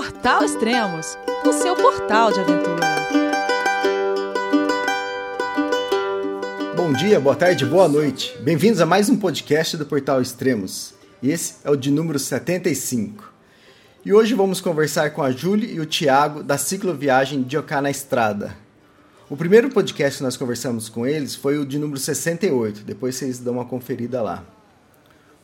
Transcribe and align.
Portal 0.00 0.42
Extremos, 0.42 1.18
o 1.44 1.52
seu 1.52 1.76
portal 1.76 2.32
de 2.32 2.40
aventura. 2.40 2.86
Bom 6.74 6.90
dia, 6.94 7.20
boa 7.20 7.36
tarde, 7.36 7.66
boa 7.66 7.86
noite. 7.86 8.34
Bem-vindos 8.40 8.80
a 8.80 8.86
mais 8.86 9.10
um 9.10 9.16
podcast 9.18 9.76
do 9.76 9.84
Portal 9.84 10.22
Extremos. 10.22 10.94
Esse 11.22 11.56
é 11.62 11.70
o 11.70 11.76
de 11.76 11.90
número 11.90 12.18
75. 12.18 13.30
E 14.02 14.10
hoje 14.10 14.32
vamos 14.32 14.62
conversar 14.62 15.10
com 15.10 15.22
a 15.22 15.32
Júlia 15.32 15.70
e 15.70 15.78
o 15.80 15.84
Tiago 15.84 16.42
da 16.42 16.56
cicloviagem 16.56 17.42
de 17.42 17.58
Oká 17.58 17.82
na 17.82 17.90
Estrada. 17.90 18.56
O 19.28 19.36
primeiro 19.36 19.68
podcast 19.68 20.16
que 20.16 20.24
nós 20.24 20.34
conversamos 20.34 20.88
com 20.88 21.06
eles 21.06 21.34
foi 21.34 21.58
o 21.58 21.66
de 21.66 21.78
número 21.78 22.00
68. 22.00 22.84
Depois 22.84 23.16
vocês 23.16 23.38
dão 23.38 23.52
uma 23.52 23.66
conferida 23.66 24.22
lá. 24.22 24.42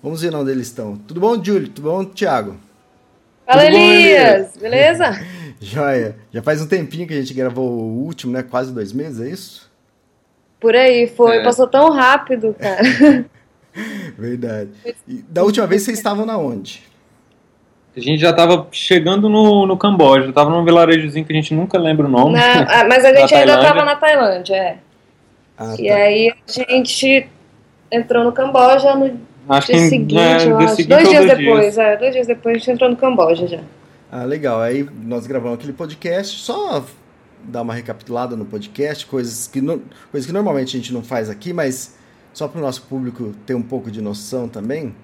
Vamos 0.03 0.23
ver 0.23 0.35
onde 0.35 0.51
eles 0.51 0.69
estão. 0.69 0.97
Tudo 0.97 1.21
bom, 1.21 1.45
Júlio? 1.45 1.69
Tudo 1.69 1.91
bom, 1.91 2.07
Tiago? 2.07 2.57
Fala, 3.47 3.65
Tudo 3.65 3.77
Elias! 3.77 4.53
Bom, 4.55 4.61
Beleza? 4.61 5.21
Joia. 5.61 6.17
Já 6.33 6.43
faz 6.43 6.61
um 6.61 6.67
tempinho 6.67 7.07
que 7.07 7.15
a 7.15 7.21
gente 7.21 7.33
gravou 7.33 7.69
o 7.69 8.05
último, 8.05 8.33
né? 8.33 8.43
Quase 8.43 8.75
dois 8.75 8.93
meses, 8.93 9.21
é 9.21 9.31
isso? 9.31 9.71
Por 10.61 10.75
aí, 10.75 11.07
foi. 11.07 11.39
É. 11.39 11.45
Passou 11.45 11.67
tão 11.67 11.91
rápido, 11.91 12.55
cara. 12.59 12.83
Verdade. 14.19 14.71
E 15.07 15.23
da 15.29 15.43
última 15.43 15.67
vez 15.67 15.83
vocês 15.83 15.99
estavam 15.99 16.27
na 16.27 16.37
onde? 16.37 16.83
A 17.97 18.01
gente 18.01 18.21
já 18.21 18.31
estava 18.31 18.67
chegando 18.73 19.29
no, 19.29 19.67
no 19.67 19.77
Camboja, 19.77 20.29
estava 20.29 20.51
num 20.51 20.65
vilarejozinho 20.65 21.25
que 21.25 21.33
a 21.33 21.37
gente 21.37 21.55
nunca 21.55 21.79
lembra 21.79 22.07
o 22.07 22.11
nome. 22.11 22.35
Não, 22.35 22.41
ah, 22.69 22.85
mas 22.87 23.05
a 23.05 23.15
gente 23.15 23.35
ainda 23.35 23.55
estava 23.55 23.85
na 23.85 23.97
Tailândia, 23.97 24.55
é. 24.55 24.79
Ah, 25.57 25.75
e 25.79 25.89
tá. 25.89 25.95
aí 25.95 26.31
a 26.31 26.53
gente 26.53 27.29
entrou 27.91 28.25
no 28.25 28.33
Camboja 28.33 28.95
no 28.95 29.19
acho 29.49 29.67
dia 29.67 29.77
que, 29.77 29.89
seguinte, 29.89 30.19
é, 30.19 30.49
eu 30.49 30.59
acho. 30.59 30.77
Seguinte 30.77 30.89
dois 30.89 31.09
dias 31.09 31.27
dois 31.27 31.39
depois, 31.39 31.61
dias. 31.61 31.79
é, 31.79 31.97
dois 31.97 32.13
dias 32.13 32.27
depois 32.27 32.57
a 32.57 32.59
gente 32.59 32.71
entrou 32.71 32.91
no 32.91 32.97
Camboja 32.97 33.47
já. 33.47 33.61
Ah, 34.11 34.25
legal. 34.25 34.61
Aí 34.61 34.89
nós 35.03 35.27
gravamos 35.27 35.59
aquele 35.59 35.73
podcast, 35.73 36.39
só 36.39 36.85
dar 37.43 37.63
uma 37.63 37.75
recapitulada 37.75 38.37
no 38.37 38.45
podcast, 38.45 39.07
coisas 39.07 39.47
que, 39.47 39.61
no, 39.61 39.83
coisas 40.11 40.27
que 40.27 40.33
normalmente 40.33 40.77
a 40.77 40.81
gente 40.81 40.93
não 40.93 41.03
faz 41.03 41.31
aqui, 41.31 41.53
mas 41.53 41.97
só 42.33 42.49
para 42.49 42.59
o 42.59 42.63
nosso 42.63 42.83
público 42.83 43.35
ter 43.45 43.55
um 43.55 43.63
pouco 43.63 43.91
de 43.91 44.01
noção 44.01 44.49
também. 44.49 44.95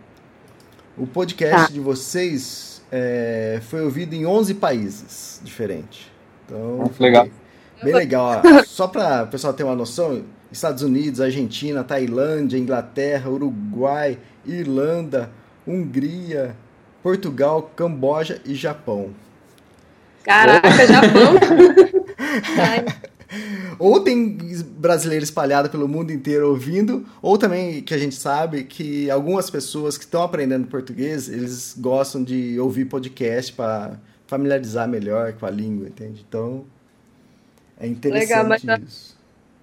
O 0.97 1.06
podcast 1.06 1.69
tá. 1.69 1.72
de 1.72 1.80
vocês 1.80 2.83
é, 2.91 3.61
foi 3.62 3.83
ouvido 3.83 4.14
em 4.14 4.27
11 4.27 4.55
países 4.55 5.41
diferentes. 5.42 6.11
Então, 6.45 6.91
legal. 6.98 7.28
Bem 7.83 7.95
legal. 7.95 8.42
Só 8.67 8.86
para 8.86 9.24
o 9.24 9.27
pessoal 9.28 9.52
ter 9.55 9.64
uma 9.64 9.74
noção, 9.74 10.22
Estados 10.53 10.83
Unidos, 10.83 11.20
Argentina, 11.20 11.83
Tailândia, 11.83 12.58
Inglaterra, 12.58 13.31
Uruguai, 13.31 14.19
Irlanda, 14.45 15.31
Hungria, 15.67 16.55
Portugal, 17.03 17.72
Camboja 17.75 18.41
e 18.45 18.55
Japão. 18.55 19.11
Caraca, 20.23 20.86
Japão! 20.86 21.34
ou 23.78 24.00
tem 24.00 24.36
brasileiro 24.77 25.25
espalhado 25.25 25.70
pelo 25.70 25.89
mundo 25.89 26.12
inteiro 26.12 26.50
ouvindo, 26.50 27.06
ou 27.20 27.39
também 27.39 27.83
que 27.83 27.95
a 27.95 27.98
gente 27.98 28.14
sabe 28.14 28.64
que 28.64 29.11
algumas 29.11 29.50
pessoas 29.50 29.97
que 29.97 30.05
estão 30.05 30.23
aprendendo 30.23 30.67
português, 30.69 31.28
eles 31.28 31.75
gostam 31.78 32.23
de 32.23 32.58
ouvir 32.61 32.84
podcast 32.84 33.53
para 33.53 33.98
familiarizar 34.27 34.89
melhor 34.89 35.33
com 35.33 35.47
a 35.47 35.50
língua, 35.50 35.89
entende? 35.89 36.25
Então, 36.28 36.64
é 37.78 37.86
interessante 37.86 38.28
Legal, 38.28 38.47
mas 38.47 38.62
isso. 38.83 39.11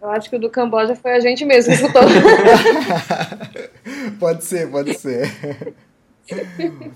Eu 0.01 0.09
acho 0.09 0.29
que 0.29 0.35
o 0.35 0.39
do 0.39 0.49
Camboja 0.49 0.95
foi 0.95 1.11
a 1.11 1.19
gente 1.19 1.43
mesmo 1.43 1.73
que 1.73 1.81
escutou. 1.81 2.01
pode 4.19 4.45
ser, 4.45 4.69
pode 4.69 4.97
ser. 4.97 5.73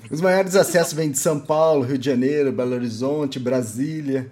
Os 0.10 0.22
maiores 0.22 0.56
acessos 0.56 0.94
vêm 0.94 1.12
de 1.12 1.18
São 1.18 1.40
Paulo, 1.40 1.84
Rio 1.84 1.98
de 1.98 2.06
Janeiro, 2.06 2.52
Belo 2.52 2.74
Horizonte, 2.74 3.40
Brasília. 3.40 4.30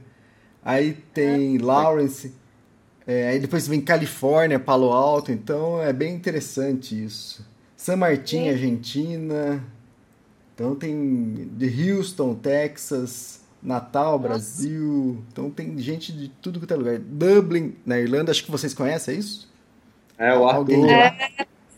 Aí 0.63 0.93
tem 1.13 1.57
é. 1.57 1.61
Lawrence, 1.61 2.33
é, 3.05 3.29
aí 3.29 3.39
depois 3.39 3.67
vem 3.67 3.81
Califórnia, 3.81 4.59
Palo 4.59 4.91
Alto, 4.91 5.31
então 5.31 5.81
é 5.81 5.91
bem 5.91 6.13
interessante 6.13 7.03
isso. 7.03 7.45
San 7.75 7.95
Martín, 7.95 8.49
Argentina. 8.49 9.63
Então 10.53 10.75
tem 10.75 11.49
de 11.53 11.91
Houston, 11.91 12.35
Texas, 12.35 13.40
Natal, 13.61 14.13
Nossa. 14.13 14.27
Brasil. 14.27 15.23
Então 15.31 15.49
tem 15.49 15.77
gente 15.77 16.11
de 16.11 16.29
tudo 16.41 16.59
que 16.59 16.71
é 16.71 16.75
lugar. 16.75 16.97
Dublin, 16.99 17.75
na 17.85 17.99
Irlanda, 17.99 18.31
acho 18.31 18.43
que 18.43 18.51
vocês 18.51 18.73
conhecem, 18.73 19.15
é 19.15 19.17
isso? 19.17 19.51
É, 20.17 20.33
o 20.33 20.47
Arthur. 20.47 20.59
Alguém 20.59 20.93
é, 20.93 21.17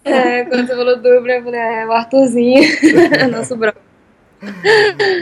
é, 0.05 0.45
quando 0.45 0.67
você 0.67 0.75
falou 0.75 0.95
Dublin, 0.97 1.33
eu 1.33 1.43
falei, 1.43 1.59
é, 1.59 1.85
o 1.85 1.91
Arthurzinho, 1.91 2.63
nosso 3.31 3.55
brother. 3.55 3.81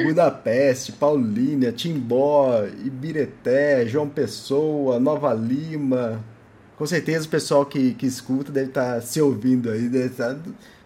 Budapeste, 0.04 0.92
Paulínia, 0.94 1.72
Timbó, 1.72 2.64
Ibireté, 2.84 3.86
João 3.86 4.10
Pessoa, 4.10 5.00
Nova 5.00 5.34
Lima. 5.34 6.24
Com 6.76 6.86
certeza 6.88 7.28
o 7.28 7.30
pessoal 7.30 7.64
que, 7.66 7.94
que 7.94 8.08
escuta 8.08 8.52
deve 8.52 8.70
estar 8.70 8.96
tá 8.96 9.02
se 9.02 9.22
ouvindo 9.22 9.70
aí. 9.70 9.88
Tá, 10.10 10.36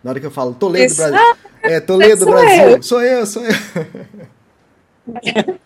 na 0.03 0.11
hora 0.11 0.19
que 0.19 0.25
eu 0.25 0.31
falo 0.31 0.53
Toledo, 0.53 0.91
Isso. 0.91 0.97
Brasil. 0.97 1.35
É, 1.63 1.79
Toledo, 1.79 2.25
Brasil. 2.25 2.69
Eu. 2.71 2.83
Sou 2.83 3.01
eu, 3.01 3.25
sou 3.25 3.43
eu. 3.43 3.55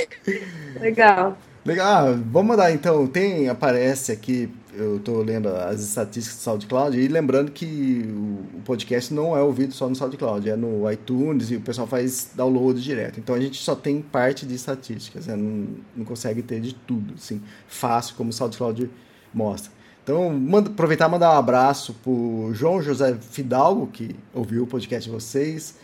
Legal. 0.80 1.38
Legal. 1.64 1.86
Ah, 1.86 2.12
vamos 2.12 2.48
mandar 2.48 2.72
então. 2.72 3.06
Tem, 3.06 3.48
aparece 3.48 4.12
aqui 4.12 4.50
eu 4.76 4.96
estou 4.96 5.22
lendo 5.22 5.48
as 5.48 5.80
estatísticas 5.80 6.38
do 6.38 6.42
SoundCloud 6.42 6.98
e 6.98 7.08
lembrando 7.08 7.52
que 7.52 8.04
o, 8.08 8.60
podcast 8.64 9.12
não 9.12 9.36
é 9.36 9.40
ouvido 9.40 9.72
só 9.72 9.88
no 9.88 9.94
SoundCloud, 9.94 10.48
é 10.48 10.56
no 10.56 10.90
iTunes 10.90 11.50
e 11.50 11.56
o 11.56 11.60
pessoal 11.60 11.86
faz 11.86 12.30
download 12.34 12.82
direto. 12.82 13.20
Então 13.20 13.34
a 13.34 13.40
gente 13.40 13.62
só 13.62 13.74
tem 13.74 14.00
parte 14.02 14.46
de 14.46 14.54
estatísticas, 14.54 15.26
né? 15.26 15.36
não, 15.36 15.68
não 15.96 16.04
consegue 16.04 16.42
ter 16.42 16.60
de 16.60 16.74
tudo, 16.74 17.14
assim, 17.14 17.40
fácil 17.68 18.16
como 18.16 18.30
o 18.30 18.32
SoundCloud 18.32 18.90
mostra. 19.32 19.72
Então, 20.02 20.30
manda, 20.30 20.68
aproveitar 20.68 21.08
e 21.08 21.10
mandar 21.10 21.34
um 21.34 21.38
abraço 21.38 21.94
pro 22.02 22.50
João 22.52 22.82
José 22.82 23.16
Fidalgo, 23.30 23.86
que 23.86 24.14
ouviu 24.34 24.64
o 24.64 24.66
podcast 24.66 25.08
de 25.08 25.14
vocês, 25.14 25.76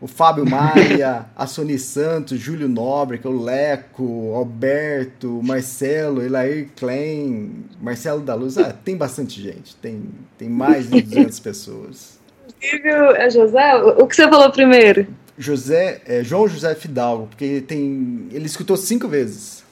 o 0.00 0.06
Fábio 0.06 0.44
Maia, 0.48 1.26
a 1.36 1.46
Sony 1.46 1.78
Santos, 1.78 2.38
Júlio 2.38 2.68
Nóbrega, 2.68 3.28
o 3.28 3.42
Leco, 3.42 4.34
Alberto, 4.34 5.40
Marcelo, 5.42 6.22
Elair 6.22 6.68
Klein, 6.76 7.64
Marcelo 7.80 8.20
da 8.20 8.34
Luz. 8.34 8.58
Ah, 8.58 8.72
tem 8.72 8.96
bastante 8.96 9.40
gente, 9.40 9.76
tem, 9.76 10.02
tem 10.36 10.48
mais 10.48 10.90
de 10.90 11.00
200 11.00 11.38
pessoas. 11.40 12.18
É 12.60 13.30
José? 13.30 13.74
O 13.76 14.06
que 14.06 14.16
você 14.16 14.28
falou 14.28 14.50
primeiro? 14.50 15.06
José, 15.36 16.00
é, 16.06 16.22
João 16.22 16.46
José 16.46 16.74
Fidalgo, 16.74 17.26
porque 17.26 17.60
tem, 17.60 18.28
ele 18.30 18.46
escutou 18.46 18.76
cinco 18.76 19.08
vezes. 19.08 19.64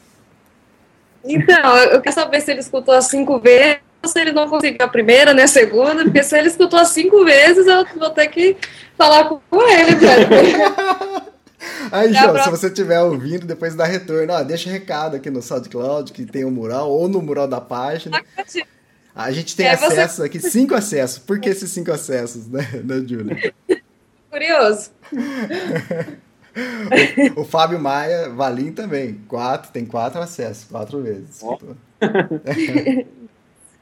Então, 1.25 1.77
eu 1.79 2.01
quero 2.01 2.15
saber 2.15 2.41
se 2.41 2.51
ele 2.51 2.61
escutou 2.61 2.95
as 2.95 3.07
cinco 3.07 3.39
vezes 3.39 3.79
se 4.05 4.21
ele 4.21 4.33
não 4.33 4.49
conseguiu 4.49 4.85
a 4.85 4.89
primeira, 4.89 5.33
nem 5.33 5.45
a 5.45 5.49
segunda, 5.49 6.05
porque 6.05 6.23
se 6.23 6.37
ele 6.37 6.49
escutou 6.49 6.79
as 6.79 6.89
cinco 6.89 7.25
vezes, 7.25 7.67
eu 7.67 7.87
vou 7.97 8.11
ter 8.11 8.29
que 8.29 8.57
falar 8.97 9.25
com 9.25 9.69
ele, 9.69 9.95
velho. 9.95 10.29
Aí, 11.93 12.13
João, 12.13 12.43
se 12.43 12.51
você 12.51 12.67
estiver 12.67 13.01
ouvindo, 13.01 13.47
depois 13.47 13.75
dá 13.75 13.85
retorno. 13.85 14.33
Ó, 14.33 14.43
deixa 14.43 14.71
recado 14.71 15.17
aqui 15.17 15.31
no 15.31 15.43
SoundCloud, 15.43 16.13
que 16.13 16.25
tem 16.25 16.45
o 16.45 16.49
um 16.49 16.51
mural, 16.51 16.91
ou 16.91 17.09
no 17.09 17.23
mural 17.23 17.47
da 17.47 17.61
página. 17.61 18.23
A 19.15 19.31
gente 19.31 19.55
tem 19.55 19.67
é, 19.67 19.73
acessos 19.73 20.17
você... 20.17 20.25
aqui, 20.25 20.41
cinco 20.41 20.75
acessos. 20.75 21.19
Por 21.19 21.39
que 21.39 21.51
esses 21.51 21.71
cinco 21.71 21.93
acessos, 21.93 22.49
né, 22.49 22.69
né 22.83 23.05
Júlia? 23.07 23.55
Curioso. 24.31 24.91
o, 27.37 27.43
o, 27.43 27.45
Fábio 27.45 27.79
Maia, 27.79 28.31
Valim 28.31 28.73
também. 28.73 29.21
Quatro, 29.29 29.71
tem 29.71 29.85
quatro 29.85 30.21
acessos, 30.21 30.65
quatro 30.65 31.03
vezes. 31.03 31.41
Oh. 31.43 31.59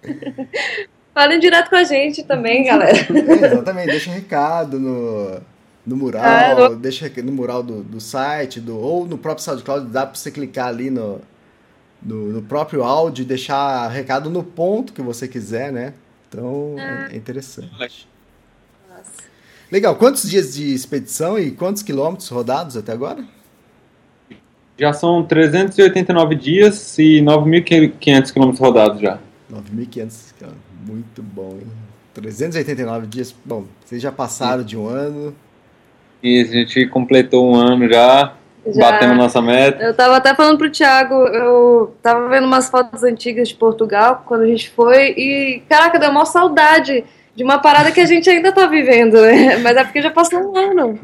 Falem 1.13 1.41
direto 1.41 1.69
com 1.69 1.77
a 1.77 1.85
gente 1.85 2.23
também, 2.23 2.65
galera. 2.67 2.97
É, 2.97 3.47
exatamente, 3.47 3.87
deixa 3.87 4.11
um 4.11 4.15
recado 4.15 4.79
no, 4.79 5.41
no 5.87 5.97
mural, 5.97 6.23
ah, 6.25 6.69
deixa 6.75 7.11
no 7.23 7.33
mural 7.33 7.63
do, 7.63 7.83
do 7.83 8.01
site, 8.01 8.61
do, 8.61 8.79
ou 8.79 9.07
no 9.07 9.19
próprio 9.19 9.45
SoundCloud, 9.45 9.91
dá 9.91 10.07
para 10.07 10.15
você 10.15 10.31
clicar 10.31 10.69
ali 10.69 10.89
no, 10.89 11.21
no, 12.03 12.33
no, 12.33 12.43
próprio 12.43 12.85
áudio 12.85 13.23
e 13.23 13.27
deixar 13.27 13.89
recado 13.89 14.31
no 14.31 14.43
ponto 14.43 14.93
que 14.93 15.03
você 15.03 15.27
quiser, 15.27 15.73
né? 15.73 15.95
Então 16.29 16.77
ah. 16.79 17.09
é 17.11 17.17
interessante. 17.17 18.09
Nossa. 18.89 19.31
Legal, 19.71 19.95
quantos 19.97 20.29
dias 20.29 20.55
de 20.55 20.75
expedição 20.75 21.39
e 21.39 21.51
quantos 21.51 21.83
quilômetros 21.83 22.29
rodados 22.29 22.77
até 22.77 22.93
agora? 22.93 23.25
Já 24.79 24.93
são 24.93 25.23
389 25.25 26.35
dias 26.35 26.99
e 26.99 27.21
9.500 27.21 28.33
quilômetros 28.33 28.61
rodados 28.61 29.01
já. 29.01 29.19
9.500, 29.51 30.33
muito 30.87 31.23
bom, 31.23 31.59
hein? 31.61 31.67
389 32.15 33.07
dias, 33.07 33.35
bom, 33.45 33.65
vocês 33.85 34.01
já 34.01 34.13
passaram 34.13 34.61
Sim. 34.61 34.67
de 34.67 34.77
um 34.77 34.87
ano. 34.87 35.35
E 36.23 36.41
a 36.41 36.45
gente 36.45 36.87
completou 36.87 37.51
um 37.51 37.55
ano 37.55 37.89
já, 37.89 38.35
já, 38.67 38.91
batendo 38.91 39.15
nossa 39.15 39.41
meta. 39.41 39.83
Eu 39.83 39.95
tava 39.95 40.17
até 40.17 40.35
falando 40.35 40.59
pro 40.59 40.71
Thiago, 40.71 41.15
eu 41.15 41.97
tava 42.03 42.29
vendo 42.29 42.47
umas 42.47 42.69
fotos 42.69 43.03
antigas 43.03 43.49
de 43.49 43.55
Portugal, 43.55 44.23
quando 44.27 44.43
a 44.43 44.47
gente 44.47 44.69
foi, 44.71 45.15
e 45.17 45.63
caraca, 45.69 45.99
deu 45.99 46.11
uma 46.11 46.27
saudade 46.27 47.05
de 47.35 47.43
uma 47.43 47.59
parada 47.59 47.91
que 47.91 48.01
a 48.01 48.07
gente 48.07 48.29
ainda 48.29 48.53
tá 48.53 48.67
vivendo, 48.67 49.21
né? 49.23 49.57
Mas 49.63 49.77
é 49.77 49.85
porque 49.85 50.03
já 50.03 50.11
passou 50.11 50.41
um 50.41 50.57
ano. 50.57 50.99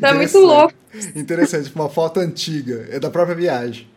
Tá 0.00 0.14
muito 0.14 0.38
louco. 0.38 0.74
Interessante, 1.16 1.72
uma 1.74 1.88
foto 1.88 2.20
antiga, 2.20 2.86
é 2.90 3.00
da 3.00 3.10
própria 3.10 3.34
viagem. 3.34 3.88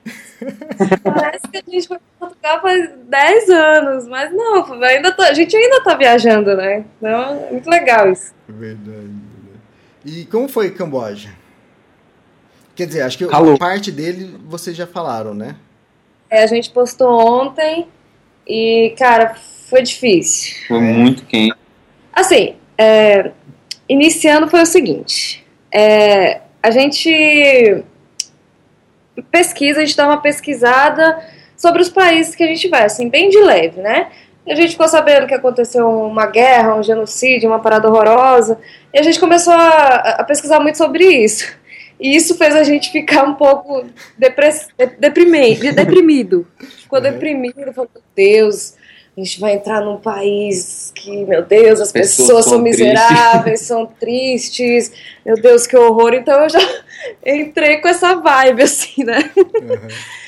Parece 1.04 1.48
que 1.48 1.58
a 1.58 1.72
gente 1.72 1.88
foi 1.88 1.98
para 1.98 2.28
Portugal 2.28 2.62
faz 2.62 2.90
10 3.10 3.50
anos, 3.50 4.08
mas 4.08 4.34
não, 4.34 4.84
ainda 4.84 5.12
tô, 5.12 5.22
a 5.22 5.34
gente 5.34 5.56
ainda 5.56 5.78
está 5.78 5.96
viajando, 5.96 6.56
né? 6.56 6.86
Então 6.98 7.48
é 7.48 7.52
muito 7.52 7.70
legal 7.70 8.10
isso. 8.12 8.34
Verdade. 8.48 9.12
E 10.06 10.26
como 10.26 10.48
foi 10.48 10.72
Camboja? 10.72 11.30
Quer 12.76 12.88
dizer, 12.88 13.02
acho 13.02 13.18
que 13.18 13.24
Alô. 13.26 13.58
parte 13.58 13.92
dele 13.92 14.38
vocês 14.46 14.76
já 14.76 14.86
falaram, 14.86 15.34
né? 15.34 15.56
É, 16.30 16.44
a 16.44 16.48
gente 16.48 16.70
postou 16.70 17.10
ontem 17.10 17.88
e, 18.48 18.94
cara, 18.98 19.36
foi 19.70 19.82
difícil. 19.82 20.56
Foi 20.68 20.80
muito 20.80 21.26
quente. 21.26 21.56
Assim, 22.14 22.56
é, 22.78 23.32
iniciando 23.88 24.48
foi 24.48 24.62
o 24.62 24.66
seguinte: 24.66 25.46
é, 25.72 26.42
a 26.66 26.72
gente 26.72 27.84
pesquisa, 29.32 29.80
a 29.80 29.86
gente 29.86 29.96
dá 29.96 30.08
uma 30.08 30.22
pesquisada 30.22 31.24
sobre 31.56 31.82
os 31.82 31.90
países 31.90 32.36
que 32.36 32.44
a 32.44 32.48
gente 32.48 32.68
vai, 32.68 32.84
assim, 32.84 33.08
bem 33.08 33.30
de 33.30 33.40
leve, 33.40 33.82
né? 33.82 34.12
a 34.48 34.56
gente 34.56 34.72
ficou 34.72 34.88
sabendo 34.88 35.28
que 35.28 35.34
aconteceu 35.34 35.88
uma 35.88 36.28
guerra, 36.28 36.76
um 36.76 36.84
genocídio, 36.84 37.50
uma 37.50 37.60
parada 37.60 37.88
horrorosa, 37.88 38.60
e 38.94 39.00
a 39.00 39.04
gente 39.04 39.20
começou 39.20 39.54
a, 39.54 39.96
a 40.20 40.24
pesquisar 40.24 40.60
muito 40.60 40.78
sobre 40.78 41.04
isso. 41.04 41.52
E 42.00 42.16
isso 42.16 42.36
fez 42.36 42.56
a 42.56 42.64
gente 42.64 42.92
ficar 42.92 43.24
um 43.24 43.36
pouco 43.36 43.86
depress, 44.18 44.68
deprimido. 45.00 45.62
Ficou 46.82 47.00
deprimido, 47.00 47.74
falou, 47.74 47.90
meu 47.94 48.04
Deus, 48.16 48.76
a 49.18 49.22
gente 49.22 49.40
vai 49.40 49.54
entrar 49.54 49.82
num 49.82 49.98
país 49.98 50.92
que, 50.94 51.26
meu 51.26 51.42
Deus, 51.42 51.80
as 51.80 51.92
pessoas, 51.92 52.28
pessoas 52.28 52.46
são 52.46 52.60
miseráveis, 52.60 53.44
tristes. 53.44 53.68
são 53.68 53.86
tristes, 53.86 54.92
meu 55.26 55.36
Deus, 55.36 55.66
que 55.66 55.78
horror. 55.78 56.14
Então 56.14 56.44
eu 56.44 56.50
já 56.50 56.60
entrei 57.26 57.78
com 57.78 57.88
essa 57.88 58.16
vibe, 58.16 58.64
assim, 58.64 59.04
né? 59.04 59.32
Uhum. 59.36 59.88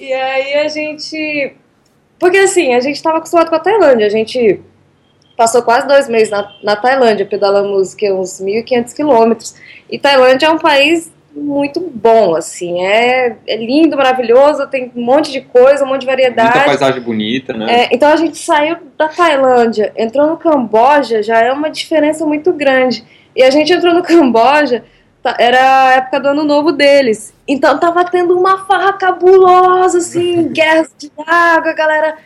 E 0.00 0.12
aí 0.12 0.54
a 0.54 0.68
gente. 0.68 1.56
Porque 2.20 2.38
assim, 2.38 2.72
a 2.72 2.78
gente 2.78 2.94
estava 2.94 3.18
acostumado 3.18 3.48
com 3.48 3.56
a 3.56 3.58
Tailândia, 3.58 4.06
a 4.06 4.10
gente 4.10 4.60
passou 5.36 5.62
quase 5.62 5.88
dois 5.88 6.08
meses 6.08 6.30
na, 6.30 6.52
na 6.62 6.76
Tailândia, 6.76 7.26
pedalamos 7.26 7.94
que, 7.94 8.10
uns 8.12 8.40
1.500 8.40 8.94
quilômetros. 8.94 9.54
E 9.90 9.98
Tailândia 9.98 10.46
é 10.46 10.50
um 10.50 10.58
país 10.58 11.10
muito 11.38 11.80
bom, 11.80 12.34
assim, 12.34 12.80
é, 12.82 13.36
é, 13.46 13.56
lindo, 13.56 13.96
maravilhoso, 13.96 14.66
tem 14.66 14.92
um 14.94 15.02
monte 15.02 15.30
de 15.30 15.40
coisa, 15.40 15.84
um 15.84 15.88
monte 15.88 16.02
de 16.02 16.06
variedade. 16.06 16.50
Muita 16.50 16.66
paisagem 16.66 17.00
bonita, 17.00 17.52
né? 17.52 17.66
É, 17.84 17.88
então 17.92 18.12
a 18.12 18.16
gente 18.16 18.36
saiu 18.36 18.76
da 18.96 19.08
Tailândia, 19.08 19.92
entrou 19.96 20.26
no 20.26 20.36
Camboja, 20.36 21.22
já 21.22 21.40
é 21.40 21.52
uma 21.52 21.70
diferença 21.70 22.26
muito 22.26 22.52
grande. 22.52 23.04
E 23.34 23.42
a 23.42 23.50
gente 23.50 23.72
entrou 23.72 23.94
no 23.94 24.02
Camboja, 24.04 24.84
tá, 25.22 25.36
era 25.38 25.88
a 25.88 25.92
época 25.94 26.20
do 26.20 26.28
ano 26.28 26.44
novo 26.44 26.72
deles. 26.72 27.32
Então 27.46 27.78
tava 27.78 28.04
tendo 28.04 28.38
uma 28.38 28.66
farra 28.66 28.92
cabulosa, 28.94 29.98
assim, 29.98 30.48
guerras 30.52 30.92
de 30.98 31.10
água, 31.26 31.72
galera 31.72 32.16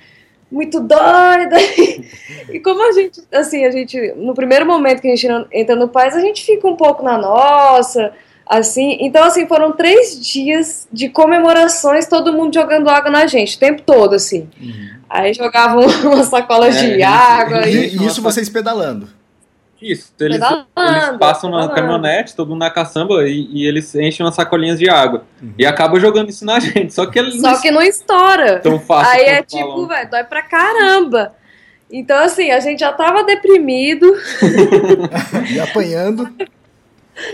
muito 0.50 0.80
doida. 0.80 1.56
E 2.50 2.60
como 2.60 2.86
a 2.86 2.92
gente, 2.92 3.22
assim, 3.32 3.64
a 3.64 3.70
gente, 3.70 4.12
no 4.16 4.34
primeiro 4.34 4.66
momento 4.66 5.00
que 5.00 5.08
a 5.08 5.16
gente 5.16 5.46
entra 5.52 5.74
no 5.74 5.88
país, 5.88 6.14
a 6.14 6.20
gente 6.20 6.44
fica 6.44 6.68
um 6.68 6.76
pouco 6.76 7.02
na 7.02 7.16
nossa, 7.16 8.12
assim. 8.58 8.98
Então, 9.00 9.24
assim, 9.24 9.46
foram 9.46 9.72
três 9.72 10.20
dias 10.20 10.86
de 10.92 11.08
comemorações, 11.08 12.06
todo 12.06 12.32
mundo 12.32 12.52
jogando 12.52 12.88
água 12.88 13.10
na 13.10 13.26
gente, 13.26 13.56
o 13.56 13.58
tempo 13.58 13.82
todo, 13.82 14.14
assim. 14.14 14.48
Uhum. 14.60 14.90
Aí 15.08 15.32
jogavam 15.32 15.86
umas 16.04 16.26
sacolas 16.28 16.76
é, 16.76 16.96
de 16.96 17.02
água. 17.02 17.66
E, 17.66 17.96
e 17.96 18.06
isso 18.06 18.20
vocês 18.20 18.48
pedalando. 18.48 19.08
Isso, 19.80 20.12
eles, 20.20 20.40
eles 20.40 21.18
passam 21.18 21.50
na 21.50 21.68
caminhonete, 21.68 22.36
todo 22.36 22.50
mundo 22.50 22.60
na 22.60 22.70
caçamba, 22.70 23.28
e, 23.28 23.48
e, 23.50 23.66
eles 23.66 23.92
enchem 23.96 24.24
umas 24.24 24.36
sacolinhas 24.36 24.78
de 24.78 24.88
água. 24.88 25.24
Uhum. 25.42 25.54
E 25.58 25.66
acabam 25.66 25.98
jogando 25.98 26.28
isso 26.28 26.44
na 26.44 26.60
gente. 26.60 26.94
Só 26.94 27.06
que 27.06 27.18
eles 27.18 27.40
Só 27.40 27.60
que 27.60 27.70
não 27.70 27.82
estoura. 27.82 28.60
Tão 28.60 28.78
fácil. 28.78 29.12
Aí 29.12 29.24
é 29.24 29.42
tipo, 29.42 29.86
velho, 29.86 30.10
dói 30.10 30.24
pra 30.24 30.42
caramba. 30.42 31.34
Então, 31.90 32.18
assim, 32.22 32.50
a 32.50 32.60
gente 32.60 32.80
já 32.80 32.92
tava 32.92 33.24
deprimido. 33.24 34.14
e 35.50 35.58
apanhando. 35.58 36.30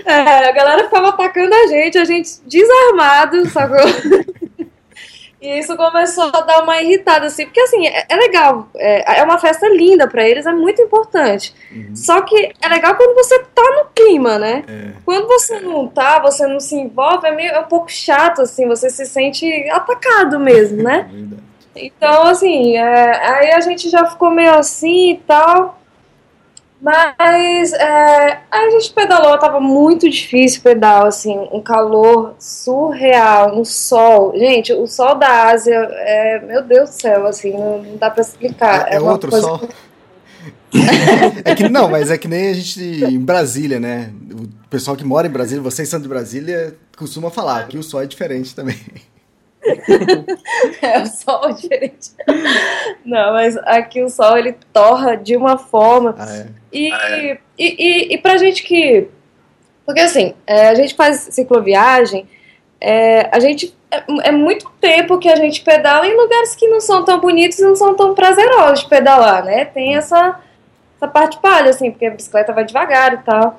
É, 0.05 0.49
a 0.49 0.53
galera 0.53 0.85
ficava 0.85 1.09
atacando 1.11 1.55
a 1.55 1.67
gente, 1.69 1.99
a 1.99 2.05
gente 2.05 2.31
desarmado, 2.47 3.49
sacou? 3.49 3.79
E 5.41 5.61
isso 5.61 5.77
começou 5.77 6.25
a 6.35 6.41
dar 6.41 6.63
uma 6.65 6.83
irritada, 6.83 7.27
assim, 7.27 7.45
porque 7.45 7.61
assim, 7.61 7.87
é, 7.87 8.07
é 8.09 8.17
legal, 8.17 8.69
é, 8.75 9.21
é, 9.21 9.23
uma 9.23 9.39
festa 9.39 9.69
linda 9.69 10.09
para 10.09 10.29
eles, 10.29 10.47
é 10.47 10.53
muito 10.53 10.83
importante. 10.83 11.55
Uhum. 11.71 11.95
Só 11.95 12.21
que 12.23 12.53
é 12.61 12.69
legal 12.69 12.97
quando 12.97 13.15
você 13.15 13.39
tá 13.55 13.63
no 13.63 13.85
clima, 13.95 14.37
né? 14.37 14.65
É. 14.67 15.01
Quando 15.05 15.29
você 15.29 15.61
não 15.61 15.87
tá, 15.87 16.19
você 16.19 16.45
não 16.45 16.59
se 16.59 16.75
envolve, 16.75 17.29
é, 17.29 17.31
meio, 17.31 17.53
é 17.53 17.61
um 17.61 17.69
pouco 17.69 17.89
chato, 17.89 18.43
assim, 18.43 18.67
você 18.67 18.91
se 18.91 19.07
sente 19.07 19.47
atacado 19.71 20.41
mesmo, 20.41 20.83
né? 20.83 21.09
então, 21.77 22.25
assim, 22.25 22.77
é, 22.77 23.25
aí 23.25 23.53
a 23.53 23.61
gente 23.61 23.89
já 23.89 24.07
ficou 24.07 24.33
meio 24.33 24.55
assim 24.55 25.13
e 25.13 25.19
tal. 25.19 25.78
Mas 26.81 27.73
é, 27.73 28.41
a 28.51 28.71
gente 28.71 28.93
pedalou, 28.93 29.37
tava 29.39 29.61
muito 29.61 30.09
difícil 30.09 30.63
pedal, 30.63 31.07
assim, 31.07 31.37
um 31.53 31.61
calor 31.61 32.35
surreal, 32.39 33.59
um 33.59 33.65
sol. 33.65 34.33
Gente, 34.37 34.73
o 34.73 34.87
sol 34.87 35.17
da 35.17 35.51
Ásia 35.51 35.75
é, 35.75 36.41
meu 36.41 36.63
Deus 36.63 36.91
do 36.91 37.01
céu, 37.01 37.27
assim, 37.27 37.53
não, 37.53 37.83
não 37.83 37.97
dá 37.97 38.09
pra 38.11 38.23
explicar. 38.23 38.93
É, 38.93 38.97
é 38.97 39.01
outro 39.01 39.31
coisa... 39.31 39.47
sol. 39.47 39.69
é 41.45 41.55
que 41.55 41.69
não, 41.69 41.89
mas 41.91 42.11
é 42.11 42.19
que 42.19 42.29
nem 42.29 42.51
a 42.51 42.55
gente 42.55 42.81
em 42.81 43.19
Brasília, 43.19 43.81
né? 43.81 44.13
O 44.33 44.47
pessoal 44.69 44.97
que 44.97 45.05
mora 45.05 45.27
em 45.27 45.31
Brasília, 45.31 45.63
vocês 45.63 45.89
são 45.89 46.01
de 46.01 46.09
Brasília, 46.09 46.77
costuma 46.97 47.31
falar 47.31 47.67
que 47.67 47.79
o 47.79 47.83
sol 47.83 48.03
é 48.03 48.07
diferente 48.07 48.55
também. 48.55 48.79
é, 50.83 51.01
o 51.01 51.07
sol 51.07 51.49
é 51.49 51.53
diferente. 51.53 52.11
Não, 53.05 53.33
mas 53.33 53.57
aqui 53.59 54.03
o 54.03 54.09
sol 54.09 54.37
ele 54.37 54.57
torra 54.73 55.17
de 55.17 55.37
uma 55.37 55.59
forma. 55.59 56.15
Ah, 56.19 56.37
é. 56.37 56.47
E, 56.73 56.93
ah, 56.93 57.11
é. 57.11 57.39
e, 57.59 57.67
e, 57.79 58.15
e 58.15 58.19
pra 58.19 58.37
gente 58.37 58.63
que. 58.63 59.09
Porque 59.85 60.01
assim, 60.01 60.35
é, 60.47 60.69
a 60.69 60.75
gente 60.75 60.95
faz 60.95 61.29
cicloviagem, 61.31 62.27
é, 62.81 63.29
a 63.33 63.41
gente. 63.41 63.77
É, 63.91 64.29
é, 64.29 64.33
muito 64.33 64.71
tempo 64.79 65.19
que 65.19 65.31
a 65.31 65.37
gente 65.37 65.63
pedala 65.63 66.07
em 66.07 66.15
lugares 66.15 66.55
que 66.55 66.69
não 66.69 66.79
são 66.79 67.05
tão 67.07 67.19
bonitos 67.19 67.59
e 67.59 67.65
não 67.65 67.75
são 67.75 67.95
tão 67.97 68.15
prazerosos 68.15 68.81
de 68.81 68.89
pedalar, 68.89 69.43
né? 69.43 69.65
Tem 69.65 69.97
essa, 69.97 70.39
essa 70.95 71.09
parte 71.09 71.39
palha, 71.41 71.71
assim, 71.71 71.91
porque 71.91 72.05
a 72.05 72.11
bicicleta 72.11 72.53
vai 72.53 72.67
devagar 72.67 73.15
e 73.15 73.19
tal. 73.19 73.59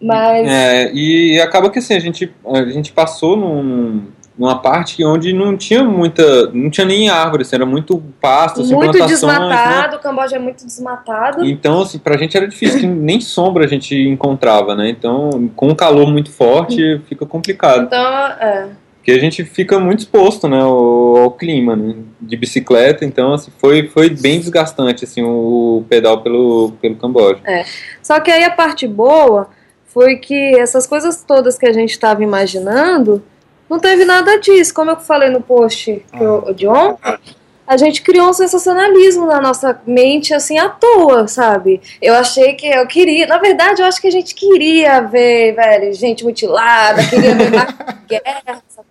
Mas. 0.00 0.46
É, 0.46 0.92
e 0.92 1.40
acaba 1.40 1.70
que 1.70 1.78
assim, 1.78 1.94
a 1.94 1.98
gente, 1.98 2.32
a 2.46 2.64
gente 2.64 2.92
passou 2.92 3.36
num, 3.36 4.06
numa 4.38 4.58
parte 4.58 5.02
onde 5.02 5.32
não 5.32 5.56
tinha 5.56 5.82
muita, 5.82 6.50
não 6.52 6.68
tinha 6.68 6.86
nem 6.86 7.08
árvores, 7.08 7.46
assim, 7.46 7.56
era 7.56 7.66
muito 7.66 8.02
pasto, 8.20 8.60
assim, 8.60 8.74
muito 8.74 8.98
né? 8.98 9.06
desmatado, 9.06 9.92
né? 9.92 9.96
o 9.96 10.00
Camboja 10.00 10.36
é 10.36 10.38
muito 10.38 10.64
desmatado. 10.64 11.44
Então, 11.44 11.82
assim, 11.82 11.98
pra 11.98 12.16
gente 12.18 12.36
era 12.36 12.46
difícil, 12.46 12.80
que 12.80 12.86
nem 12.86 13.20
sombra 13.20 13.64
a 13.64 13.68
gente 13.68 13.96
encontrava, 13.96 14.74
né? 14.74 14.90
Então, 14.90 15.50
com 15.56 15.68
um 15.68 15.74
calor 15.74 16.10
muito 16.10 16.30
forte, 16.30 17.00
fica 17.08 17.24
complicado. 17.24 17.84
Então, 17.84 17.98
é. 17.98 18.68
Porque 18.96 19.12
a 19.12 19.20
gente 19.20 19.44
fica 19.44 19.78
muito 19.78 20.00
exposto, 20.00 20.48
né, 20.48 20.60
ao, 20.60 21.16
ao 21.16 21.30
clima, 21.30 21.76
né, 21.76 21.94
de 22.20 22.36
bicicleta, 22.36 23.04
então, 23.04 23.34
assim, 23.34 23.52
foi, 23.56 23.86
foi 23.86 24.10
bem 24.10 24.40
desgastante, 24.40 25.04
assim, 25.04 25.22
o 25.22 25.84
pedal 25.88 26.22
pelo, 26.22 26.72
pelo 26.82 26.96
Camboja. 26.96 27.38
É. 27.44 27.64
Só 28.02 28.18
que 28.18 28.32
aí 28.32 28.42
a 28.42 28.50
parte 28.50 28.86
boa 28.86 29.48
foi 29.86 30.16
que 30.16 30.58
essas 30.58 30.86
coisas 30.88 31.22
todas 31.22 31.56
que 31.56 31.66
a 31.66 31.72
gente 31.72 31.90
estava 31.90 32.22
imaginando 32.22 33.22
não 33.68 33.78
teve 33.78 34.04
nada 34.04 34.38
disso. 34.38 34.72
Como 34.72 34.90
eu 34.90 34.96
falei 34.96 35.30
no 35.30 35.40
post 35.40 36.04
eu, 36.12 36.54
de 36.54 36.66
ontem, 36.66 37.18
a 37.66 37.76
gente 37.76 38.02
criou 38.02 38.30
um 38.30 38.32
sensacionalismo 38.32 39.26
na 39.26 39.40
nossa 39.40 39.80
mente, 39.86 40.32
assim, 40.32 40.58
à 40.58 40.68
toa, 40.68 41.26
sabe? 41.26 41.80
Eu 42.00 42.14
achei 42.14 42.54
que 42.54 42.66
eu 42.66 42.86
queria. 42.86 43.26
Na 43.26 43.38
verdade, 43.38 43.82
eu 43.82 43.86
acho 43.86 44.00
que 44.00 44.06
a 44.06 44.12
gente 44.12 44.34
queria 44.34 45.00
ver, 45.00 45.54
velho, 45.54 45.92
gente 45.92 46.24
mutilada, 46.24 47.02
queria 47.08 47.34
ver 47.34 47.50
guerra, 48.06 48.62
sabe? 48.68 48.86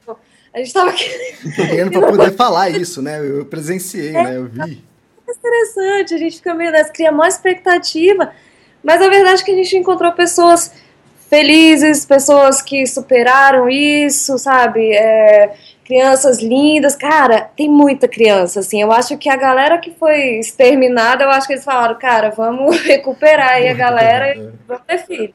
A 0.54 0.60
gente 0.60 0.72
tava 0.72 0.94
querendo. 0.94 1.92
pra 1.92 2.08
poder 2.08 2.32
falar 2.32 2.70
isso, 2.70 3.02
né? 3.02 3.20
Eu 3.20 3.46
presenciei, 3.46 4.16
é, 4.16 4.24
né? 4.24 4.38
Eu 4.38 4.46
vi. 4.46 4.82
É 5.28 5.32
interessante, 5.32 6.14
a 6.14 6.18
gente 6.18 6.38
fica 6.38 6.54
meio 6.54 6.72
nessa, 6.72 6.94
cria 6.94 7.12
mais 7.12 7.36
expectativa. 7.36 8.32
Mas 8.82 9.02
a 9.02 9.10
verdade 9.10 9.42
é 9.42 9.46
que 9.46 9.52
a 9.52 9.56
gente 9.56 9.76
encontrou 9.76 10.14
pessoas 10.14 10.72
felizes, 11.30 12.06
pessoas 12.06 12.62
que 12.62 12.86
superaram 12.86 13.70
isso, 13.70 14.38
sabe? 14.38 14.94
É, 14.94 15.54
crianças 15.84 16.42
lindas. 16.42 16.96
Cara, 16.96 17.50
tem 17.56 17.70
muita 17.70 18.08
criança, 18.08 18.60
assim. 18.60 18.82
Eu 18.82 18.92
acho 18.92 19.18
que 19.18 19.30
a 19.30 19.36
galera 19.36 19.78
que 19.78 19.92
foi 19.92 20.40
exterminada, 20.40 21.24
eu 21.24 21.30
acho 21.30 21.48
que 21.48 21.54
eles 21.54 21.64
falaram, 21.64 21.98
cara, 21.98 22.32
vamos 22.32 22.80
recuperar 22.86 23.50
aí 23.50 23.70
a 23.70 23.74
galera 23.74 24.36
e 24.36 24.50
vamos 24.68 24.84
ter 24.86 25.06
filho. 25.06 25.34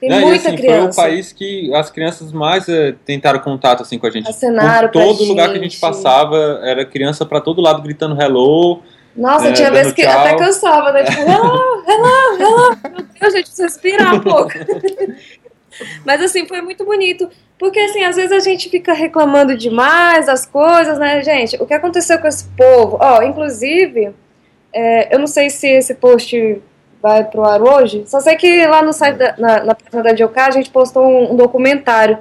Tem 0.00 0.08
Não, 0.08 0.20
muita 0.20 0.44
e, 0.44 0.46
assim, 0.46 0.56
criança. 0.56 0.92
Foi 0.94 1.04
o 1.04 1.10
país 1.10 1.32
que 1.32 1.74
as 1.74 1.90
crianças 1.90 2.32
mais 2.32 2.66
uh, 2.68 2.94
tentaram 3.04 3.38
contato 3.38 3.82
assim 3.82 3.98
com 3.98 4.06
a 4.06 4.10
gente. 4.10 4.30
Acenaram 4.30 4.88
Por 4.88 5.02
todo 5.02 5.24
lugar 5.24 5.48
gente. 5.48 5.52
que 5.52 5.58
a 5.58 5.62
gente 5.68 5.78
passava, 5.78 6.60
era 6.64 6.86
criança 6.86 7.26
para 7.26 7.38
todo 7.38 7.60
lado 7.60 7.82
gritando 7.82 8.20
hello. 8.20 8.80
Nossa, 9.16 9.48
é, 9.48 9.52
tinha 9.52 9.70
vezes 9.70 9.92
que 9.92 10.02
tchau. 10.02 10.20
até 10.20 10.36
cansava, 10.36 10.92
né? 10.92 11.04
Tipo, 11.04 11.22
hello, 11.22 11.84
hello, 11.86 12.40
hello. 12.40 12.78
Meu 12.82 13.06
Deus, 13.20 13.34
gente, 13.34 13.44
precisa 13.44 13.64
respirar 13.64 14.14
um 14.14 14.20
pouco. 14.20 14.52
Mas 16.04 16.22
assim, 16.22 16.46
foi 16.46 16.60
muito 16.60 16.84
bonito. 16.84 17.28
Porque 17.58 17.78
assim, 17.78 18.02
às 18.04 18.16
vezes 18.16 18.32
a 18.32 18.40
gente 18.40 18.70
fica 18.70 18.92
reclamando 18.92 19.56
demais 19.56 20.26
das 20.26 20.46
coisas, 20.46 20.98
né, 20.98 21.22
gente? 21.22 21.56
O 21.60 21.66
que 21.66 21.74
aconteceu 21.74 22.18
com 22.18 22.26
esse 22.26 22.44
povo? 22.56 22.96
Ó, 23.00 23.18
oh, 23.18 23.22
inclusive, 23.22 24.14
é, 24.72 25.14
eu 25.14 25.18
não 25.18 25.26
sei 25.26 25.50
se 25.50 25.68
esse 25.68 25.94
post 25.94 26.62
vai 27.02 27.24
pro 27.24 27.44
ar 27.44 27.60
hoje. 27.62 28.04
Só 28.06 28.20
sei 28.20 28.36
que 28.36 28.66
lá 28.66 28.82
no 28.82 28.92
site, 28.92 29.16
da, 29.16 29.34
na, 29.36 29.64
na 29.64 29.74
página 29.74 30.02
da 30.02 30.12
DOK, 30.12 30.38
a 30.38 30.50
gente 30.50 30.70
postou 30.70 31.04
um, 31.04 31.32
um, 31.32 31.36
documentário 31.36 32.18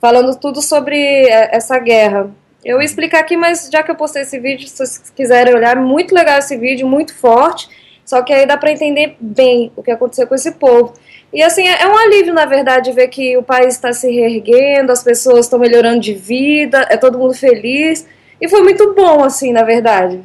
falando 0.00 0.36
tudo 0.36 0.60
sobre 0.60 0.96
é, 0.96 1.56
essa 1.56 1.78
guerra. 1.78 2.30
Eu 2.64 2.80
ia 2.80 2.84
explicar 2.84 3.20
aqui, 3.20 3.36
mas 3.36 3.68
já 3.72 3.82
que 3.82 3.90
eu 3.90 3.94
postei 3.94 4.22
esse 4.22 4.38
vídeo, 4.38 4.68
se 4.68 4.76
vocês 4.76 5.12
quiserem 5.14 5.54
olhar, 5.54 5.76
muito 5.76 6.14
legal 6.14 6.38
esse 6.38 6.56
vídeo, 6.56 6.86
muito 6.86 7.14
forte. 7.14 7.68
Só 8.04 8.22
que 8.22 8.32
aí 8.32 8.46
dá 8.46 8.56
para 8.56 8.72
entender 8.72 9.16
bem 9.20 9.72
o 9.76 9.82
que 9.82 9.90
aconteceu 9.90 10.26
com 10.26 10.34
esse 10.34 10.52
povo. 10.52 10.92
E 11.32 11.42
assim, 11.42 11.66
é, 11.66 11.82
é 11.82 11.88
um 11.88 11.96
alívio, 11.96 12.34
na 12.34 12.44
verdade, 12.44 12.92
ver 12.92 13.08
que 13.08 13.36
o 13.36 13.42
país 13.42 13.74
está 13.74 13.92
se 13.92 14.10
reerguendo, 14.10 14.92
as 14.92 15.02
pessoas 15.02 15.46
estão 15.46 15.58
melhorando 15.58 16.00
de 16.00 16.12
vida, 16.12 16.86
é 16.90 16.96
todo 16.96 17.18
mundo 17.18 17.34
feliz. 17.34 18.06
E 18.40 18.48
foi 18.48 18.62
muito 18.62 18.94
bom, 18.94 19.24
assim, 19.24 19.52
na 19.52 19.62
verdade 19.62 20.22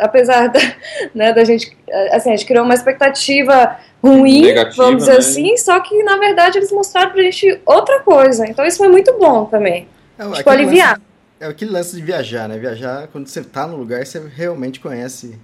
apesar 0.00 0.48
da, 0.48 0.60
né, 1.14 1.32
da 1.32 1.44
gente, 1.44 1.76
assim, 2.12 2.30
a 2.30 2.36
gente 2.36 2.46
criou 2.46 2.64
uma 2.64 2.74
expectativa 2.74 3.76
ruim, 4.02 4.42
Negativa, 4.42 4.84
vamos 4.84 5.00
dizer 5.00 5.12
né? 5.12 5.18
assim, 5.18 5.56
só 5.58 5.78
que 5.80 6.02
na 6.02 6.16
verdade 6.16 6.58
eles 6.58 6.72
mostraram 6.72 7.10
pra 7.10 7.22
gente 7.22 7.60
outra 7.66 8.00
coisa. 8.00 8.46
Então 8.48 8.64
isso 8.64 8.78
foi 8.78 8.88
muito 8.88 9.12
bom 9.18 9.44
também. 9.44 9.86
É, 10.18 10.30
tipo, 10.30 10.50
aliviar. 10.50 10.92
Lance, 10.92 11.09
é 11.40 11.46
aquele 11.46 11.70
lance 11.70 11.96
de 11.96 12.02
viajar, 12.02 12.46
né? 12.48 12.58
Viajar, 12.58 13.08
quando 13.08 13.26
você 13.26 13.42
tá 13.42 13.66
no 13.66 13.76
lugar, 13.76 14.04
você 14.04 14.20
realmente 14.20 14.78
conhece 14.78 15.38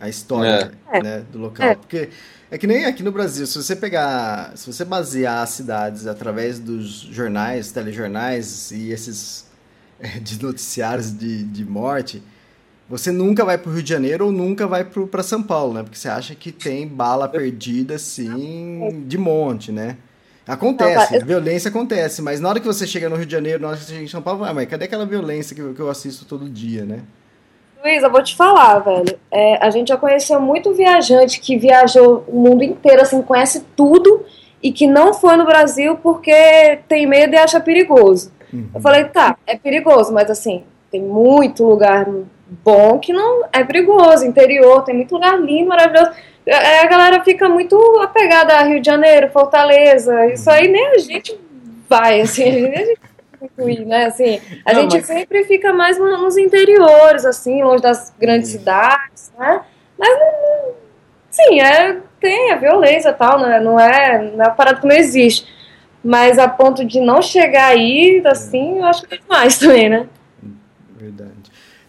a 0.00 0.08
história 0.08 0.72
é. 0.92 1.02
né, 1.02 1.24
do 1.32 1.38
local. 1.38 1.66
É. 1.66 1.74
Porque 1.74 2.08
é 2.50 2.56
que 2.56 2.66
nem 2.66 2.84
aqui 2.84 3.02
no 3.02 3.10
Brasil, 3.10 3.46
se 3.46 3.60
você 3.60 3.74
pegar, 3.74 4.56
se 4.56 4.72
você 4.72 4.84
basear 4.84 5.42
as 5.42 5.50
cidades 5.50 6.06
através 6.06 6.60
dos 6.60 7.00
jornais, 7.00 7.72
telejornais 7.72 8.70
e 8.70 8.90
esses 8.90 9.46
é, 9.98 10.18
de 10.20 10.40
noticiários 10.40 11.16
de, 11.16 11.42
de 11.42 11.64
morte, 11.64 12.22
você 12.88 13.10
nunca 13.10 13.44
vai 13.44 13.58
para 13.58 13.70
o 13.70 13.74
Rio 13.74 13.82
de 13.82 13.88
Janeiro 13.88 14.26
ou 14.26 14.32
nunca 14.32 14.66
vai 14.68 14.84
para 14.84 15.22
São 15.22 15.42
Paulo, 15.42 15.74
né? 15.74 15.82
Porque 15.82 15.98
você 15.98 16.08
acha 16.08 16.34
que 16.34 16.52
tem 16.52 16.86
bala 16.86 17.28
perdida, 17.28 17.94
assim, 17.94 19.04
de 19.06 19.18
monte, 19.18 19.72
né? 19.72 19.96
Acontece, 20.46 21.16
a 21.16 21.24
violência 21.24 21.70
acontece, 21.70 22.20
mas 22.20 22.38
na 22.38 22.50
hora 22.50 22.60
que 22.60 22.66
você 22.66 22.86
chega 22.86 23.08
no 23.08 23.16
Rio 23.16 23.24
de 23.24 23.32
Janeiro, 23.32 23.62
na 23.62 23.68
hora 23.68 23.76
que 23.76 23.84
você 23.84 23.92
chega 23.92 24.04
em 24.04 24.08
São 24.08 24.20
Paulo, 24.20 24.44
ah, 24.44 24.52
mas 24.52 24.68
cadê 24.68 24.84
aquela 24.84 25.06
violência 25.06 25.56
que 25.56 25.62
eu, 25.62 25.74
que 25.74 25.80
eu 25.80 25.88
assisto 25.88 26.26
todo 26.26 26.48
dia, 26.48 26.84
né? 26.84 27.00
Luiz, 27.82 28.02
eu 28.02 28.10
vou 28.10 28.22
te 28.22 28.36
falar, 28.36 28.78
velho. 28.78 29.18
É, 29.30 29.64
a 29.64 29.70
gente 29.70 29.88
já 29.88 29.96
conheceu 29.96 30.40
muito 30.40 30.72
viajante 30.72 31.40
que 31.40 31.56
viajou 31.56 32.24
o 32.28 32.38
mundo 32.40 32.62
inteiro, 32.62 33.02
assim, 33.02 33.20
conhece 33.22 33.64
tudo 33.74 34.24
e 34.62 34.72
que 34.72 34.86
não 34.86 35.12
foi 35.12 35.36
no 35.36 35.44
Brasil 35.44 35.96
porque 36.02 36.78
tem 36.88 37.06
medo 37.06 37.34
e 37.34 37.38
acha 37.38 37.60
perigoso. 37.60 38.32
Uhum. 38.52 38.68
Eu 38.74 38.80
falei, 38.80 39.04
tá, 39.04 39.36
é 39.46 39.56
perigoso, 39.56 40.12
mas 40.12 40.30
assim, 40.30 40.64
tem 40.90 41.02
muito 41.02 41.64
lugar 41.64 42.06
bom 42.64 42.98
que 42.98 43.12
não 43.12 43.44
é 43.52 43.64
perigoso, 43.64 44.24
interior, 44.24 44.82
tem 44.82 44.94
muito 44.94 45.14
lugar 45.14 45.38
lindo, 45.38 45.68
maravilhoso. 45.68 46.12
É, 46.46 46.80
a 46.80 46.86
galera 46.86 47.24
fica 47.24 47.48
muito 47.48 47.76
apegada 48.00 48.54
a 48.54 48.64
Rio 48.64 48.80
de 48.80 48.86
Janeiro, 48.86 49.30
Fortaleza, 49.30 50.26
isso 50.26 50.50
aí 50.50 50.68
nem 50.68 50.86
a 50.88 50.98
gente 50.98 51.38
vai, 51.88 52.20
assim, 52.20 52.42
a 52.42 52.78
gente 52.78 53.00
ir, 53.58 53.86
né? 53.86 54.06
Assim, 54.06 54.40
a 54.64 54.72
não, 54.72 54.82
gente 54.82 54.96
mas... 54.96 55.06
sempre 55.06 55.44
fica 55.44 55.72
mais 55.72 55.98
nos 55.98 56.36
interiores, 56.36 57.24
assim, 57.24 57.62
longe 57.62 57.82
das 57.82 58.12
grandes 58.18 58.50
cidades, 58.50 59.32
né? 59.38 59.62
Mas, 59.98 60.18
sim, 61.30 61.60
é, 61.60 61.98
tem 62.20 62.52
a 62.52 62.56
violência 62.56 63.10
e 63.10 63.14
tal, 63.14 63.38
né? 63.38 63.60
não 63.60 63.78
é, 63.78 64.18
não 64.18 64.44
é 64.44 64.48
uma 64.48 64.50
parada 64.50 64.80
que 64.80 64.86
não 64.86 64.94
existe. 64.94 65.46
Mas 66.02 66.38
a 66.38 66.46
ponto 66.46 66.84
de 66.84 67.00
não 67.00 67.22
chegar 67.22 67.68
aí, 67.68 68.22
assim, 68.26 68.78
eu 68.78 68.84
acho 68.84 69.06
que 69.06 69.14
é 69.14 69.18
demais 69.18 69.56
também, 69.58 69.88
né? 69.88 70.06
Verdade. 70.94 71.32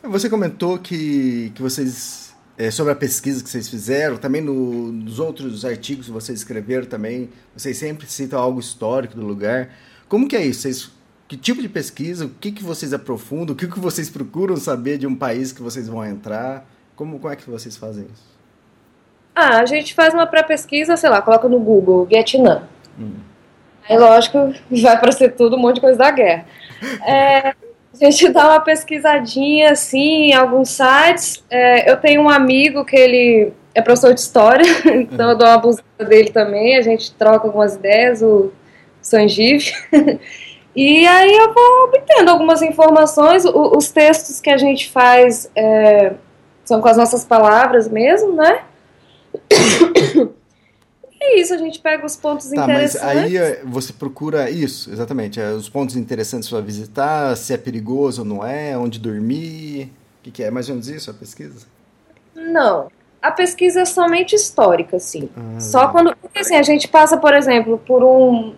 Você 0.04 0.30
comentou 0.30 0.78
que, 0.78 1.52
que 1.56 1.62
vocês, 1.62 2.25
é, 2.58 2.72
sobre 2.72 2.94
a 2.94 2.96
pesquisa 2.96 3.44
que 3.44 3.50
vocês 3.50 3.68
fizeram, 3.68 4.18
também 4.18 4.42
no, 4.42 4.92
nos 4.92 5.20
outros 5.20 5.66
artigos 5.66 6.06
que 6.06 6.12
vocês 6.12 6.40
escreveram 6.40 6.86
também, 6.86 7.30
vocês 7.56 7.78
sempre 7.78 8.08
citam 8.08 8.40
algo 8.40 8.60
histórico 8.60 9.16
do 9.16 9.26
lugar. 9.26 9.70
Como 10.08 10.28
que 10.28 10.36
é 10.36 10.46
isso? 10.46 10.62
Vocês, 10.62 10.92
que 11.28 11.36
tipo 11.36 11.62
de 11.62 11.68
pesquisa? 11.68 12.26
O 12.26 12.30
que, 12.30 12.52
que 12.52 12.64
vocês 12.64 12.94
aprofundam? 12.94 13.54
O 13.54 13.58
que, 13.58 13.68
que 13.68 13.80
vocês 13.80 14.10
procuram 14.10 14.56
saber 14.56 14.98
de 14.98 15.06
um 15.06 15.16
país 15.16 15.52
que 15.52 15.62
vocês 15.62 15.88
vão 15.88 16.06
entrar? 16.06 16.66
Como, 16.96 17.20
como 17.20 17.34
é 17.34 17.36
que 17.36 17.50
vocês 17.50 17.76
fazem 17.76 18.06
isso? 18.06 18.36
Ah, 19.36 19.60
a 19.60 19.66
gente 19.66 19.94
faz 19.94 20.14
uma 20.14 20.26
pré-pesquisa, 20.26 20.96
sei 20.96 21.10
lá, 21.10 21.22
coloca 21.22 21.50
no 21.50 21.60
Google, 21.60 22.06
Vietnã. 22.06 22.64
Hum. 22.98 23.16
Aí, 23.88 23.98
lógico, 23.98 24.54
vai 24.82 24.94
aparecer 24.94 25.36
tudo, 25.36 25.58
um 25.58 25.60
monte 25.60 25.76
de 25.76 25.82
coisa 25.82 25.98
da 25.98 26.10
guerra. 26.10 26.46
É, 27.06 27.54
a 28.02 28.12
gente 28.12 28.30
dá 28.30 28.50
uma 28.50 28.60
pesquisadinha 28.60 29.72
assim 29.72 30.30
em 30.30 30.34
alguns 30.34 30.70
sites. 30.70 31.44
É, 31.50 31.92
eu 31.92 31.98
tenho 31.98 32.22
um 32.22 32.30
amigo 32.30 32.86
que 32.86 32.96
ele 32.96 33.54
é 33.74 33.82
professor 33.82 34.14
de 34.14 34.20
história, 34.20 34.66
então 34.86 35.32
eu 35.32 35.38
dou 35.38 35.48
uma 35.48 35.58
busca 35.58 35.84
dele 36.00 36.30
também. 36.32 36.78
A 36.78 36.82
gente 36.82 37.14
troca 37.14 37.48
algumas 37.48 37.76
ideias, 37.76 38.22
o 38.22 38.52
Sanjiv. 39.02 39.72
e 40.76 41.08
aí 41.08 41.36
eu 41.36 41.54
vou 41.54 41.84
obtendo 41.86 42.32
algumas 42.32 42.62
informações. 42.62 43.46
O, 43.46 43.78
os 43.78 43.90
textos 43.92 44.40
que 44.40 44.50
a 44.50 44.58
gente 44.58 44.92
faz 44.92 45.50
é, 45.56 46.14
são 46.64 46.82
com 46.82 46.88
as 46.88 46.98
nossas 46.98 47.24
palavras 47.24 47.88
mesmo, 47.88 48.34
né? 48.34 48.62
É 51.26 51.40
isso, 51.40 51.54
a 51.54 51.58
gente 51.58 51.80
pega 51.80 52.06
os 52.06 52.16
pontos 52.16 52.50
tá, 52.50 52.64
interessantes. 52.64 53.02
Mas 53.02 53.18
aí 53.18 53.38
eh, 53.38 53.62
você 53.66 53.92
procura 53.92 54.50
isso, 54.50 54.92
exatamente. 54.92 55.40
É, 55.40 55.52
os 55.52 55.68
pontos 55.68 55.96
interessantes 55.96 56.48
para 56.50 56.62
visitar, 56.62 57.36
se 57.36 57.54
é 57.54 57.58
perigoso 57.58 58.22
ou 58.22 58.28
não 58.28 58.46
é, 58.46 58.78
onde 58.78 59.00
dormir. 59.00 59.92
O 60.20 60.24
que, 60.24 60.32
que, 60.32 60.44
é? 60.44 60.52
Mais 60.52 60.70
ou 60.70 60.76
menos 60.76 60.88
isso 60.88 61.10
a 61.10 61.14
pesquisa? 61.14 61.66
Não. 62.36 62.90
A 63.22 63.32
pesquisa 63.32 63.82
é 63.82 63.86
somente 63.86 64.36
histórica, 64.36 65.00
sim. 65.00 65.30
Ah. 65.36 65.60
Só 65.60 65.88
quando. 65.88 66.16
Porque 66.16 66.40
assim, 66.40 66.56
a 66.56 66.64
gente 66.64 66.88
passa, 66.88 67.18
por 67.18 67.34
exemplo, 67.34 67.78
por 67.86 68.04
um. 68.04 68.54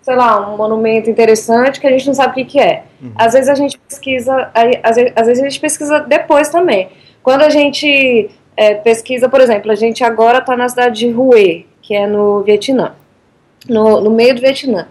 Sei 0.00 0.16
lá, 0.16 0.50
um 0.50 0.56
monumento 0.56 1.10
interessante 1.10 1.78
que 1.78 1.86
a 1.86 1.90
gente 1.90 2.06
não 2.06 2.14
sabe 2.14 2.32
o 2.32 2.34
que, 2.34 2.52
que 2.52 2.60
é. 2.60 2.84
Uhum. 3.02 3.12
Às 3.14 3.34
vezes 3.34 3.48
a 3.48 3.54
gente 3.54 3.78
pesquisa. 3.78 4.50
Às 4.82 4.96
vezes, 4.96 5.12
às 5.14 5.26
vezes 5.26 5.42
a 5.42 5.48
gente 5.48 5.60
pesquisa 5.60 6.00
depois 6.00 6.48
também. 6.48 6.88
Quando 7.22 7.42
a 7.42 7.50
gente 7.50 8.30
é, 8.56 8.74
pesquisa, 8.74 9.28
por 9.28 9.40
exemplo, 9.40 9.70
a 9.70 9.74
gente 9.76 10.02
agora 10.02 10.38
está 10.38 10.56
na 10.56 10.68
cidade 10.68 11.00
de 11.00 11.14
Hue, 11.14 11.64
que 11.88 11.94
é 11.94 12.06
no 12.06 12.42
Vietnã, 12.42 12.92
no, 13.66 13.98
no 14.02 14.10
meio 14.10 14.34
do 14.34 14.42
Vietnã. 14.42 14.86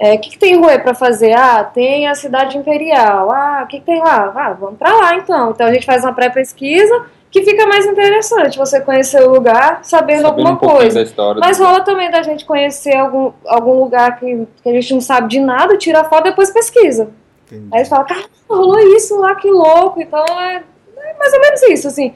O 0.00 0.04
é, 0.06 0.16
que, 0.16 0.30
que 0.30 0.38
tem 0.38 0.54
em 0.54 0.64
Hue 0.64 0.78
para 0.78 0.94
fazer? 0.94 1.32
Ah, 1.32 1.64
tem 1.64 2.06
a 2.06 2.14
cidade 2.14 2.56
imperial. 2.56 3.28
Ah, 3.32 3.62
o 3.64 3.66
que, 3.66 3.80
que 3.80 3.86
tem 3.86 3.98
lá? 3.98 4.32
Ah, 4.36 4.52
vamos 4.52 4.78
para 4.78 4.94
lá 4.94 5.16
então. 5.16 5.50
Então 5.50 5.66
a 5.66 5.74
gente 5.74 5.84
faz 5.84 6.04
uma 6.04 6.12
pré-pesquisa 6.12 7.06
que 7.28 7.42
fica 7.42 7.66
mais 7.66 7.84
interessante 7.86 8.56
você 8.56 8.80
conhecer 8.80 9.20
o 9.20 9.32
lugar 9.32 9.80
sabendo, 9.82 10.22
sabendo 10.22 10.26
alguma 10.26 10.52
um 10.52 10.56
coisa. 10.56 11.04
Mas 11.40 11.58
rola 11.58 11.80
também 11.80 12.08
da 12.08 12.22
gente 12.22 12.44
conhecer 12.44 12.94
algum, 12.96 13.32
algum 13.44 13.80
lugar 13.80 14.20
que, 14.20 14.46
que 14.62 14.68
a 14.68 14.72
gente 14.72 14.94
não 14.94 15.00
sabe 15.00 15.26
de 15.26 15.40
nada, 15.40 15.76
tira 15.76 16.04
foto 16.04 16.28
e 16.28 16.30
depois 16.30 16.52
pesquisa. 16.52 17.10
Entendi. 17.48 17.66
Aí 17.72 17.84
você 17.84 17.90
fala, 17.90 18.04
cara, 18.04 18.24
rolou 18.48 18.78
isso 18.78 19.18
lá, 19.18 19.34
que 19.34 19.50
louco. 19.50 20.00
Então 20.00 20.24
é, 20.40 20.62
é, 20.98 21.18
mais 21.18 21.32
ou 21.32 21.40
menos 21.40 21.62
isso, 21.62 21.88
assim. 21.88 22.14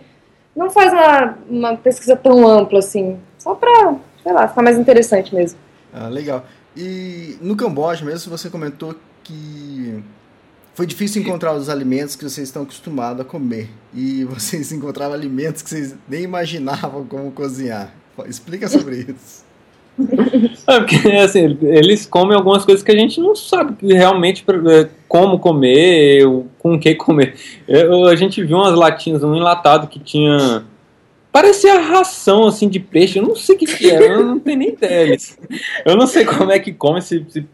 Não 0.55 0.71
faz 0.71 0.93
uma, 0.93 1.38
uma 1.50 1.76
pesquisa 1.76 2.14
tão 2.14 2.47
ampla 2.47 2.79
assim, 2.79 3.19
só 3.37 3.57
pra 3.57 3.97
sei 4.23 4.33
lá, 4.33 4.49
ficar 4.49 4.62
mais 4.62 4.79
interessante 4.79 5.35
mesmo. 5.35 5.59
Ah, 5.93 6.09
legal. 6.09 6.47
E 6.76 7.37
no 7.41 7.57
Camboja 7.57 8.05
mesmo, 8.05 8.31
você 8.31 8.49
comentou 8.49 8.95
que 9.23 10.02
foi 10.75 10.87
difícil 10.87 11.23
encontrar 11.23 11.55
os 11.55 11.69
alimentos 11.69 12.17
que 12.17 12.25
vocês 12.25 12.49
estão 12.49 12.62
acostumados 12.62 13.21
a 13.21 13.25
comer. 13.25 13.69
E 13.95 14.25
vocês 14.31 14.73
encontravam 14.73 15.14
alimentos 15.14 15.62
que 15.62 15.71
vocês 15.71 15.95
nem 16.09 16.23
imaginavam 16.23 17.05
como 17.05 17.31
cozinhar. 17.31 17.95
Explica 18.26 18.69
sobre 18.69 19.07
isso. 19.09 19.45
É 20.64 20.79
porque, 20.79 21.09
assim, 21.17 21.59
eles 21.61 22.07
comem 22.07 22.37
algumas 22.37 22.64
coisas 22.64 22.85
que 22.85 22.93
a 22.93 22.97
gente 22.97 23.21
não 23.21 23.35
sabe 23.35 23.75
realmente 23.95 24.45
é, 24.71 24.88
como 25.09 25.38
comer, 25.38 26.25
com 26.59 26.75
o 26.75 26.79
que 26.79 26.95
comer. 26.95 27.35
Eu, 27.67 28.05
a 28.07 28.14
gente 28.14 28.43
viu 28.43 28.57
umas 28.57 28.75
latinhas, 28.75 29.25
um 29.25 29.35
enlatado 29.35 29.88
que 29.88 29.99
tinha 29.99 30.64
Parecia 31.32 31.80
ração, 31.80 32.46
assim, 32.46 32.68
de 32.68 32.78
peixe. 32.78 33.18
Eu 33.18 33.22
não 33.22 33.34
sei 33.34 33.56
o 33.56 33.58
que, 33.58 33.64
que 33.64 33.90
é, 33.90 34.12
eu 34.12 34.22
não 34.22 34.38
tenho 34.38 34.58
nem 34.58 34.68
ideia. 34.68 35.16
Eu 35.84 35.96
não 35.96 36.06
sei 36.06 36.26
como 36.26 36.52
é 36.52 36.58
que 36.58 36.72
come, 36.72 37.00
se, 37.00 37.24
se 37.26 37.46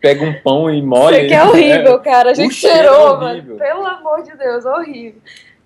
pega 0.00 0.24
um 0.24 0.32
pão 0.32 0.70
e 0.70 0.80
molha. 0.80 1.18
Isso 1.18 1.28
que 1.28 1.34
é 1.34 1.44
horrível, 1.44 1.98
cara. 1.98 2.30
A 2.30 2.34
gente 2.34 2.54
cheirou, 2.54 3.16
é 3.16 3.20
mano. 3.20 3.56
Pelo 3.56 3.86
amor 3.86 4.22
de 4.22 4.34
Deus, 4.38 4.64
horrível. 4.64 5.20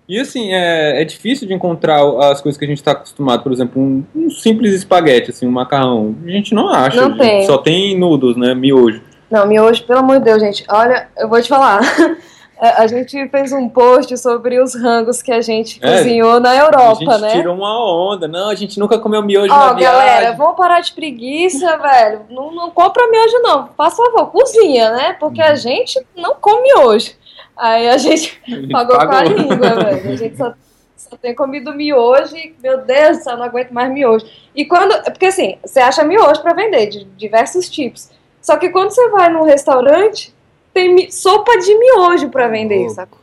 E 0.09 0.19
assim, 0.19 0.53
é, 0.53 1.01
é 1.01 1.05
difícil 1.05 1.47
de 1.47 1.53
encontrar 1.53 2.01
as 2.29 2.41
coisas 2.41 2.59
que 2.59 2.65
a 2.65 2.67
gente 2.67 2.79
está 2.79 2.91
acostumado. 2.91 3.43
Por 3.43 3.53
exemplo, 3.53 3.81
um, 3.81 4.03
um, 4.13 4.29
simples 4.29 4.73
espaguete, 4.73 5.31
assim, 5.31 5.47
um 5.47 5.51
macarrão. 5.51 6.13
A 6.25 6.29
gente 6.29 6.53
não 6.53 6.67
acha. 6.67 6.99
Não 6.99 7.17
tem. 7.17 7.45
Só 7.45 7.57
tem 7.57 7.97
noodles, 7.97 8.35
né? 8.35 8.53
Miojo. 8.53 9.01
Não, 9.29 9.47
miojo, 9.47 9.85
pelo 9.85 9.99
amor 9.99 10.19
de 10.19 10.25
Deus, 10.25 10.41
gente. 10.41 10.65
Olha, 10.67 11.07
eu 11.17 11.29
vou 11.29 11.41
te 11.41 11.47
falar. 11.47 11.79
A, 12.61 12.83
a, 12.83 12.87
gente 12.87 13.27
fez 13.29 13.51
um 13.51 13.67
post 13.67 14.15
sobre 14.19 14.61
os 14.61 14.75
rangos 14.75 15.19
que 15.23 15.31
a 15.31 15.41
gente 15.41 15.79
é, 15.81 15.97
cozinhou 15.97 16.39
na 16.39 16.55
Europa, 16.55 17.03
né? 17.03 17.07
A 17.07 17.17
gente 17.17 17.21
né? 17.21 17.31
tirou 17.31 17.55
uma 17.55 18.11
onda. 18.13 18.27
Não, 18.27 18.49
a 18.49 18.53
gente 18.53 18.79
nunca 18.79 18.99
comeu 18.99 19.23
miojo 19.23 19.51
oh, 19.51 19.57
na 19.57 19.73
viagem. 19.73 19.81
galera, 19.83 20.31
vamos 20.33 20.55
parar 20.55 20.79
de 20.79 20.91
preguiça, 20.91 21.75
velho. 21.79 22.21
Não, 22.29 22.53
não 22.53 22.69
compra 22.69 23.09
miojo, 23.09 23.39
não. 23.39 23.69
Faça 23.75 24.03
favor, 24.03 24.27
cozinha, 24.27 24.91
né? 24.91 25.13
Porque 25.19 25.41
a 25.41 25.49
uhum. 25.49 25.55
gente 25.55 25.99
não 26.15 26.35
come 26.35 26.61
miojo. 26.61 27.13
Aí 27.57 27.89
a 27.89 27.97
gente, 27.97 28.39
a 28.47 28.51
gente 28.51 28.71
pagou, 28.71 28.95
pagou, 28.95 29.09
com 29.09 29.15
a 29.15 29.23
língua, 29.23 29.55
velho. 29.55 30.13
A 30.13 30.15
gente 30.15 30.37
só, 30.37 30.53
só 30.95 31.17
tem 31.17 31.33
comido 31.33 31.73
miojo 31.73 32.35
e, 32.35 32.55
meu 32.61 32.85
Deus 32.85 33.17
do 33.17 33.23
céu, 33.23 33.37
não 33.37 33.45
aguento 33.45 33.71
mais 33.71 33.91
miojo. 33.91 34.23
E 34.55 34.65
quando. 34.65 35.01
Porque 35.05 35.25
assim, 35.25 35.57
você 35.65 35.79
acha 35.79 36.03
miojo 36.03 36.43
para 36.43 36.53
vender, 36.53 36.85
de 36.85 37.05
diversos 37.05 37.67
tipos. 37.67 38.11
Só 38.39 38.55
que 38.57 38.69
quando 38.69 38.91
você 38.91 39.09
vai 39.09 39.29
num 39.29 39.43
restaurante, 39.43 40.31
tem 40.73 41.09
sopa 41.11 41.57
de 41.57 41.77
miojo 41.77 42.29
para 42.29 42.47
vender, 42.47 42.85
oh. 42.87 42.89
sacou? 42.89 43.19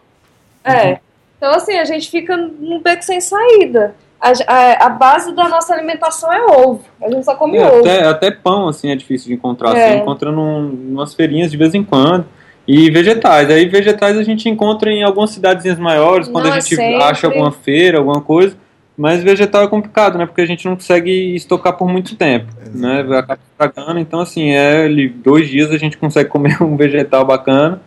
É. 0.65 0.91
Uhum. 0.91 0.97
Então, 1.37 1.53
assim, 1.53 1.79
a 1.79 1.85
gente 1.85 2.11
fica 2.11 2.37
num 2.37 2.81
beco 2.81 3.03
sem 3.03 3.21
saída. 3.21 3.95
A, 4.21 4.33
a, 4.49 4.87
a, 4.87 4.89
base 4.89 5.33
da 5.33 5.49
nossa 5.49 5.73
alimentação 5.73 6.33
é 6.33 6.45
ovo. 6.45 6.83
A 7.01 7.09
gente 7.09 7.25
só 7.25 7.37
come 7.37 7.57
é, 7.57 7.67
ovo. 7.67 7.81
Até, 7.81 8.05
até 8.05 8.31
pão, 8.33 8.67
assim, 8.67 8.91
é 8.91 8.97
difícil 8.97 9.29
de 9.29 9.35
encontrar. 9.35 9.77
É. 9.77 9.93
Você 9.93 9.97
encontra 9.99 10.33
num, 10.33 10.69
umas 10.91 11.15
feirinhas 11.15 11.51
de 11.51 11.57
vez 11.57 11.75
em 11.75 11.85
quando. 11.85 12.27
E 12.67 12.91
vegetais. 12.91 13.49
Aí 13.49 13.67
vegetais 13.67 14.19
a 14.19 14.23
gente 14.23 14.49
encontra 14.49 14.91
em 14.91 15.03
algumas 15.03 15.31
cidadezinhas 15.31 15.79
maiores, 15.79 16.29
quando 16.29 16.47
não, 16.47 16.53
a 16.53 16.61
gente 16.61 16.75
sempre. 16.75 17.03
acha 17.03 17.27
alguma 17.29 17.53
feira, 17.53 17.99
alguma 17.99 18.21
coisa. 18.21 18.57
Mas 18.99 19.23
vegetal 19.23 19.63
é 19.63 19.69
complicado, 19.69 20.19
né? 20.19 20.27
Porque 20.27 20.41
a 20.41 20.47
gente 20.47 20.65
não 20.67 20.75
consegue 20.75 21.37
estocar 21.37 21.73
por 21.77 21.89
muito 21.89 22.17
tempo, 22.17 22.53
né? 22.75 23.07
Acaba 23.17 23.39
estragando. 23.49 24.01
Então, 24.01 24.19
assim, 24.19 24.51
é 24.51 24.89
dois 25.15 25.49
dias 25.49 25.71
a 25.71 25.79
gente 25.79 25.97
consegue 25.97 26.29
comer 26.29 26.61
um 26.61 26.77
vegetal 26.77 27.25
bacana 27.25 27.81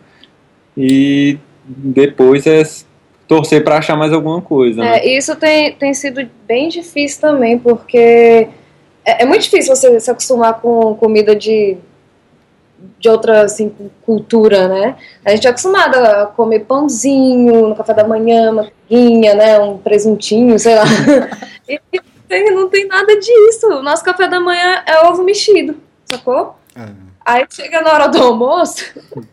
e 0.74 1.38
depois 1.66 2.46
é 2.46 2.62
torcer 3.28 3.62
para 3.62 3.76
achar 3.76 3.94
mais 3.94 4.10
alguma 4.10 4.40
coisa. 4.40 4.80
Né? 4.80 5.00
É, 5.00 5.18
isso 5.18 5.36
tem, 5.36 5.72
tem 5.72 5.92
sido 5.92 6.26
bem 6.48 6.70
difícil 6.70 7.20
também, 7.20 7.58
porque 7.58 8.48
é, 9.04 9.22
é 9.22 9.26
muito 9.26 9.42
difícil 9.42 9.76
você 9.76 10.00
se 10.00 10.10
acostumar 10.10 10.62
com 10.62 10.94
comida 10.94 11.36
de 11.36 11.76
de 12.98 13.08
outra 13.08 13.42
assim, 13.42 13.74
cultura, 14.04 14.68
né? 14.68 14.96
A 15.24 15.30
gente 15.30 15.46
é 15.46 15.50
acostumado 15.50 15.96
a 15.96 16.26
comer 16.26 16.60
pãozinho 16.60 17.68
no 17.68 17.76
café 17.76 17.94
da 17.94 18.06
manhã, 18.06 18.52
manteiguinha, 18.52 19.34
né? 19.34 19.58
Um 19.58 19.78
presuntinho, 19.78 20.58
sei 20.58 20.74
lá. 20.74 20.84
e 21.68 22.50
não 22.50 22.68
tem 22.68 22.86
nada 22.86 23.18
disso. 23.18 23.66
O 23.68 23.82
nosso 23.82 24.04
café 24.04 24.28
da 24.28 24.40
manhã 24.40 24.82
é 24.86 25.06
ovo 25.06 25.22
mexido, 25.22 25.76
sacou? 26.06 26.56
É. 26.76 27.12
Aí 27.24 27.44
chega 27.48 27.80
na 27.82 27.92
hora 27.92 28.08
do 28.08 28.20
almoço, 28.20 28.84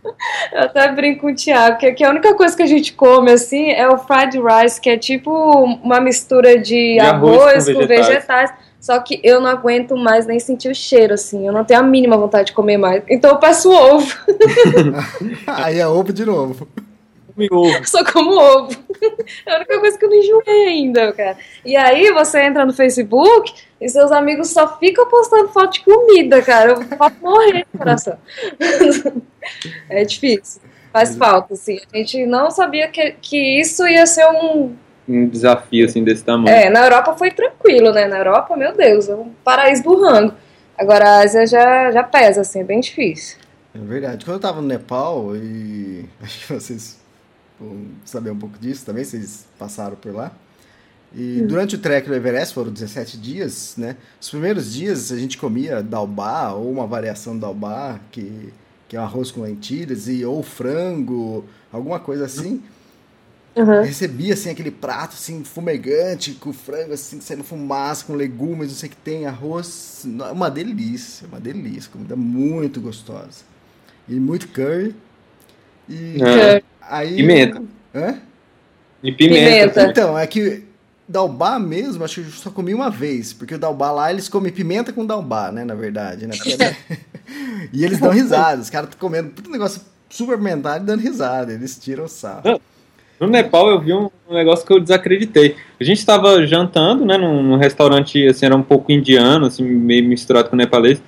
eu 0.54 0.62
até 0.62 0.92
brinco 0.92 1.22
com 1.22 1.32
o 1.32 1.36
Thiago, 1.36 1.78
que, 1.78 1.92
que 1.94 2.04
a 2.04 2.10
única 2.12 2.36
coisa 2.36 2.56
que 2.56 2.62
a 2.62 2.68
gente 2.68 2.94
come 2.94 3.32
assim 3.32 3.72
é 3.72 3.88
o 3.88 3.98
fried 3.98 4.38
rice, 4.40 4.80
que 4.80 4.90
é 4.92 4.98
tipo 4.98 5.32
uma 5.32 6.00
mistura 6.00 6.60
de 6.60 7.00
arroz, 7.00 7.40
arroz 7.40 7.66
com, 7.66 7.74
com 7.74 7.88
vegetais. 7.88 8.08
vegetais 8.08 8.54
só 8.80 8.98
que 9.00 9.20
eu 9.24 9.42
não 9.42 9.50
aguento 9.50 9.96
mais 9.98 10.26
nem 10.26 10.40
sentir 10.40 10.70
o 10.70 10.76
cheiro, 10.76 11.14
assim. 11.14 11.46
Eu 11.46 11.52
não 11.52 11.66
tenho 11.66 11.82
a 11.82 11.84
mínima 11.84 12.18
vontade 12.18 12.48
de 12.48 12.54
comer 12.54 12.78
mais. 12.78 13.04
Então 13.10 13.32
eu 13.32 13.38
peço 13.38 13.70
ovo. 13.70 14.18
Aí 15.46 15.80
é 15.80 15.88
ovo 15.88 16.14
de 16.14 16.26
novo. 16.26 16.68
Ovo. 17.52 17.88
Só 17.88 18.04
como 18.04 18.32
ovo. 18.32 18.78
É 19.46 19.54
a 19.54 19.58
única 19.58 19.80
coisa 19.80 19.98
que 19.98 20.06
eu 20.06 20.10
não 20.10 20.18
enjoei 20.18 20.68
ainda, 20.68 21.14
cara. 21.14 21.38
E 21.64 21.78
aí 21.78 22.12
você 22.12 22.42
entra 22.42 22.66
no 22.66 22.74
Facebook 22.74 23.54
e 23.80 23.88
seus 23.88 24.12
amigos 24.12 24.50
só 24.50 24.78
ficam 24.78 25.08
postando 25.08 25.48
foto 25.48 25.74
de 25.74 25.86
comida, 25.86 26.42
cara. 26.42 26.72
Eu 26.72 26.98
posso 26.98 27.16
morrer 27.22 27.66
no 27.72 27.80
coração. 27.80 28.18
É 29.90 30.04
difícil. 30.04 30.62
Faz 30.92 31.16
falta, 31.16 31.54
assim. 31.54 31.80
A 31.94 31.98
gente 31.98 32.26
não 32.26 32.52
sabia 32.52 32.90
que, 32.90 33.16
que 33.22 33.60
isso 33.60 33.88
ia 33.88 34.06
ser 34.06 34.28
um 34.28 34.76
um 35.10 35.28
desafio 35.28 35.86
assim 35.86 36.04
desse 36.04 36.24
tamanho. 36.24 36.56
É, 36.56 36.70
na 36.70 36.84
Europa 36.84 37.18
foi 37.18 37.32
tranquilo, 37.32 37.92
né? 37.92 38.08
Na 38.08 38.20
Europa, 38.20 38.56
meu 38.56 38.76
Deus, 38.76 39.10
é 39.10 39.16
um 39.16 39.32
paraíso 39.44 39.84
do 39.84 40.00
rango. 40.00 40.34
Agora 40.78 41.04
a 41.04 41.20
Ásia 41.24 41.46
já, 41.46 41.92
já 41.92 42.04
pesa, 42.04 42.42
assim, 42.42 42.60
é 42.60 42.64
bem 42.64 42.80
difícil. 42.80 43.38
É 43.74 43.80
verdade. 43.80 44.24
Quando 44.24 44.36
eu 44.36 44.42
tava 44.42 44.62
no 44.62 44.68
Nepal, 44.68 45.36
e 45.36 46.06
acho 46.22 46.48
que 46.48 46.54
vocês 46.54 47.00
vão 47.60 47.88
saber 48.06 48.30
um 48.32 48.38
pouco 48.38 48.58
disso 48.60 48.86
também, 48.86 49.04
vocês 49.04 49.48
passaram 49.58 49.96
por 49.96 50.14
lá. 50.14 50.32
E 51.14 51.42
hum. 51.42 51.48
durante 51.48 51.76
o 51.76 51.80
trek 51.80 52.08
do 52.08 52.14
Everest, 52.14 52.54
foram 52.54 52.72
17 52.72 53.18
dias, 53.18 53.76
né? 53.78 53.98
Os 54.22 54.30
primeiros 54.30 54.74
dias 54.74 55.12
a 55.12 55.18
gente 55.18 55.38
comia 55.38 55.82
dalbá, 55.82 56.52
ou 56.52 56.72
uma 56.72 56.86
variação 56.86 57.34
do 57.34 57.42
dalbá, 57.42 58.00
que, 58.12 58.54
que 58.88 58.96
é 58.96 59.00
um 59.02 59.04
arroz 59.04 59.32
com 59.32 59.42
lentilhas, 59.42 60.08
e, 60.08 60.24
ou 60.24 60.44
frango, 60.44 61.44
alguma 61.72 62.00
coisa 62.00 62.26
assim. 62.26 62.62
Uhum. 63.56 63.82
Recebia 63.82 64.34
assim 64.34 64.50
aquele 64.50 64.72
prato 64.72 65.14
assim 65.14 65.44
fumegante 65.44 66.34
com 66.34 66.54
frango 66.54 66.94
assim 66.94 67.20
saindo 67.20 67.44
fumaça, 67.44 68.06
com 68.06 68.14
legumes, 68.14 68.70
não 68.70 68.76
sei 68.76 68.88
o 68.88 68.92
que 68.92 68.98
tem, 68.98 69.26
arroz, 69.26 70.06
uma 70.06 70.50
delícia, 70.50 71.28
uma 71.28 71.40
delícia, 71.40 71.92
comida 71.92 72.16
muito 72.16 72.80
gostosa. 72.80 73.44
E 74.08 74.14
muito 74.16 74.48
curry. 74.50 74.96
E 75.88 76.22
é. 76.24 76.64
aí 76.82 77.16
pimenta. 77.16 77.64
Hã? 77.94 78.18
E 79.04 79.12
pimenta. 79.12 79.72
pimenta. 79.74 79.84
Então, 79.84 80.18
é 80.18 80.26
que 80.28 80.64
dalbá 81.10 81.58
mesmo, 81.58 82.04
acho 82.04 82.22
que 82.22 82.28
eu 82.28 82.32
só 82.32 82.52
comi 82.52 82.74
uma 82.74 82.92
vez, 82.92 83.34
porque 83.34 83.56
o 83.56 83.60
dalbá 83.60 83.92
lá 83.92 84.12
eles 84.12 84.30
comem 84.30 84.52
pimenta 84.52 84.94
com 84.94 85.04
dalbá, 85.04 85.52
né, 85.52 85.66
na 85.66 85.74
verdade, 85.74 86.28
né? 86.28 86.36
Porque, 86.38 86.56
né? 86.56 86.78
e 87.74 87.84
eles 87.84 88.00
dão 88.00 88.12
risada, 88.12 88.62
os 88.62 88.70
caras 88.70 88.90
estão 88.90 89.00
comendo 89.00 89.32
tudo 89.32 89.50
negócio 89.50 89.82
super 90.08 90.38
pimentado 90.38 90.84
e 90.84 90.88
dando 90.88 91.02
risada, 91.02 91.52
eles 91.52 91.78
tiram 91.78 92.06
o 92.06 92.08
sarro. 92.08 92.62
No 93.20 93.28
Nepal 93.28 93.70
eu 93.70 93.80
vi 93.80 93.94
um 93.94 94.10
negócio 94.30 94.66
que 94.66 94.72
eu 94.72 94.80
desacreditei. 94.80 95.56
A 95.80 95.84
gente 95.84 95.98
estava 95.98 96.46
jantando, 96.48 97.06
né, 97.06 97.18
num, 97.18 97.44
num, 97.44 97.58
restaurante, 97.58 98.26
assim, 98.28 98.46
era 98.46 98.56
um 98.56 98.64
pouco 98.64 98.92
indiano, 98.92 99.48
assim, 99.48 99.64
meio 99.64 100.06
misturado 100.06 100.50
com 100.50 100.56
nepalês, 100.56 101.02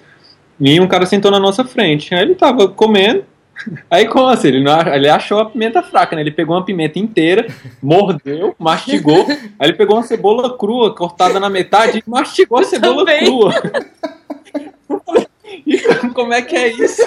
e 0.59 0.79
um 0.79 0.87
cara 0.87 1.05
sentou 1.05 1.31
na 1.31 1.39
nossa 1.39 1.63
frente. 1.63 2.13
Aí 2.13 2.21
ele 2.21 2.35
tava 2.35 2.67
comendo, 2.67 3.23
aí 3.89 4.07
como 4.07 4.27
assim? 4.27 4.49
Ele, 4.49 4.63
não, 4.63 4.79
ele 4.93 5.07
achou 5.07 5.39
a 5.39 5.45
pimenta 5.45 5.81
fraca, 5.81 6.15
né? 6.15 6.21
Ele 6.21 6.31
pegou 6.31 6.55
uma 6.55 6.65
pimenta 6.65 6.99
inteira, 6.99 7.47
mordeu, 7.81 8.53
mastigou, 8.59 9.25
aí 9.57 9.69
ele 9.69 9.73
pegou 9.73 9.95
uma 9.95 10.03
cebola 10.03 10.57
crua, 10.57 10.93
cortada 10.93 11.39
na 11.39 11.49
metade, 11.49 12.03
e 12.05 12.09
mastigou 12.09 12.59
a 12.59 12.63
cebola 12.63 13.05
Também. 13.05 13.25
crua. 13.25 13.53
E 15.65 15.77
como 16.13 16.33
é 16.33 16.41
que 16.41 16.55
é 16.55 16.69
isso? 16.69 17.01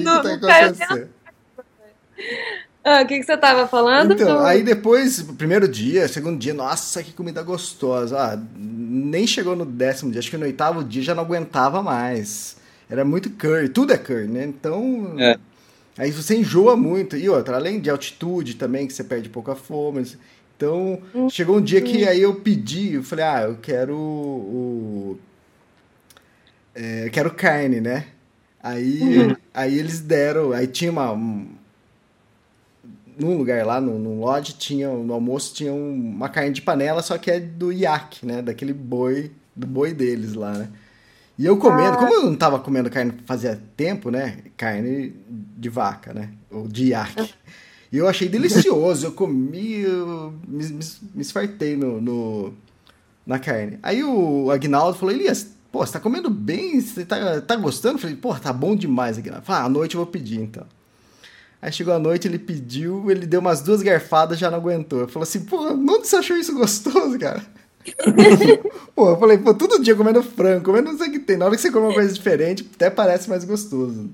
Não, 0.00 0.22
não, 0.22 0.48
ah, 0.48 1.06
o 3.02 3.06
que, 3.06 3.18
que 3.18 3.24
você 3.24 3.36
tava 3.36 3.66
falando? 3.66 4.12
Então, 4.12 4.44
aí 4.44 4.62
depois, 4.62 5.20
primeiro 5.20 5.66
dia, 5.66 6.06
segundo 6.06 6.38
dia, 6.38 6.54
nossa, 6.54 7.02
que 7.02 7.12
comida 7.12 7.42
gostosa. 7.42 8.16
Ah, 8.16 8.38
nem 8.56 9.26
chegou 9.26 9.56
no 9.56 9.64
décimo 9.64 10.12
dia, 10.12 10.20
acho 10.20 10.30
que 10.30 10.36
no 10.36 10.44
oitavo 10.44 10.84
dia 10.84 11.02
já 11.02 11.14
não 11.14 11.24
aguentava 11.24 11.82
mais. 11.82 12.56
Era 12.88 13.04
muito 13.04 13.30
curry, 13.30 13.68
tudo 13.68 13.92
é 13.92 13.98
curry, 13.98 14.28
né? 14.28 14.44
Então. 14.44 15.14
É. 15.18 15.36
Aí 15.98 16.10
você 16.10 16.36
enjoa 16.36 16.76
muito. 16.76 17.16
E 17.16 17.28
outra, 17.28 17.56
além 17.56 17.80
de 17.80 17.90
altitude 17.90 18.54
também, 18.54 18.86
que 18.86 18.92
você 18.92 19.02
perde 19.02 19.28
pouca 19.28 19.54
fome. 19.54 20.06
Então, 20.56 21.00
hum. 21.14 21.28
chegou 21.28 21.56
um 21.56 21.60
dia 21.60 21.80
que 21.82 22.06
aí 22.06 22.22
eu 22.22 22.36
pedi, 22.36 22.94
eu 22.94 23.02
falei, 23.02 23.24
ah, 23.24 23.42
eu 23.42 23.56
quero 23.60 23.96
o. 23.96 25.18
É, 26.74 27.06
eu 27.06 27.10
quero 27.10 27.30
carne, 27.32 27.80
né? 27.80 28.06
Aí, 28.62 29.00
uhum. 29.00 29.36
aí 29.54 29.78
eles 29.78 30.00
deram, 30.00 30.52
aí 30.52 30.66
tinha 30.66 30.90
uma, 30.90 31.12
num 33.18 33.36
lugar 33.36 33.64
lá, 33.64 33.80
no, 33.80 33.98
no 33.98 34.20
lodge, 34.20 34.54
tinha, 34.54 34.88
no 34.88 35.12
almoço 35.12 35.54
tinha 35.54 35.72
uma 35.72 36.28
carne 36.28 36.52
de 36.52 36.62
panela, 36.62 37.02
só 37.02 37.16
que 37.16 37.30
é 37.30 37.40
do 37.40 37.72
iaque, 37.72 38.26
né? 38.26 38.42
Daquele 38.42 38.72
boi, 38.72 39.32
do 39.54 39.66
boi 39.66 39.92
deles 39.94 40.34
lá, 40.34 40.52
né? 40.52 40.68
E 41.38 41.44
eu 41.44 41.56
comendo, 41.58 41.94
ah. 41.94 41.96
como 41.96 42.14
eu 42.14 42.22
não 42.24 42.34
tava 42.34 42.58
comendo 42.58 42.90
carne 42.90 43.12
fazia 43.26 43.60
tempo, 43.76 44.10
né? 44.10 44.38
Carne 44.56 45.14
de 45.28 45.68
vaca, 45.68 46.14
né? 46.14 46.30
Ou 46.50 46.66
de 46.66 46.86
iaque. 46.86 47.34
E 47.92 47.98
eu 47.98 48.08
achei 48.08 48.28
delicioso, 48.28 49.06
eu 49.06 49.12
comi, 49.12 49.80
eu 49.80 50.34
me, 50.46 50.64
me, 50.64 50.84
me 51.14 51.22
esfartei 51.22 51.76
no, 51.76 52.00
no, 52.00 52.54
na 53.24 53.38
carne. 53.38 53.78
Aí 53.82 54.02
o 54.02 54.50
Agnaldo 54.50 54.98
falou, 54.98 55.14
Elias, 55.14 55.48
pô, 55.70 55.86
você 55.86 55.92
tá 55.92 56.00
comendo 56.00 56.28
bem? 56.28 56.80
Você 56.80 57.04
tá, 57.04 57.40
tá 57.40 57.54
gostando? 57.54 57.94
Eu 57.94 58.00
falei, 58.00 58.16
pô, 58.16 58.34
tá 58.34 58.52
bom 58.52 58.74
demais, 58.74 59.18
Agnaldo. 59.18 59.46
Falei, 59.46 59.62
ah, 59.62 59.64
à 59.66 59.68
noite 59.68 59.94
eu 59.94 60.00
vou 60.00 60.10
pedir, 60.10 60.40
então. 60.40 60.66
Aí 61.66 61.72
chegou 61.72 61.92
a 61.92 61.98
noite, 61.98 62.28
ele 62.28 62.38
pediu, 62.38 63.10
ele 63.10 63.26
deu 63.26 63.40
umas 63.40 63.60
duas 63.60 63.82
garfadas 63.82 64.38
já 64.38 64.48
não 64.48 64.58
aguentou. 64.58 65.00
Eu 65.00 65.08
falei 65.08 65.24
assim, 65.24 65.40
pô, 65.40 65.56
onde 65.66 66.06
você 66.06 66.14
achou 66.14 66.36
isso 66.36 66.54
gostoso, 66.54 67.18
cara? 67.18 67.42
pô, 68.94 69.10
eu 69.10 69.16
falei, 69.18 69.36
pô, 69.36 69.52
todo 69.52 69.82
dia 69.82 69.96
comendo 69.96 70.22
frango, 70.22 70.62
comendo 70.62 70.92
não 70.92 70.96
sei 70.96 71.08
o 71.08 71.10
que 71.10 71.18
tem. 71.18 71.36
Na 71.36 71.46
hora 71.46 71.56
que 71.56 71.60
você 71.60 71.72
come 71.72 71.86
uma 71.86 71.92
coisa 71.94 72.14
diferente, 72.14 72.64
até 72.72 72.88
parece 72.88 73.28
mais 73.28 73.44
gostoso. 73.44 74.08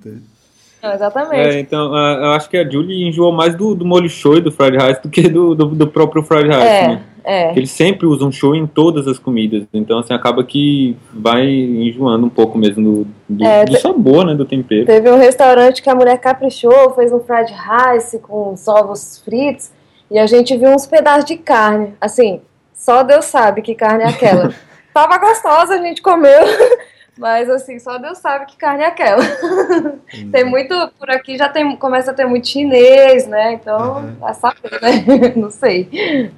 Exatamente. 0.83 1.57
É, 1.57 1.61
então, 1.61 1.95
eu 1.95 2.31
acho 2.31 2.49
que 2.49 2.57
a 2.57 2.67
Julie 2.67 3.07
enjoou 3.07 3.33
mais 3.33 3.55
do, 3.55 3.75
do 3.75 3.85
molho 3.85 4.09
show 4.09 4.39
e 4.39 4.41
do 4.41 4.51
fried 4.51 4.79
rice 4.79 5.03
do 5.03 5.11
que 5.11 5.29
do, 5.29 5.55
do, 5.55 5.67
do 5.67 5.87
próprio 5.87 6.23
fried 6.23 6.49
rice. 6.49 6.59
É, 6.59 6.89
né? 6.89 7.05
É. 7.25 7.53
Eles 7.57 7.71
sempre 7.71 8.07
usam 8.07 8.33
show 8.33 8.55
em 8.55 8.67
todas 8.67 9.07
as 9.07 9.19
comidas. 9.19 9.65
Então, 9.73 9.99
assim, 9.99 10.13
acaba 10.13 10.43
que 10.45 10.97
vai 11.13 11.47
enjoando 11.47 12.27
um 12.27 12.31
pouco 12.31 12.59
mesmo 12.59 12.83
do, 12.83 13.07
do, 13.29 13.45
é, 13.45 13.65
do 13.65 13.79
sabor, 13.79 14.25
né? 14.25 14.35
Do 14.35 14.45
tempero. 14.45 14.87
Teve 14.87 15.11
um 15.11 15.19
restaurante 15.19 15.83
que 15.83 15.91
a 15.91 15.95
mulher 15.95 16.19
caprichou, 16.19 16.95
fez 16.95 17.13
um 17.13 17.21
fried 17.21 17.53
rice 17.53 18.19
com 18.19 18.53
os 18.53 18.67
ovos 18.67 19.19
fritos. 19.25 19.71
E 20.11 20.19
a 20.19 20.27
gente 20.27 20.57
viu 20.57 20.71
uns 20.71 20.87
pedaços 20.87 21.25
de 21.25 21.37
carne. 21.37 21.95
Assim, 22.01 22.41
só 22.75 23.03
Deus 23.03 23.27
sabe 23.27 23.63
que 23.63 23.75
carne 23.75 24.05
é 24.05 24.09
aquela. 24.09 24.53
Tava 24.93 25.17
gostosa, 25.19 25.75
a 25.75 25.79
gente 25.79 26.03
comeu. 26.03 26.41
Mas 27.17 27.49
assim, 27.49 27.79
só 27.79 27.99
Deus 27.99 28.19
sabe 28.19 28.47
que 28.47 28.57
carne 28.57 28.83
é 28.83 28.87
aquela. 28.87 29.23
Uhum. 29.23 30.31
tem 30.31 30.45
muito, 30.45 30.75
por 30.99 31.11
aqui 31.11 31.37
já 31.37 31.49
tem, 31.49 31.77
começa 31.77 32.11
a 32.11 32.15
ter 32.15 32.25
muito 32.27 32.49
chinês, 32.49 33.27
né? 33.27 33.53
Então, 33.53 33.99
uhum. 33.99 34.15
vai 34.19 34.35
saber, 34.35 34.81
né? 34.81 35.33
Não 35.37 35.51
sei. 35.51 36.33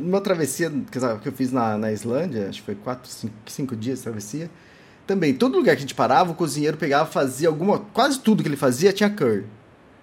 Numa 0.00 0.20
travessia 0.20 0.70
que 1.20 1.28
eu 1.28 1.32
fiz 1.32 1.52
na, 1.52 1.78
na 1.78 1.92
Islândia, 1.92 2.48
acho 2.48 2.60
que 2.60 2.66
foi 2.66 2.74
quatro, 2.74 3.10
cinco, 3.10 3.34
cinco 3.46 3.76
dias 3.76 3.98
de 3.98 4.04
travessia, 4.04 4.50
também, 5.06 5.34
todo 5.34 5.56
lugar 5.56 5.74
que 5.74 5.78
a 5.78 5.82
gente 5.82 5.94
parava, 5.94 6.30
o 6.30 6.34
cozinheiro 6.34 6.76
pegava, 6.76 7.10
fazia 7.10 7.48
alguma. 7.48 7.80
Quase 7.92 8.20
tudo 8.20 8.42
que 8.42 8.48
ele 8.48 8.56
fazia 8.56 8.92
tinha 8.92 9.10
curry. 9.10 9.44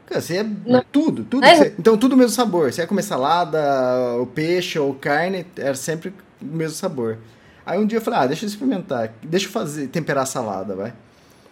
Cara, 0.06 0.22
você 0.22 0.38
é 0.38 0.46
tudo, 0.92 1.24
tudo. 1.24 1.46
É. 1.46 1.56
Você, 1.56 1.74
então, 1.80 1.98
tudo 1.98 2.14
o 2.14 2.18
mesmo 2.18 2.32
sabor. 2.32 2.72
Você 2.72 2.82
ia 2.82 2.88
comer 2.88 3.04
salada, 3.04 3.60
o 4.20 4.26
peixe 4.26 4.78
ou 4.78 4.94
carne, 4.94 5.46
era 5.56 5.76
sempre 5.76 6.14
o 6.42 6.46
mesmo 6.46 6.76
sabor. 6.76 7.18
Aí 7.66 7.80
um 7.80 7.86
dia 7.86 8.00
eu 8.00 8.02
falei, 8.02 8.20
ah, 8.20 8.28
deixa 8.28 8.46
eu 8.46 8.48
experimentar, 8.48 9.14
deixa 9.22 9.46
eu 9.46 9.52
fazer, 9.52 9.88
temperar 9.88 10.24
a 10.24 10.26
salada, 10.26 10.76
vai. 10.76 10.94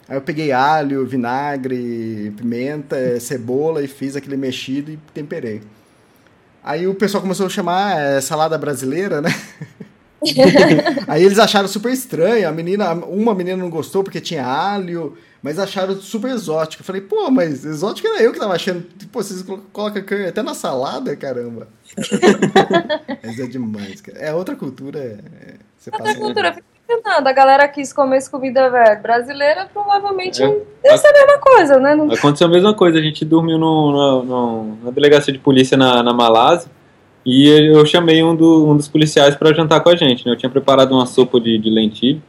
Aí 0.09 0.17
eu 0.17 0.21
peguei 0.21 0.51
alho, 0.51 1.05
vinagre, 1.05 2.33
pimenta, 2.35 3.19
cebola 3.19 3.83
e 3.83 3.87
fiz 3.87 4.15
aquele 4.15 4.37
mexido 4.37 4.91
e 4.91 4.97
temperei. 5.13 5.61
Aí 6.63 6.87
o 6.87 6.95
pessoal 6.95 7.21
começou 7.21 7.45
a 7.45 7.49
chamar 7.49 7.99
é, 7.99 8.21
salada 8.21 8.57
brasileira, 8.57 9.21
né? 9.21 9.29
Aí 11.07 11.23
eles 11.23 11.39
acharam 11.39 11.67
super 11.67 11.91
estranho. 11.91 12.47
A 12.47 12.51
menina, 12.51 12.93
uma 12.93 13.33
menina 13.33 13.57
não 13.57 13.69
gostou 13.69 14.03
porque 14.03 14.19
tinha 14.19 14.45
alho, 14.45 15.17
mas 15.41 15.59
acharam 15.59 15.95
super 16.01 16.31
exótico. 16.31 16.81
Eu 16.81 16.85
falei, 16.85 17.01
pô, 17.01 17.29
mas 17.29 17.63
exótico 17.63 18.07
era 18.07 18.21
eu 18.21 18.33
que 18.33 18.39
tava 18.39 18.53
achando. 18.53 18.85
Pô, 19.11 19.21
vocês 19.21 19.43
colocam 19.71 20.03
carne 20.03 20.27
até 20.27 20.41
na 20.41 20.53
salada, 20.53 21.15
caramba. 21.15 21.67
mas 23.23 23.39
é 23.39 23.47
demais, 23.47 24.01
cara. 24.01 24.17
É 24.17 24.33
outra 24.33 24.55
cultura. 24.55 24.99
É... 24.99 25.55
Você 25.77 25.91
Outra 25.91 26.15
cultura, 26.15 26.57
imaginando, 26.87 27.27
a 27.27 27.33
galera 27.33 27.67
quis 27.67 27.91
comer 27.91 28.21
comida 28.29 28.69
velho, 28.69 29.01
brasileira, 29.01 29.67
provavelmente 29.71 30.41
é. 30.41 30.47
deve 30.83 30.97
ser 30.97 31.07
a 31.07 31.13
mesma 31.13 31.37
coisa, 31.39 31.79
né? 31.79 31.95
Não... 31.95 32.11
Aconteceu 32.11 32.47
a 32.47 32.49
mesma 32.49 32.73
coisa, 32.73 32.97
a 32.97 33.01
gente 33.01 33.25
dormiu 33.25 33.57
no, 33.57 33.91
no, 33.91 34.23
no, 34.23 34.77
na 34.83 34.91
delegacia 34.91 35.33
de 35.33 35.39
polícia 35.39 35.77
na, 35.77 36.01
na 36.01 36.13
Malásia 36.13 36.71
e 37.25 37.49
eu 37.49 37.85
chamei 37.85 38.23
um, 38.23 38.35
do, 38.35 38.69
um 38.69 38.77
dos 38.77 38.87
policiais 38.87 39.35
para 39.35 39.53
jantar 39.53 39.81
com 39.81 39.89
a 39.89 39.95
gente, 39.95 40.25
né? 40.25 40.31
Eu 40.31 40.37
tinha 40.37 40.49
preparado 40.49 40.93
uma 40.93 41.05
sopa 41.05 41.39
de, 41.41 41.57
de 41.57 41.69
lentilha. 41.69 42.21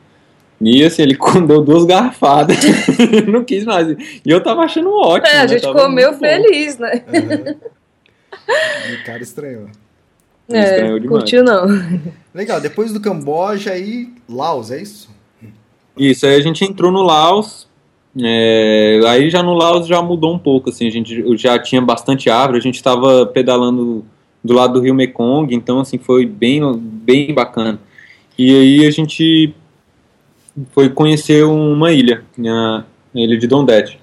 E 0.61 0.83
assim, 0.85 1.03
ele 1.03 1.16
deu 1.47 1.62
duas 1.62 1.85
garrafadas. 1.85 2.57
não 3.29 3.44
quis 3.44 3.64
mais. 3.64 3.88
E 3.90 4.21
eu 4.25 4.42
tava 4.42 4.62
achando 4.62 4.92
ótimo. 4.92 5.29
É, 5.29 5.38
a 5.38 5.42
né? 5.42 5.49
gente 5.49 5.73
comeu 5.73 6.14
feliz, 6.14 6.77
bom. 6.77 6.83
né? 6.83 7.05
Uhum. 7.07 7.55
o 9.01 9.05
cara 9.05 9.23
estranhou. 9.23 9.68
É, 10.51 10.99
curtiu 11.01 11.45
não. 11.45 11.67
Legal, 12.35 12.61
depois 12.61 12.93
do 12.93 13.01
Camboja 13.01 13.73
aí, 13.73 14.09
Laos, 14.29 14.71
é 14.71 14.81
isso? 14.81 15.11
Isso, 15.97 16.27
aí 16.27 16.37
a 16.37 16.41
gente 16.41 16.65
entrou 16.65 16.91
no 16.91 17.03
Laos, 17.03 17.69
é, 18.21 19.01
aí 19.07 19.29
já 19.29 19.43
no 19.43 19.53
Laos 19.53 19.87
já 19.87 20.01
mudou 20.01 20.35
um 20.35 20.39
pouco, 20.39 20.71
assim, 20.71 20.87
a 20.87 20.91
gente 20.91 21.37
já 21.37 21.59
tinha 21.59 21.81
bastante 21.81 22.31
árvore, 22.31 22.59
a 22.59 22.63
gente 22.63 22.77
estava 22.77 23.27
pedalando 23.27 24.05
do 24.43 24.55
lado 24.55 24.75
do 24.75 24.81
rio 24.81 24.95
Mekong, 24.95 25.55
então 25.55 25.81
assim, 25.81 25.99
foi 25.99 26.25
bem, 26.25 26.61
bem 26.77 27.35
bacana. 27.35 27.79
E 28.39 28.55
aí 28.55 28.87
a 28.87 28.91
gente 28.91 29.55
foi 30.71 30.89
conhecer 30.89 31.45
uma 31.45 31.93
ilha, 31.93 32.25
a 32.39 32.85
ilha 33.15 33.37
de 33.37 33.47
Dondet. 33.47 33.99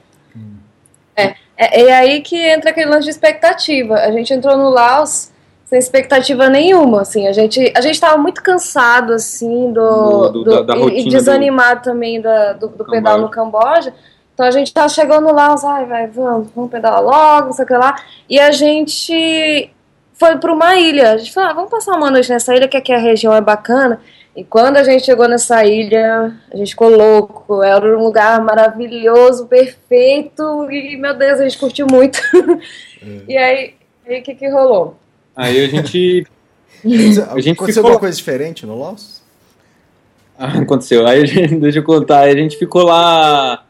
É, 1.16 1.36
é, 1.58 1.82
é 1.84 1.94
aí 1.94 2.22
que 2.22 2.36
entra 2.36 2.70
aquele 2.70 2.90
lance 2.90 3.06
de 3.06 3.12
expectativa. 3.12 3.96
A 3.96 4.12
gente 4.12 4.34
entrou 4.34 4.58
no 4.58 4.70
Laos 4.70 5.32
sem 5.66 5.80
expectativa 5.80 6.48
nenhuma, 6.48 7.02
assim, 7.02 7.28
a 7.28 7.34
gente 7.34 7.74
a 7.76 7.82
gente 7.82 7.96
estava 7.96 8.18
muito 8.18 8.42
cansado, 8.42 9.14
assim, 9.14 9.74
do, 9.74 10.30
do, 10.30 10.44
do 10.44 10.44
da, 10.44 10.62
da 10.62 10.78
e, 10.78 11.02
e, 11.02 11.10
desanimado 11.10 11.82
do, 11.82 11.84
também 11.84 12.22
da, 12.22 12.54
do, 12.54 12.68
do 12.68 12.86
pedal 12.86 13.20
no 13.20 13.30
Camboja, 13.30 13.94
então 14.34 14.46
a 14.46 14.52
gente 14.52 14.72
tá 14.72 14.88
chegando 14.88 15.34
lá, 15.34 15.56
ai, 15.64 15.86
vai, 15.86 16.08
vamos, 16.08 16.50
vamos 16.56 16.70
pedalar 16.70 17.02
logo, 17.02 17.48
não 17.48 17.54
sei 17.54 17.66
o 17.66 17.68
que 17.68 17.74
lá, 17.74 17.96
e 18.30 18.40
a 18.40 18.52
gente 18.52 19.72
foi 20.14 20.38
para 20.38 20.54
uma 20.54 20.76
ilha, 20.76 21.14
a 21.14 21.18
gente 21.18 21.34
falou, 21.34 21.50
ah, 21.50 21.54
vamos 21.54 21.72
passar 21.72 21.98
uma 21.98 22.12
noite 22.12 22.30
nessa 22.30 22.56
ilha, 22.56 22.68
que 22.68 22.78
aqui 22.78 22.94
a 22.94 23.00
região 23.00 23.34
é 23.34 23.42
bacana, 23.42 24.00
e 24.36 24.44
quando 24.44 24.78
a 24.78 24.84
gente 24.84 25.06
chegou 25.06 25.28
nessa 25.28 25.66
ilha, 25.66 26.32
a 26.54 26.58
gente 26.58 26.72
ficou 26.72 26.90
louco, 26.90 27.64
era 27.64 27.98
um 27.98 28.04
lugar 28.04 28.40
maravilhoso, 28.42 29.48
perfeito, 29.48 30.70
e, 30.70 30.96
meu 30.96 31.14
Deus, 31.16 31.40
a 31.40 31.44
gente 31.44 31.58
curtiu 31.58 31.88
muito. 31.90 32.20
É. 33.08 33.32
e 33.32 33.38
aí, 33.38 33.76
o 34.04 34.24
que 34.24 34.34
que 34.34 34.50
rolou? 34.50 34.96
Aí 35.36 35.64
a 35.64 35.68
gente. 35.68 36.26
a 36.84 36.88
gente 37.40 37.52
Aconteceu 37.52 37.66
ficou... 37.66 37.82
alguma 37.82 38.00
coisa 38.00 38.16
diferente 38.16 38.66
no 38.66 38.80
Laos? 38.80 39.22
Ah, 40.38 40.60
aconteceu. 40.60 41.06
Aí 41.06 41.24
a 41.24 41.26
gente, 41.26 41.56
deixa 41.60 41.80
eu 41.80 41.84
contar. 41.84 42.22
a 42.22 42.36
gente 42.36 42.58
ficou 42.58 42.84
lá. 42.84 43.64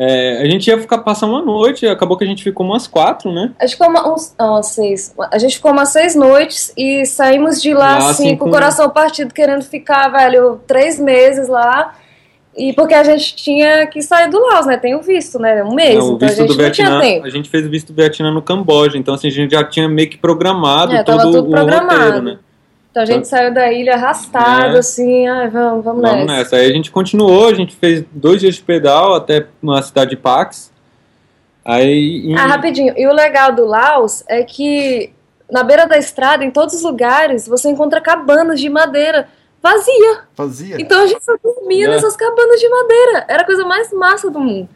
É, 0.00 0.42
a 0.42 0.44
gente 0.44 0.68
ia 0.68 0.78
ficar 0.80 0.98
passar 0.98 1.26
uma 1.26 1.42
noite, 1.42 1.84
acabou 1.84 2.16
que 2.16 2.22
a 2.22 2.26
gente 2.26 2.44
ficou 2.44 2.64
umas 2.64 2.86
quatro, 2.86 3.32
né? 3.32 3.52
A 3.58 3.66
gente 3.66 3.76
ficou 3.76 3.88
uma, 3.88 4.14
uns, 4.14 4.32
oh, 4.38 4.62
seis. 4.62 5.12
A 5.32 5.38
gente 5.38 5.56
ficou 5.56 5.72
umas 5.72 5.88
seis 5.88 6.14
noites 6.14 6.72
e 6.76 7.04
saímos 7.04 7.60
de 7.60 7.74
lá, 7.74 7.98
lá 7.98 8.10
assim, 8.10 8.28
assim, 8.28 8.36
com 8.36 8.46
o 8.46 8.50
coração 8.50 8.88
partido, 8.90 9.34
querendo 9.34 9.64
ficar, 9.64 10.08
velho, 10.08 10.60
três 10.68 11.00
meses 11.00 11.48
lá. 11.48 11.96
E 12.58 12.72
porque 12.72 12.92
a 12.92 13.04
gente 13.04 13.36
tinha 13.36 13.86
que 13.86 14.02
sair 14.02 14.28
do 14.28 14.40
Laos, 14.40 14.66
né? 14.66 14.76
Tem 14.76 14.94
o 14.96 15.00
visto, 15.00 15.38
né? 15.38 15.62
Um 15.62 15.74
mês. 15.74 15.96
Não, 15.96 16.14
então 16.14 16.28
a 16.28 16.32
gente 16.32 16.56
não 16.56 16.70
tinha 16.70 17.00
tempo. 17.00 17.26
A 17.26 17.30
gente 17.30 17.48
fez 17.48 17.64
o 17.64 17.70
visto 17.70 17.92
do 17.92 17.94
Vietnã 17.94 18.32
no 18.32 18.42
Camboja. 18.42 18.98
Então, 18.98 19.14
assim, 19.14 19.28
a 19.28 19.30
gente 19.30 19.52
já 19.52 19.62
tinha 19.62 19.88
meio 19.88 20.10
que 20.10 20.18
programado 20.18 20.92
é, 20.92 21.04
todo 21.04 21.22
tudo 21.22 21.46
o 21.46 21.50
programado. 21.50 21.94
roteiro, 21.94 22.22
né? 22.22 22.38
Então 22.90 23.02
a 23.02 23.06
gente 23.06 23.26
então, 23.26 23.38
saiu 23.38 23.54
da 23.54 23.72
ilha 23.72 23.94
arrastado, 23.94 24.74
é. 24.74 24.78
assim, 24.80 25.28
ai, 25.28 25.48
vamos, 25.48 25.84
vamos, 25.84 26.02
vamos 26.02 26.26
nessa. 26.26 26.38
nessa. 26.38 26.56
Aí 26.56 26.68
a 26.68 26.72
gente 26.72 26.90
continuou, 26.90 27.46
a 27.46 27.54
gente 27.54 27.76
fez 27.76 28.04
dois 28.10 28.40
dias 28.40 28.56
de 28.56 28.62
pedal 28.62 29.14
até 29.14 29.46
uma 29.62 29.80
cidade 29.82 30.10
de 30.10 30.16
Pax. 30.16 30.72
Aí, 31.64 32.26
em... 32.26 32.34
Ah, 32.34 32.46
rapidinho. 32.46 32.92
E 32.96 33.06
o 33.06 33.12
legal 33.12 33.52
do 33.52 33.66
Laos 33.66 34.24
é 34.26 34.42
que 34.42 35.12
na 35.50 35.62
beira 35.62 35.86
da 35.86 35.96
estrada, 35.96 36.44
em 36.44 36.50
todos 36.50 36.74
os 36.74 36.82
lugares, 36.82 37.46
você 37.46 37.70
encontra 37.70 38.00
cabanas 38.00 38.60
de 38.60 38.68
madeira 38.68 39.28
vazia. 39.62 40.20
Vazia. 40.36 40.76
Então 40.78 41.02
a 41.02 41.06
gente 41.06 41.24
só 41.24 41.36
dormia 41.42 41.86
é. 41.86 41.90
nessas 41.90 42.16
cabanas 42.16 42.60
de 42.60 42.68
madeira. 42.68 43.26
Era 43.28 43.42
a 43.42 43.46
coisa 43.46 43.64
mais 43.64 43.92
massa 43.92 44.30
do 44.30 44.40
mundo. 44.40 44.68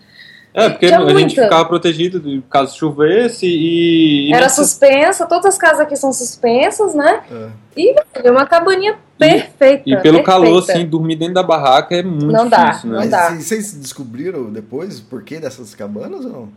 É, 0.55 0.69
porque 0.69 0.87
a 0.87 1.01
muita. 1.01 1.19
gente 1.19 1.41
ficava 1.41 1.65
protegido 1.65 2.43
caso 2.51 2.77
chovesse 2.77 3.47
e. 3.47 4.29
e 4.29 4.33
Era 4.33 4.43
nessa... 4.43 4.63
suspensa, 4.63 5.27
todas 5.27 5.47
as 5.47 5.59
casas 5.59 5.81
aqui 5.81 5.97
são 5.97 6.13
suspensas, 6.13 6.95
né? 6.95 7.23
É. 7.31 7.49
E 7.75 7.95
é 8.17 8.31
uma 8.31 8.45
cabaninha 8.45 8.99
perfeita. 9.19 9.83
E, 9.87 9.95
e 9.95 9.97
pelo 9.97 10.19
perfeita. 10.19 10.25
calor, 10.25 10.59
assim, 10.59 10.85
dormir 10.85 11.17
dentro 11.17 11.35
da 11.35 11.43
barraca 11.43 11.97
é 11.97 12.03
muito 12.03 12.27
não 12.27 12.49
difícil, 12.49 12.91
dá, 12.91 12.99
né? 12.99 13.05
Não 13.05 13.09
dá. 13.09 13.31
Vocês 13.31 13.73
descobriram 13.73 14.53
depois 14.53 14.99
o 14.99 15.05
porquê 15.05 15.41
dessas 15.41 15.75
cabanas 15.75 16.23
ou 16.27 16.31
não? 16.31 16.49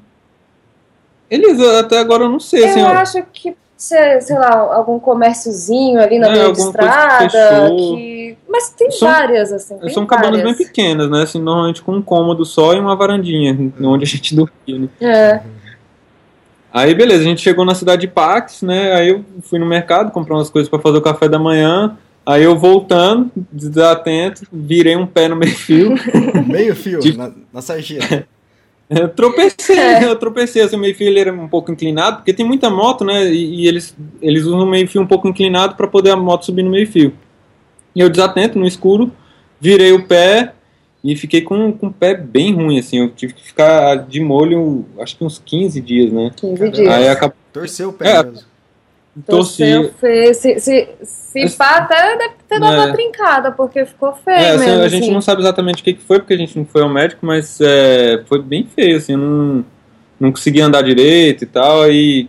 Eles 1.30 1.60
até 1.60 2.00
agora 2.00 2.24
eu 2.24 2.30
não 2.30 2.40
sei. 2.40 2.64
Eu 2.64 2.68
assim, 2.68 2.82
acho 2.82 3.24
que 3.32 3.56
sei, 3.78 4.22
sei 4.22 4.38
lá, 4.38 4.52
algum 4.52 5.00
comérciozinho 5.00 6.00
ali 6.00 6.18
na 6.20 6.36
é, 6.36 6.52
estrada. 6.52 7.70
Que... 7.70 8.38
Mas 8.48 8.70
tem 8.70 8.90
são, 8.92 9.08
várias, 9.08 9.52
assim. 9.52 9.78
São 9.90 10.06
cabanas 10.06 10.42
bem 10.42 10.54
pequenas, 10.54 11.10
né? 11.10 11.24
Assim, 11.24 11.42
normalmente 11.42 11.82
com 11.82 11.94
um 11.94 12.02
cômodo 12.02 12.46
só 12.46 12.74
e 12.74 12.80
uma 12.80 12.96
varandinha, 12.96 13.72
onde 13.82 14.04
a 14.04 14.08
gente 14.08 14.34
dormia, 14.36 14.80
né? 14.80 14.90
É. 15.02 15.42
Aí 16.74 16.94
beleza, 16.94 17.22
a 17.22 17.26
gente 17.26 17.42
chegou 17.42 17.64
na 17.64 17.74
cidade 17.74 18.02
de 18.02 18.08
Pax, 18.08 18.62
né? 18.62 18.94
Aí 18.94 19.10
eu 19.10 19.24
fui 19.44 19.58
no 19.58 19.66
mercado 19.66 20.12
comprar 20.12 20.36
umas 20.36 20.50
coisas 20.50 20.70
para 20.70 20.80
fazer 20.80 20.98
o 20.98 21.02
café 21.02 21.30
da 21.30 21.40
manhã. 21.40 21.98
Aí 22.26 22.44
eu 22.44 22.58
voltando, 22.58 23.32
desatento, 23.52 24.42
virei 24.52 24.96
um 24.98 25.06
pé 25.06 25.28
no 25.28 25.36
meio 25.36 25.56
fio. 25.56 25.94
meio 26.48 26.76
fio, 26.76 27.00
tipo... 27.00 27.18
na, 27.18 27.32
na 27.54 27.62
sarjeta. 27.62 28.28
Eu 28.90 29.10
tropecei, 29.14 29.78
é. 29.78 30.04
eu 30.06 30.16
tropecei, 30.16 30.62
assim, 30.62 30.76
o 30.76 30.80
meio-fio 30.80 31.08
ele 31.08 31.20
era 31.20 31.34
um 31.34 31.48
pouco 31.48 31.72
inclinado, 31.72 32.18
porque 32.18 32.34
tem 32.34 32.46
muita 32.46 32.70
moto, 32.70 33.04
né, 33.04 33.26
e, 33.32 33.64
e 33.64 33.68
eles, 33.68 33.96
eles 34.22 34.44
usam 34.44 34.62
o 34.62 34.70
meio-fio 34.70 35.02
um 35.02 35.08
pouco 35.08 35.28
inclinado 35.28 35.76
para 35.76 35.88
poder 35.88 36.12
a 36.12 36.16
moto 36.16 36.46
subir 36.46 36.64
no 36.64 36.70
meio-fio. 36.70 37.14
E 37.96 38.00
eu 38.00 38.10
desatento, 38.10 38.60
no 38.60 38.68
escuro, 38.68 39.12
virei 39.60 39.92
o 39.92 40.06
pé 40.06 40.54
e 41.04 41.16
fiquei 41.16 41.42
com, 41.42 41.72
com 41.72 41.88
o 41.88 41.94
pé 41.94 42.16
bem 42.16 42.54
ruim, 42.54 42.80
assim, 42.80 43.00
eu 43.00 43.10
tive 43.10 43.34
que 43.34 43.44
ficar 43.44 43.96
de 44.08 44.20
molho, 44.20 44.86
acho 45.00 45.18
que 45.18 45.24
uns 45.24 45.40
15 45.40 45.82
dias, 45.82 46.12
né. 46.12 46.32
15 46.36 46.70
dias. 46.70 46.88
Aí 46.88 47.08
acabou... 47.08 47.38
Torceu 47.54 47.90
o 47.90 47.94
pé 47.94 48.10
é, 48.10 48.24
mesmo. 48.24 48.55
Torceu 49.26 49.94
feio. 49.94 50.34
Se, 50.34 50.60
se, 50.60 50.90
se 51.02 51.58
pá, 51.58 51.78
até 51.78 52.18
deve 52.18 52.34
ter 52.50 52.60
dado 52.60 52.74
é. 52.74 52.86
uma 52.86 52.94
trincada, 52.94 53.52
porque 53.52 53.86
ficou 53.86 54.14
feio 54.14 54.36
é, 54.36 54.50
assim, 54.50 54.66
mesmo. 54.66 54.84
A 54.84 54.88
gente 54.90 55.04
assim. 55.04 55.14
não 55.14 55.22
sabe 55.22 55.42
exatamente 55.42 55.82
o 55.82 55.86
que 55.86 55.96
foi, 55.96 56.20
porque 56.20 56.34
a 56.34 56.38
gente 56.38 56.58
não 56.58 56.66
foi 56.66 56.82
ao 56.82 56.90
médico, 56.90 57.26
mas 57.26 57.60
é, 57.62 58.24
foi 58.28 58.42
bem 58.42 58.68
feio, 58.76 58.98
assim, 58.98 59.16
não, 59.16 59.64
não 60.20 60.32
conseguia 60.32 60.66
andar 60.66 60.82
direito 60.82 61.44
e 61.44 61.48
tal, 61.48 61.90
e... 61.90 62.28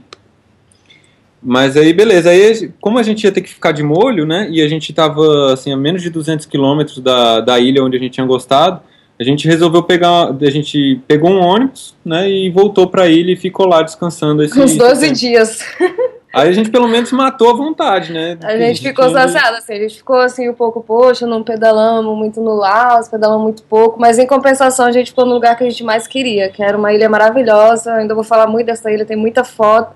Mas 1.42 1.76
aí, 1.76 1.92
beleza. 1.92 2.30
Aí, 2.30 2.72
como 2.80 2.98
a 2.98 3.02
gente 3.02 3.22
ia 3.22 3.30
ter 3.30 3.40
que 3.40 3.50
ficar 3.50 3.70
de 3.70 3.82
molho, 3.82 4.26
né? 4.26 4.48
E 4.50 4.60
a 4.62 4.68
gente 4.68 4.92
tava, 4.92 5.52
assim, 5.52 5.72
a 5.72 5.76
menos 5.76 6.02
de 6.02 6.10
200 6.10 6.44
quilômetros 6.46 6.98
da, 6.98 7.40
da 7.40 7.60
ilha 7.60 7.84
onde 7.84 7.96
a 7.96 8.00
gente 8.00 8.14
tinha 8.14 8.26
gostado, 8.26 8.80
a 9.20 9.22
gente 9.22 9.46
resolveu 9.46 9.82
pegar, 9.82 10.30
a 10.30 10.50
gente 10.50 11.00
pegou 11.06 11.30
um 11.30 11.38
ônibus, 11.38 11.94
né? 12.04 12.28
E 12.28 12.50
voltou 12.50 12.88
pra 12.88 13.06
ilha 13.06 13.32
e 13.32 13.36
ficou 13.36 13.66
lá 13.66 13.82
descansando 13.82 14.42
esse 14.42 14.58
Uns 14.58 14.76
12 14.76 15.12
dias. 15.12 15.60
Aí 16.36 16.50
a 16.50 16.52
gente 16.52 16.70
pelo 16.70 16.86
menos 16.86 17.10
matou 17.12 17.48
a 17.48 17.54
vontade, 17.54 18.12
né? 18.12 18.36
A 18.42 18.58
gente 18.58 18.82
ficou 18.82 19.08
saciado, 19.08 19.56
assim, 19.56 19.72
a 19.72 19.78
gente 19.78 19.96
ficou 19.96 20.16
assim 20.16 20.50
um 20.50 20.52
pouco, 20.52 20.82
poxa, 20.82 21.26
não 21.26 21.42
pedalamos 21.42 22.14
muito 22.14 22.42
no 22.42 22.54
Laos, 22.54 23.08
pedalamos 23.08 23.42
muito 23.42 23.62
pouco, 23.62 23.98
mas 23.98 24.18
em 24.18 24.26
compensação 24.26 24.84
a 24.84 24.92
gente 24.92 25.12
ficou 25.12 25.24
no 25.24 25.32
lugar 25.32 25.56
que 25.56 25.64
a 25.64 25.70
gente 25.70 25.82
mais 25.82 26.06
queria, 26.06 26.50
que 26.50 26.62
era 26.62 26.76
uma 26.76 26.92
ilha 26.92 27.08
maravilhosa, 27.08 27.94
ainda 27.94 28.14
vou 28.14 28.22
falar 28.22 28.46
muito 28.46 28.66
dessa 28.66 28.92
ilha, 28.92 29.06
tem 29.06 29.16
muita 29.16 29.44
foto. 29.44 29.94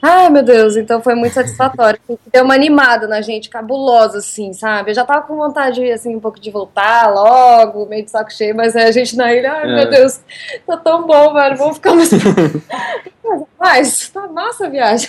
Ai, 0.00 0.30
meu 0.30 0.42
Deus, 0.42 0.76
então 0.76 1.02
foi 1.02 1.14
muito 1.14 1.34
satisfatório. 1.34 2.00
Deu 2.32 2.44
uma 2.44 2.54
animada 2.54 3.06
na 3.06 3.20
gente, 3.20 3.50
cabulosa, 3.50 4.18
assim, 4.18 4.54
sabe? 4.54 4.92
Eu 4.92 4.94
já 4.94 5.04
tava 5.04 5.26
com 5.26 5.36
vontade, 5.36 5.90
assim, 5.90 6.16
um 6.16 6.20
pouco 6.20 6.40
de 6.40 6.50
voltar 6.50 7.12
logo, 7.12 7.84
meio 7.84 8.02
de 8.02 8.10
saco 8.10 8.32
cheio, 8.32 8.56
mas 8.56 8.74
a 8.74 8.90
gente 8.92 9.14
na 9.14 9.34
ilha, 9.34 9.52
ai, 9.52 9.70
é. 9.70 9.74
meu 9.74 9.90
Deus, 9.90 10.20
tá 10.66 10.76
tão 10.78 11.06
bom, 11.06 11.34
velho, 11.34 11.56
vamos 11.56 11.76
ficar 11.76 11.94
mais... 11.94 12.08
mas, 13.58 14.08
tá 14.08 14.26
massa 14.28 14.66
a 14.66 14.70
viagem. 14.70 15.08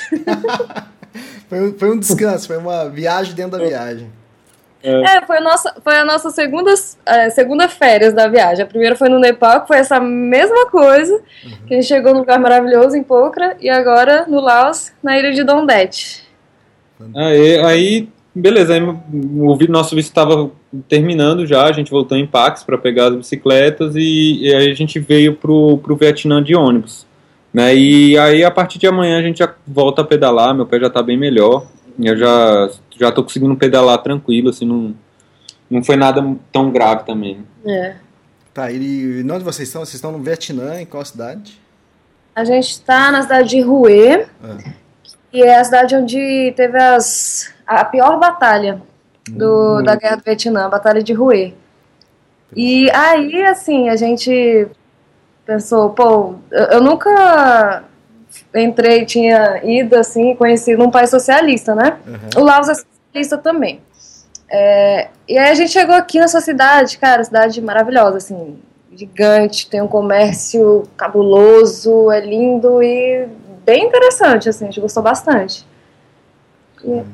foi, 1.50 1.74
foi 1.74 1.92
um 1.92 2.00
descanso, 2.00 2.48
foi 2.48 2.58
uma 2.58 2.90
viagem 2.90 3.34
dentro 3.34 3.58
da 3.58 3.66
viagem. 3.66 4.12
É, 4.84 5.26
foi, 5.26 5.38
a 5.38 5.42
nossa, 5.42 5.76
foi 5.84 5.98
a 5.98 6.06
nossa 6.06 6.30
segunda, 6.30 6.74
é, 7.06 7.30
segunda 7.30 7.68
férias 7.68 8.14
da 8.14 8.28
viagem. 8.28 8.64
A 8.64 8.68
primeira 8.68 8.96
foi 8.96 9.10
no 9.10 9.20
Nepal, 9.20 9.62
que 9.62 9.68
foi 9.68 9.78
essa 9.78 10.00
mesma 10.00 10.68
coisa, 10.68 11.14
uhum. 11.14 11.52
que 11.68 11.74
a 11.74 11.78
gente 11.78 11.88
chegou 11.88 12.14
num 12.14 12.20
lugar 12.20 12.40
maravilhoso 12.40 12.96
em 12.96 13.04
Pokhara, 13.04 13.58
e 13.60 13.70
agora 13.70 14.26
no 14.28 14.40
Laos, 14.40 14.92
na 15.02 15.18
ilha 15.18 15.32
de 15.32 15.44
Dondet. 15.44 16.24
Aí, 17.16 17.60
aí 17.60 18.10
beleza, 18.38 18.74
aí 18.74 18.82
o 18.82 19.58
nosso 19.72 19.96
visto 19.96 20.10
estava 20.10 20.52
terminando 20.88 21.46
já, 21.46 21.64
a 21.66 21.72
gente 21.72 21.90
voltou 21.90 22.18
em 22.18 22.28
Pax 22.28 22.64
para 22.64 22.78
pegar 22.78 23.08
as 23.08 23.16
bicicletas 23.16 23.96
e, 23.96 24.40
e, 24.42 24.54
aí 24.54 24.72
a 24.72 24.76
gente 24.76 25.00
veio 25.00 25.36
pro, 25.36 25.80
pro 25.80 25.96
Vietnã 25.96 26.42
de 26.42 26.56
ônibus. 26.56 27.07
Né? 27.58 27.76
E 27.76 28.20
aí 28.20 28.44
a 28.44 28.52
partir 28.52 28.78
de 28.78 28.86
amanhã 28.86 29.18
a 29.18 29.22
gente 29.24 29.40
já 29.40 29.52
volta 29.66 30.04
a 30.04 30.06
pedalar, 30.06 30.54
meu 30.54 30.68
pé 30.68 30.80
já 30.80 30.86
está 30.86 31.02
bem 31.02 31.18
melhor. 31.18 31.66
Eu 32.00 32.16
já 32.16 32.70
já 32.96 33.12
tô 33.12 33.24
conseguindo 33.24 33.56
pedalar 33.56 33.98
tranquilo, 34.04 34.52
assim, 34.52 34.64
não, 34.64 34.94
não 35.68 35.84
foi 35.84 35.96
nada 35.96 36.24
tão 36.52 36.70
grave 36.70 37.04
também. 37.04 37.44
É. 37.66 37.96
Tá, 38.54 38.72
e 38.72 39.24
onde 39.24 39.44
vocês 39.44 39.68
estão? 39.68 39.84
Vocês 39.84 39.96
estão 39.96 40.12
no 40.12 40.20
Vietnã, 40.20 40.80
em 40.80 40.86
qual 40.86 41.04
cidade? 41.04 41.60
A 42.36 42.44
gente 42.44 42.70
está 42.70 43.12
na 43.12 43.24
cidade 43.24 43.50
de 43.50 43.64
Hue, 43.64 43.98
é. 43.98 44.28
que 45.32 45.42
é 45.42 45.58
a 45.58 45.64
cidade 45.64 45.96
onde 45.96 46.54
teve 46.56 46.78
as, 46.78 47.52
a 47.66 47.84
pior 47.86 48.20
batalha 48.20 48.84
do, 49.28 49.80
hum. 49.80 49.84
da 49.84 49.96
Guerra 49.96 50.18
do 50.18 50.24
Vietnã, 50.24 50.66
a 50.68 50.70
Batalha 50.70 51.02
de 51.02 51.20
Hue. 51.20 51.56
E 52.56 52.88
aí, 52.92 53.44
assim, 53.46 53.90
a 53.90 53.96
gente 53.96 54.68
pensou, 55.48 55.92
pô, 55.92 56.36
eu, 56.52 56.82
nunca 56.82 57.86
entrei, 58.54 59.06
tinha 59.06 59.64
ido 59.64 59.96
assim, 59.96 60.36
conhecido 60.36 60.84
um 60.84 60.92
país 60.92 61.10
socialista, 61.10 61.74
né? 61.74 61.98
Uhum. 62.06 62.42
O 62.42 62.44
Laos 62.44 62.68
é 62.68 62.74
socialista 62.76 63.38
também. 63.38 63.82
É, 64.50 65.08
e 65.28 65.38
aí 65.38 65.50
a 65.50 65.56
gente 65.56 65.72
chegou 65.72 65.96
aqui 65.96 66.20
nessa 66.20 66.42
cidade, 66.42 66.98
cara, 66.98 67.24
cidade 67.24 67.62
maravilhosa, 67.62 68.18
assim, 68.18 68.60
gigante, 68.92 69.70
tem 69.70 69.82
um 69.82 69.88
comércio 69.88 70.84
cabuloso, 70.98 72.12
é 72.12 72.20
lindo 72.20 72.84
e 72.84 73.28
bem 73.66 73.86
interessante, 73.86 74.50
assim, 74.50 74.66
a 74.66 74.68
gente 74.68 74.82
gostou 74.82 75.02
bastante. 75.02 75.66
E, 76.84 76.88
hum, 76.88 77.06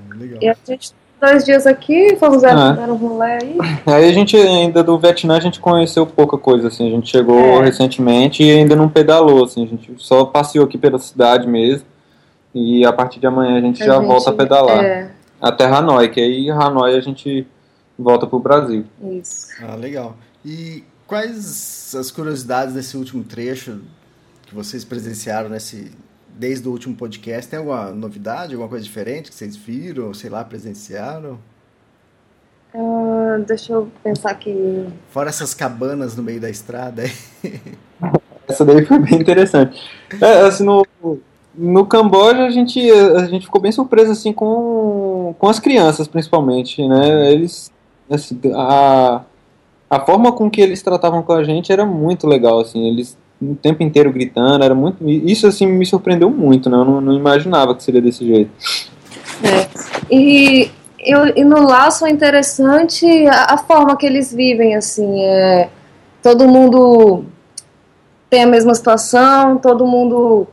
e 0.41 0.50
a 0.50 0.56
gente 0.65 0.93
dois 1.23 1.45
dias 1.45 1.65
aqui, 1.65 2.15
fomos 2.17 2.43
ah. 2.43 2.73
dar 2.73 2.89
um 2.89 2.95
rolê 2.95 3.31
aí. 3.41 3.57
Aí 3.88 4.09
a 4.09 4.13
gente 4.13 4.36
ainda 4.36 4.83
do 4.83 4.99
Vietnã 4.99 5.38
a 5.38 5.39
gente 5.39 5.59
conheceu 5.59 6.05
pouca 6.05 6.38
coisa, 6.38 6.67
assim, 6.67 6.88
a 6.88 6.91
gente 6.91 7.09
chegou 7.09 7.62
é. 7.62 7.65
recentemente 7.65 8.43
e 8.43 8.51
ainda 8.51 8.75
não 8.75 8.89
pedalou, 8.89 9.45
assim, 9.45 9.63
a 9.63 9.67
gente 9.67 9.93
só 9.97 10.25
passeou 10.25 10.65
aqui 10.65 10.77
pela 10.77 10.99
cidade 10.99 11.47
mesmo. 11.47 11.86
E 12.53 12.86
a 12.86 12.93
partir 12.93 13.19
de 13.19 13.25
amanhã 13.25 13.57
a 13.57 13.62
gente 13.62 13.81
a 13.81 13.86
já 13.86 13.95
gente, 13.95 14.05
volta 14.05 14.29
a 14.29 14.33
pedalar. 14.33 14.83
É. 14.83 15.12
Até 15.41 15.65
Hanoi, 15.65 16.09
que 16.09 16.19
aí 16.19 16.49
Hanoi 16.49 16.95
a 16.95 17.01
gente 17.01 17.47
volta 17.97 18.27
pro 18.27 18.39
Brasil. 18.39 18.86
Isso. 19.01 19.47
Ah, 19.62 19.75
legal. 19.75 20.15
E 20.45 20.83
quais 21.07 21.95
as 21.97 22.12
curiosidades 22.12 22.73
desse 22.73 22.97
último 22.97 23.23
trecho 23.23 23.79
que 24.45 24.53
vocês 24.53 24.83
presenciaram 24.83 25.49
nesse 25.49 25.91
desde 26.38 26.67
o 26.67 26.72
último 26.72 26.96
podcast, 26.96 27.50
tem 27.50 27.60
alguma 27.60 27.91
novidade, 27.91 28.54
alguma 28.54 28.69
coisa 28.69 28.84
diferente 28.84 29.30
que 29.30 29.36
vocês 29.36 29.56
viram, 29.56 30.13
sei 30.13 30.30
lá, 30.30 30.43
presenciaram? 30.43 31.38
Uh, 32.74 33.43
deixa 33.46 33.74
eu 33.74 33.91
pensar 34.04 34.32
aqui. 34.32 34.88
Fora 35.10 35.30
essas 35.30 35.54
cabanas 35.54 36.15
no 36.15 36.24
meio 36.24 36.41
da 36.41 36.50
estrada. 36.50 37.04
Essa 38.48 38.65
daí 38.65 38.84
foi 38.86 39.00
bem 39.00 39.19
interessante. 39.19 39.80
É, 40.19 40.41
assim, 40.41 40.63
no, 40.65 40.86
no 41.56 41.86
Camboja 41.86 42.43
a 42.43 42.50
gente, 42.50 42.80
a 42.91 43.26
gente 43.26 43.46
ficou 43.46 43.62
bem 43.62 43.72
surpreso 43.72 44.12
assim 44.12 44.34
com, 44.34 45.36
com 45.38 45.48
as 45.48 45.60
crianças, 45.60 46.08
principalmente, 46.08 46.86
né? 46.88 47.32
Eles, 47.32 47.72
assim, 48.10 48.39
a, 48.54 49.22
a 49.89 50.00
forma 50.00 50.32
com 50.32 50.50
que 50.50 50.60
eles 50.60 50.82
tratavam 50.82 51.22
com 51.22 51.32
a 51.32 51.43
gente 51.43 51.72
era 51.72 51.86
muito 51.86 52.28
legal, 52.28 52.60
assim. 52.60 52.88
Eles 52.89 53.17
o 53.51 53.56
tempo 53.56 53.84
inteiro 53.84 54.12
gritando, 54.12 54.63
era 54.63 54.73
muito. 54.73 55.08
Isso 55.08 55.47
assim 55.47 55.67
me 55.67 55.86
surpreendeu 55.86 56.29
muito, 56.29 56.69
né? 56.69 56.77
Eu 56.77 56.86
não, 56.86 57.01
não 57.01 57.13
imaginava 57.13 57.75
que 57.75 57.84
seria 57.84 58.01
desse 58.01 58.25
jeito. 58.25 58.51
É. 59.43 59.67
E, 60.13 60.71
eu, 60.99 61.27
e 61.36 61.43
no 61.43 61.62
laço 61.62 62.06
é 62.06 62.10
interessante 62.10 63.06
a, 63.27 63.53
a, 63.53 63.58
forma 63.58 63.97
que 63.97 64.06
eles 64.06 64.34
vivem, 64.34 64.75
assim. 64.75 65.23
É, 65.23 65.69
todo 66.21 66.47
mundo 66.47 67.25
tem 68.29 68.43
a 68.43 68.47
mesma 68.47 68.73
situação, 68.73 69.58
todo 69.58 69.86
mundo. 69.86 70.47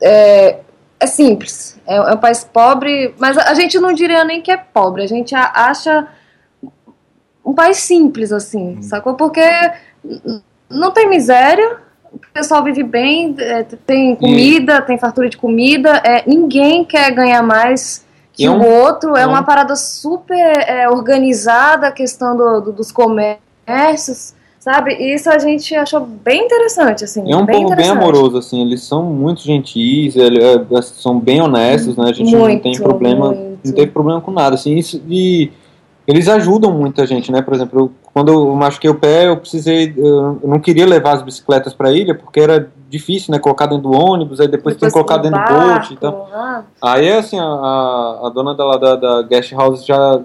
É, 0.00 0.58
é 1.00 1.06
simples. 1.06 1.78
É, 1.86 1.96
é 1.96 2.14
um 2.14 2.18
país 2.18 2.44
pobre, 2.44 3.14
mas 3.18 3.36
a, 3.38 3.50
a 3.50 3.54
gente 3.54 3.78
não 3.78 3.92
diria 3.92 4.24
nem 4.24 4.42
que 4.42 4.50
é 4.50 4.56
pobre, 4.56 5.02
a 5.02 5.08
gente 5.08 5.34
acha 5.34 6.08
um 7.44 7.54
país 7.54 7.78
simples, 7.78 8.30
assim, 8.30 8.76
hum. 8.76 8.82
sacou? 8.82 9.14
Porque 9.14 9.40
não 10.70 10.90
tem 10.90 11.08
miséria, 11.08 11.78
o 12.12 12.18
pessoal 12.32 12.64
vive 12.64 12.82
bem, 12.82 13.34
é, 13.38 13.62
tem 13.62 14.16
comida, 14.16 14.76
e... 14.76 14.82
tem 14.82 14.98
fartura 14.98 15.28
de 15.28 15.36
comida, 15.36 16.00
é, 16.04 16.24
ninguém 16.26 16.84
quer 16.84 17.10
ganhar 17.12 17.42
mais 17.42 18.06
que 18.38 18.44
é 18.44 18.50
um, 18.50 18.60
o 18.60 18.82
outro, 18.84 19.16
é, 19.16 19.22
é 19.22 19.26
uma 19.26 19.42
parada 19.42 19.74
super 19.74 20.36
é, 20.36 20.88
organizada 20.88 21.88
a 21.88 21.92
questão 21.92 22.36
do, 22.36 22.60
do, 22.60 22.72
dos 22.72 22.92
comércios, 22.92 24.32
sabe? 24.60 24.94
E 24.94 25.12
isso 25.12 25.28
a 25.28 25.40
gente 25.40 25.74
achou 25.74 26.06
bem 26.06 26.44
interessante, 26.44 27.02
assim. 27.02 27.28
É 27.28 27.36
um 27.36 27.44
povo 27.44 27.74
bem 27.74 27.88
amoroso, 27.88 28.38
assim, 28.38 28.62
eles 28.62 28.84
são 28.84 29.02
muito 29.02 29.42
gentis, 29.42 30.14
eles, 30.14 30.40
é, 30.40 30.82
são 30.82 31.18
bem 31.18 31.42
honestos, 31.42 31.96
né? 31.96 32.10
A 32.10 32.12
gente 32.12 32.30
muito, 32.30 32.54
não 32.54 32.60
tem 32.60 32.80
problema, 32.80 33.26
muito. 33.32 33.58
não 33.64 33.72
tem 33.72 33.88
problema 33.88 34.20
com 34.20 34.30
nada, 34.30 34.54
assim, 34.54 34.76
isso, 34.76 35.02
e 35.08 35.50
eles 36.08 36.26
ajudam 36.26 36.72
muita 36.72 37.06
gente, 37.06 37.30
né? 37.30 37.42
Por 37.42 37.52
exemplo, 37.52 37.78
eu, 37.78 37.92
quando 38.14 38.32
eu 38.32 38.54
machuquei 38.54 38.88
o 38.88 38.94
pé, 38.94 39.28
eu 39.28 39.36
precisei, 39.36 39.92
eu 39.94 40.40
não 40.42 40.58
queria 40.58 40.86
levar 40.86 41.12
as 41.12 41.22
bicicletas 41.22 41.74
para 41.74 41.90
a 41.90 41.92
ilha 41.92 42.14
porque 42.14 42.40
era 42.40 42.72
difícil, 42.88 43.30
né? 43.30 43.38
Colocar 43.38 43.66
dentro 43.66 43.82
do 43.82 43.92
ônibus, 43.92 44.40
aí 44.40 44.48
depois, 44.48 44.74
depois 44.74 44.76
tem 44.78 44.88
que 44.88 44.92
colocar 44.94 45.18
dentro 45.18 45.38
barco, 45.38 45.54
do 45.54 45.74
bote, 45.74 45.92
então. 45.92 46.26
Ah. 46.32 46.62
Aí 46.80 47.12
assim, 47.12 47.38
a, 47.38 47.44
a 47.44 48.30
dona 48.34 48.54
da, 48.54 48.76
da, 48.78 48.96
da 48.96 49.22
guest 49.22 49.52
house 49.52 49.84
já 49.84 50.18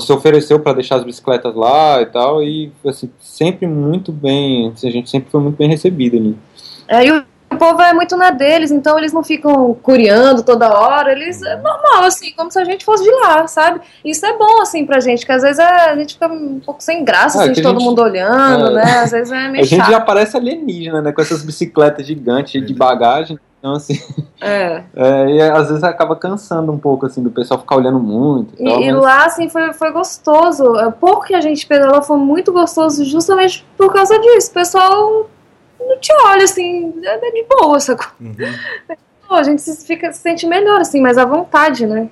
se 0.00 0.12
ofereceu 0.12 0.60
para 0.60 0.74
deixar 0.74 0.96
as 0.96 1.04
bicicletas 1.04 1.54
lá 1.54 2.00
e 2.00 2.06
tal 2.06 2.42
e 2.42 2.72
assim 2.86 3.10
sempre 3.20 3.66
muito 3.66 4.12
bem, 4.12 4.68
assim, 4.68 4.88
a 4.88 4.92
gente 4.92 5.10
sempre 5.10 5.30
foi 5.30 5.40
muito 5.40 5.56
bem 5.56 5.68
recebido 5.68 6.16
ali. 6.16 6.38
É, 6.86 7.04
e 7.04 7.10
o 7.10 7.24
o 7.54 7.58
povo 7.58 7.80
é 7.80 7.92
muito 7.92 8.16
na 8.16 8.30
deles, 8.30 8.70
então 8.70 8.98
eles 8.98 9.12
não 9.12 9.22
ficam 9.22 9.74
curiando 9.82 10.42
toda 10.42 10.72
hora, 10.72 11.12
eles 11.12 11.42
é 11.42 11.56
normal, 11.56 12.04
assim, 12.04 12.32
como 12.32 12.50
se 12.50 12.58
a 12.58 12.64
gente 12.64 12.84
fosse 12.84 13.02
de 13.02 13.10
lá, 13.10 13.46
sabe? 13.46 13.80
Isso 14.04 14.24
é 14.26 14.36
bom, 14.36 14.60
assim, 14.60 14.84
pra 14.84 15.00
gente, 15.00 15.24
que 15.24 15.32
às 15.32 15.42
vezes 15.42 15.58
é, 15.58 15.90
a 15.90 15.96
gente 15.96 16.14
fica 16.14 16.28
um 16.28 16.60
pouco 16.60 16.82
sem 16.82 17.04
graça, 17.04 17.38
é, 17.38 17.50
assim, 17.50 17.62
todo 17.62 17.78
gente, 17.78 17.88
mundo 17.88 18.02
olhando, 18.02 18.68
é, 18.68 18.74
né? 18.74 18.98
Às 18.98 19.12
vezes 19.12 19.32
é 19.32 19.48
meio 19.48 19.64
A 19.64 19.66
gente 19.66 19.80
chato. 19.80 19.90
já 19.90 20.00
parece 20.00 20.36
alienígena, 20.36 21.00
né? 21.00 21.12
Com 21.12 21.22
essas 21.22 21.42
bicicletas 21.42 22.06
gigantes 22.06 22.64
de 22.64 22.74
bagagem. 22.74 23.38
Então, 23.64 23.72
assim. 23.72 23.98
É. 24.42 24.82
é. 24.94 25.30
E 25.30 25.40
às 25.40 25.68
vezes 25.68 25.82
acaba 25.82 26.14
cansando 26.14 26.70
um 26.70 26.78
pouco, 26.78 27.06
assim, 27.06 27.22
do 27.22 27.30
pessoal 27.30 27.58
ficar 27.58 27.76
olhando 27.76 27.98
muito. 27.98 28.54
E, 28.60 28.64
tal, 28.64 28.82
e 28.82 28.92
mas... 28.92 29.02
lá, 29.02 29.24
assim, 29.24 29.48
foi, 29.48 29.72
foi 29.72 29.90
gostoso. 29.90 30.76
É, 30.76 30.90
pouco 30.90 31.24
que 31.24 31.34
a 31.34 31.40
gente 31.40 31.66
pedalou 31.66 32.02
foi 32.02 32.18
muito 32.18 32.52
gostoso, 32.52 33.04
justamente 33.06 33.64
por 33.76 33.90
causa 33.90 34.18
disso. 34.18 34.50
O 34.50 34.54
pessoal 34.54 35.30
não 35.78 35.98
te 35.98 36.12
olha 36.24 36.44
assim, 36.44 36.92
é 37.02 37.30
de 37.30 37.46
boa, 37.48 37.80
sacou? 37.80 38.06
Uhum. 38.20 38.34
Pô, 39.28 39.34
a 39.34 39.42
gente 39.42 39.62
se, 39.62 39.86
fica, 39.86 40.12
se 40.12 40.20
sente 40.20 40.46
melhor, 40.46 40.80
assim, 40.80 41.00
mais 41.00 41.16
à 41.16 41.24
vontade, 41.24 41.86
né? 41.86 42.08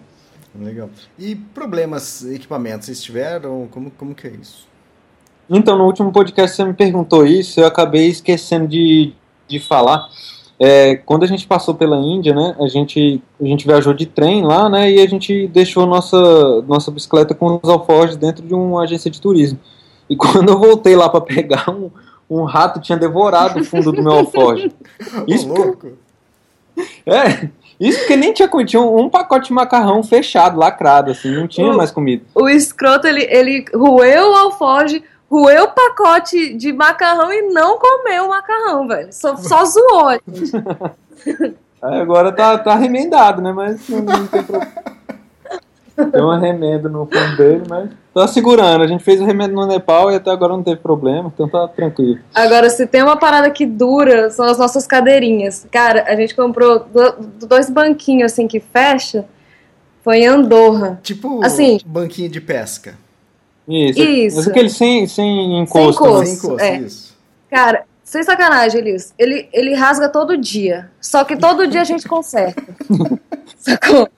Legal. 0.59 0.91
E 1.19 1.35
problemas, 1.35 2.25
equipamentos, 2.25 2.87
vocês 2.87 3.03
tiveram? 3.03 3.69
Como, 3.71 3.91
como 3.91 4.15
que 4.15 4.27
é 4.27 4.31
isso? 4.31 4.67
Então, 5.49 5.77
no 5.77 5.85
último 5.85 6.13
podcast 6.13 6.57
você 6.57 6.65
me 6.65 6.73
perguntou 6.73 7.27
isso, 7.27 7.61
eu 7.61 7.67
acabei 7.67 8.09
esquecendo 8.09 8.67
de, 8.67 9.13
de 9.47 9.59
falar. 9.61 10.09
é, 10.59 10.97
quando 10.97 11.25
a 11.25 11.27
gente 11.27 11.47
passou 11.47 11.75
pela 11.75 11.97
Índia, 11.97 12.33
né, 12.35 12.55
a 12.61 12.69
gente, 12.69 13.21
a 13.41 13.45
gente 13.45 13.67
viajou 13.67 13.93
de 13.93 14.07
trem 14.07 14.45
lá, 14.45 14.69
né, 14.69 14.91
e 14.93 15.01
a 15.01 15.07
gente 15.09 15.49
deixou 15.49 15.87
nossa, 15.87 16.63
nossa 16.63 16.91
bicicleta 16.91 17.35
com 17.35 17.59
os 17.61 17.69
alforjes 17.69 18.17
dentro 18.17 18.47
de 18.47 18.55
uma 18.55 18.85
agência 18.85 19.11
de 19.11 19.21
turismo. 19.21 19.59
E 20.09 20.15
quando 20.17 20.51
eu 20.51 20.59
voltei 20.59 20.95
lá 20.95 21.09
para 21.09 21.21
pegar, 21.21 21.69
um, 21.69 21.91
um 22.41 22.45
rato 22.45 22.81
tinha 22.81 22.99
devorado 22.99 23.61
o 23.61 23.65
fundo 23.65 23.93
do 23.93 24.03
meu 24.03 24.13
alforje. 24.27 24.73
Isso 25.27 25.49
louco! 25.49 25.93
É, 27.07 27.49
isso 27.79 27.99
porque 27.99 28.17
nem 28.17 28.33
tinha 28.33 28.49
comida, 28.49 28.71
tinha 28.71 28.83
um, 28.83 29.09
pacote 29.09 29.49
de 29.49 29.53
macarrão 29.53 30.03
fechado, 30.03 30.59
lacrado, 30.59 31.11
assim, 31.11 31.31
não 31.35 31.47
tinha 31.49 31.71
o, 31.71 31.77
mais 31.77 31.91
comida. 31.91 32.25
O 32.35 32.49
escroto, 32.49 33.07
ele, 33.07 33.25
ele 33.25 33.65
roeu 33.75 34.31
o 34.31 34.37
alforje, 34.37 35.03
roeu 35.31 35.65
o 35.65 35.71
pacote 35.71 36.55
de 36.55 36.73
macarrão 36.73 37.33
e 37.33 37.43
não 37.53 37.79
comeu 37.79 38.27
o 38.27 38.29
macarrão, 38.29 38.87
velho. 38.87 39.13
Só, 39.13 39.37
só 39.37 39.65
zoou. 39.67 40.13
É, 40.13 42.01
agora 42.01 42.31
tá, 42.31 42.57
tá 42.57 42.75
remendado, 42.77 43.43
né? 43.43 43.53
Mas 43.53 43.89
não, 43.89 44.01
não 44.01 44.27
tem 44.27 44.43
problema. 44.43 44.73
Tem 45.95 46.23
uma 46.23 46.39
remenda 46.39 46.89
no 46.89 47.07
fundo 47.07 47.37
dele, 47.37 47.63
mas 47.69 47.91
tá 48.15 48.27
segurando. 48.27 48.83
A 48.83 48.87
gente 48.87 49.05
fez 49.05 49.21
o 49.21 49.25
remendo 49.25 49.55
no 49.55 49.67
Nepal 49.67 50.11
e 50.11 50.17
até 50.17 50.31
agora 50.31 50.53
não 50.53 50.63
teve 50.63 50.81
problema, 50.81 51.31
então 51.33 51.49
tá 51.49 51.69
tranquilo. 51.69 52.19
Agora, 52.35 52.71
se 52.71 52.87
tem 52.87 53.03
uma 53.03 53.17
parada 53.17 53.51
que 53.51 53.67
dura, 53.67 54.31
são 54.31 54.47
as 54.47 54.59
nossas 54.59 54.87
cadeirinhas. 54.87 55.67
Cara, 55.71 56.05
a 56.09 56.17
gente 56.17 56.35
comprou 56.35 56.87
dois 57.47 57.69
banquinhos 57.69 58.33
assim 58.33 58.49
que 58.49 58.61
fecha. 58.61 59.25
Foi 60.03 60.19
em 60.19 60.27
Andorra. 60.27 60.99
Tipo 61.03 61.45
assim, 61.45 61.79
banquinho 61.87 62.29
de 62.29 62.41
pesca. 62.41 62.95
Isso. 63.69 64.01
Isso. 64.01 64.37
Mas 64.37 64.49
aquele 64.49 64.69
sem, 64.69 65.07
sem 65.07 65.61
encosto. 65.61 66.03
Sem 66.03 66.11
encosto, 66.11 66.27
sem 66.27 66.35
encosto 66.35 66.65
é. 66.65 66.79
isso. 66.79 67.17
Cara, 67.49 67.85
sem 68.03 68.23
sacanagem, 68.23 68.81
Elias. 68.81 69.15
Ele, 69.19 69.49
ele 69.53 69.75
rasga 69.75 70.09
todo 70.09 70.37
dia. 70.37 70.91
Só 71.01 71.25
que 71.25 71.37
todo 71.37 71.67
dia 71.67 71.81
a 71.81 71.85
gente 71.85 72.07
conserta. 72.09 72.63
Sacou? 73.63 74.09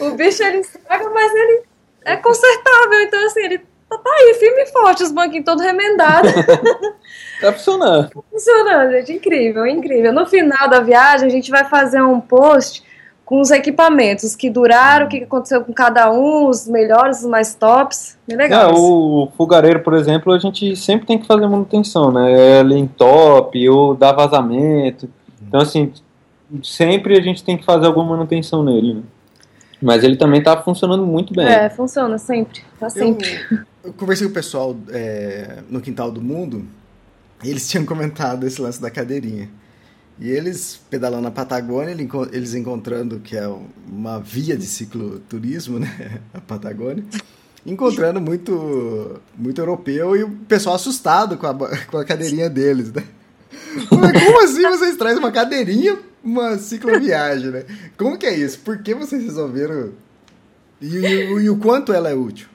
O 0.00 0.10
bicho 0.12 0.42
ele 0.42 0.58
estraga, 0.58 1.10
mas 1.10 1.32
ele 1.34 1.62
é 2.06 2.16
consertável. 2.16 3.02
Então, 3.02 3.26
assim, 3.26 3.40
ele 3.40 3.58
tá, 3.58 3.98
tá 3.98 4.10
aí, 4.10 4.34
firme 4.34 4.62
e 4.62 4.66
forte, 4.66 5.02
os 5.02 5.12
banquinhos 5.12 5.44
todos 5.44 5.62
remendados. 5.62 6.32
tá 7.40 7.52
funcionando. 7.52 8.08
Tá 8.08 8.20
funcionando, 8.30 8.92
gente. 8.92 9.12
Incrível, 9.12 9.66
incrível. 9.66 10.12
No 10.12 10.26
final 10.26 10.68
da 10.68 10.80
viagem, 10.80 11.28
a 11.28 11.30
gente 11.30 11.50
vai 11.50 11.64
fazer 11.66 12.02
um 12.02 12.18
post 12.18 12.82
com 13.26 13.40
os 13.40 13.50
equipamentos 13.50 14.34
que 14.34 14.50
duraram, 14.50 15.06
o 15.06 15.08
que 15.08 15.22
aconteceu 15.22 15.62
com 15.62 15.72
cada 15.72 16.10
um, 16.10 16.48
os 16.48 16.66
melhores, 16.66 17.20
os 17.20 17.26
mais 17.26 17.54
tops. 17.54 18.18
Bem 18.26 18.36
legal. 18.36 18.70
É, 18.70 18.74
o 18.74 19.28
fogareiro, 19.36 19.80
por 19.80 19.94
exemplo, 19.94 20.32
a 20.32 20.38
gente 20.38 20.76
sempre 20.76 21.06
tem 21.06 21.18
que 21.18 21.26
fazer 21.26 21.46
manutenção, 21.46 22.10
né? 22.10 22.60
Ele 22.60 22.74
em 22.74 22.86
top 22.86 23.68
ou 23.68 23.94
dá 23.94 24.12
vazamento. 24.12 25.08
Então, 25.46 25.60
assim, 25.60 25.92
sempre 26.62 27.16
a 27.16 27.20
gente 27.20 27.42
tem 27.42 27.56
que 27.56 27.64
fazer 27.64 27.86
alguma 27.86 28.10
manutenção 28.10 28.62
nele, 28.62 28.94
né? 28.94 29.02
Mas 29.82 30.02
ele 30.02 30.16
também 30.16 30.42
tá 30.42 30.60
funcionando 30.62 31.04
muito 31.04 31.34
bem. 31.34 31.46
É, 31.46 31.68
funciona 31.68 32.16
sempre. 32.16 32.62
Tá 32.78 32.88
sempre. 32.88 33.28
Eu, 33.50 33.58
eu 33.84 33.92
conversei 33.92 34.26
com 34.26 34.30
o 34.30 34.34
pessoal 34.34 34.76
é, 34.88 35.58
no 35.68 35.80
Quintal 35.80 36.10
do 36.10 36.22
Mundo 36.22 36.64
e 37.42 37.50
eles 37.50 37.68
tinham 37.68 37.84
comentado 37.84 38.46
esse 38.46 38.60
lance 38.60 38.80
da 38.80 38.90
cadeirinha. 38.90 39.50
E 40.18 40.30
eles 40.30 40.80
pedalando 40.88 41.24
na 41.24 41.30
Patagônia, 41.30 41.94
eles 42.32 42.54
encontrando 42.54 43.18
que 43.18 43.36
é 43.36 43.48
uma 43.90 44.20
via 44.20 44.56
de 44.56 44.64
cicloturismo, 44.64 45.78
né? 45.80 46.20
A 46.32 46.40
Patagônia. 46.40 47.04
Encontrando 47.66 48.20
muito, 48.20 49.20
muito 49.36 49.60
europeu 49.60 50.14
e 50.14 50.22
o 50.22 50.30
pessoal 50.30 50.76
assustado 50.76 51.36
com 51.36 51.46
a, 51.46 51.54
com 51.86 51.98
a 51.98 52.04
cadeirinha 52.04 52.48
deles, 52.48 52.92
né? 52.92 53.02
Como 53.88 54.44
assim 54.44 54.62
vocês 54.62 54.96
trazem 54.96 55.18
uma 55.18 55.32
cadeirinha, 55.32 55.98
uma 56.24 56.56
cicloviagem, 56.56 57.50
né? 57.50 57.64
Como 57.96 58.18
que 58.18 58.26
é 58.26 58.34
isso? 58.34 58.58
Por 58.60 58.82
que 58.82 58.94
vocês 58.94 59.22
resolveram? 59.22 59.90
E, 60.80 60.86
e, 60.86 61.32
e 61.44 61.50
o 61.50 61.58
quanto 61.58 61.92
ela 61.92 62.08
é 62.08 62.14
útil? 62.14 62.48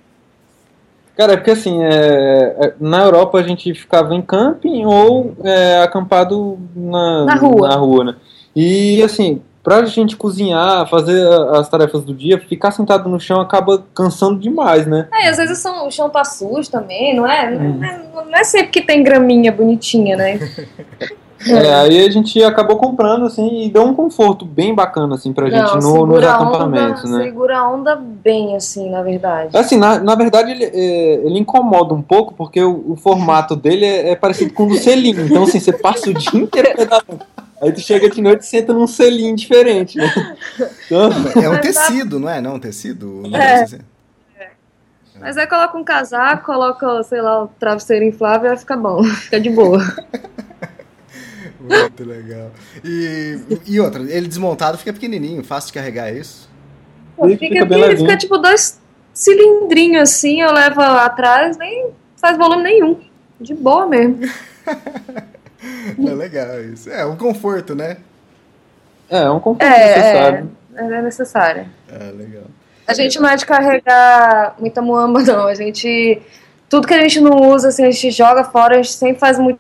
Cara, 1.16 1.34
é 1.34 1.38
porque 1.38 1.52
assim, 1.52 1.84
é, 1.84 2.56
é, 2.60 2.74
na 2.80 3.04
Europa 3.04 3.38
a 3.38 3.44
gente 3.44 3.74
ficava 3.74 4.16
em 4.16 4.22
camping 4.22 4.86
ou 4.86 5.36
é, 5.44 5.82
acampado 5.84 6.58
na, 6.74 7.26
na 7.26 7.36
rua. 7.36 7.68
Na 7.68 7.76
rua 7.76 8.04
né? 8.06 8.16
E 8.56 9.04
assim, 9.04 9.42
pra 9.70 9.86
gente 9.86 10.18
cozinhar, 10.18 10.90
fazer 10.90 11.24
as 11.54 11.70
tarefas 11.70 12.04
do 12.04 12.12
dia, 12.12 12.40
ficar 12.40 12.72
sentado 12.72 13.08
no 13.08 13.20
chão 13.20 13.40
acaba 13.40 13.84
cansando 13.94 14.40
demais, 14.40 14.88
né? 14.88 15.08
É, 15.14 15.30
às 15.30 15.38
vezes 15.38 15.60
são, 15.60 15.88
o 15.88 15.92
chão 15.92 16.10
tá 16.10 16.24
sujo 16.24 16.72
também, 16.72 17.16
não 17.16 17.28
é? 17.28 17.52
Hum. 17.52 17.78
Não, 17.78 17.88
é 17.88 18.26
não 18.26 18.36
é 18.36 18.44
sempre 18.44 18.70
que 18.70 18.82
tem 18.82 19.04
graminha 19.04 19.52
bonitinha, 19.52 20.18
né? 20.18 20.40
É, 21.48 21.74
aí 21.74 22.06
a 22.06 22.12
gente 22.12 22.44
acabou 22.44 22.76
comprando, 22.76 23.26
assim, 23.26 23.64
e 23.64 23.70
deu 23.70 23.84
um 23.84 23.94
conforto 23.94 24.44
bem 24.44 24.76
bacana, 24.76 25.16
assim, 25.16 25.32
pra 25.32 25.50
gente 25.50 25.82
no, 25.82 26.06
nos 26.06 26.22
acampamentos, 26.22 27.06
onda, 27.06 27.18
né? 27.18 27.24
Segura 27.24 27.60
a 27.60 27.70
onda 27.70 27.96
bem, 27.96 28.58
assim, 28.58 28.90
na 28.90 29.02
verdade. 29.02 29.56
Assim, 29.58 29.78
na, 29.78 30.00
na 30.00 30.16
verdade, 30.16 30.52
ele, 30.52 30.66
é, 30.66 31.14
ele 31.26 31.40
incomoda 31.40 31.94
um 31.94 32.02
pouco, 32.02 32.34
porque 32.34 32.62
o, 32.62 32.92
o 32.92 32.96
formato 32.98 33.56
dele 33.56 33.86
é, 33.86 34.12
é, 34.12 34.16
parecido 34.18 34.54
com 34.54 34.66
o 34.66 34.68
do 34.68 34.76
selinho. 34.76 35.26
Então, 35.26 35.44
assim, 35.44 35.62
você 35.62 35.72
passa 35.72 36.10
o 36.10 36.14
dia 36.14 36.30
inteiro 36.44 36.76
pedalando. 36.76 37.22
Aí 37.62 37.72
tu 37.74 37.82
chega 37.82 38.10
de 38.10 38.22
noite 38.22 38.42
e 38.42 38.46
senta 38.46 38.74
num 38.74 38.88
selinho 38.88 39.36
diferente, 39.36 39.98
né? 39.98 40.36
Então... 40.86 41.10
É 41.44 41.50
um 41.50 41.60
tecido, 41.60 42.20
não 42.20 42.30
é? 42.30 42.40
Não, 42.40 42.56
um 42.56 42.60
tecido? 42.60 43.24
Não 43.28 43.40
é. 43.40 43.64
Assim. 43.64 43.80
é. 44.38 44.50
Mas 45.20 45.38
aí 45.38 45.46
coloca 45.46 45.78
um 45.78 45.84
casaco, 45.84 46.46
coloca, 46.46 47.04
sei 47.04 47.22
lá, 47.22 47.44
o 47.44 47.48
travesseiro 47.48 48.06
inflável 48.06 48.48
e 48.48 48.50
vai 48.50 48.58
ficar 48.58 48.78
bom, 48.78 49.04
fica 49.24 49.40
de 49.40 49.50
boa. 49.50 49.80
Muito 51.60 52.06
legal. 52.06 52.52
E, 52.84 53.38
e 53.68 53.80
outra, 53.80 54.02
ele 54.02 54.28
desmontado 54.28 54.78
fica 54.78 54.94
pequenininho, 54.94 55.44
fácil 55.44 55.68
de 55.68 55.74
carregar, 55.74 56.08
é 56.08 56.18
isso? 56.18 56.50
Pô, 57.18 57.28
fica, 57.28 57.46
fica, 57.46 57.76
ele 57.76 57.98
fica 57.98 58.18
tipo 58.18 58.38
dois 58.38 58.80
cilindrinhos 59.14 60.04
assim, 60.04 60.42
eu 60.42 60.54
levo 60.54 60.80
atrás, 60.80 61.58
nem 61.58 61.92
faz 62.16 62.38
volume 62.38 62.64
nenhum. 62.64 63.02
De 63.40 63.54
boa 63.54 63.86
mesmo. 63.86 64.20
é 65.98 66.14
legal 66.14 66.62
isso. 66.62 66.90
É 66.90 67.06
um 67.06 67.16
conforto, 67.16 67.76
né? 67.76 67.98
É, 69.10 69.24
é 69.24 69.30
um 69.30 69.40
conforto 69.40 69.64
é, 69.64 69.96
necessário. 69.96 70.52
É, 70.76 70.84
é 70.84 71.02
necessário. 71.02 71.66
É, 71.92 72.12
legal. 72.12 72.44
A 72.88 72.94
gente 72.94 73.20
não 73.20 73.30
é 73.30 73.36
de 73.36 73.46
carregar 73.46 74.56
muita 74.60 74.82
muamba, 74.82 75.22
não. 75.22 75.48
A 75.48 75.54
gente. 75.54 76.22
Tudo 76.68 76.88
que 76.88 76.94
a 76.94 77.02
gente 77.02 77.20
não 77.20 77.50
usa, 77.50 77.70
assim, 77.70 77.84
a 77.84 77.92
gente 77.92 78.12
joga 78.12 78.44
fora, 78.44 78.76
a 78.76 78.78
gente 78.78 78.94
sempre 78.94 79.20
faz 79.20 79.40
muito 79.40 79.60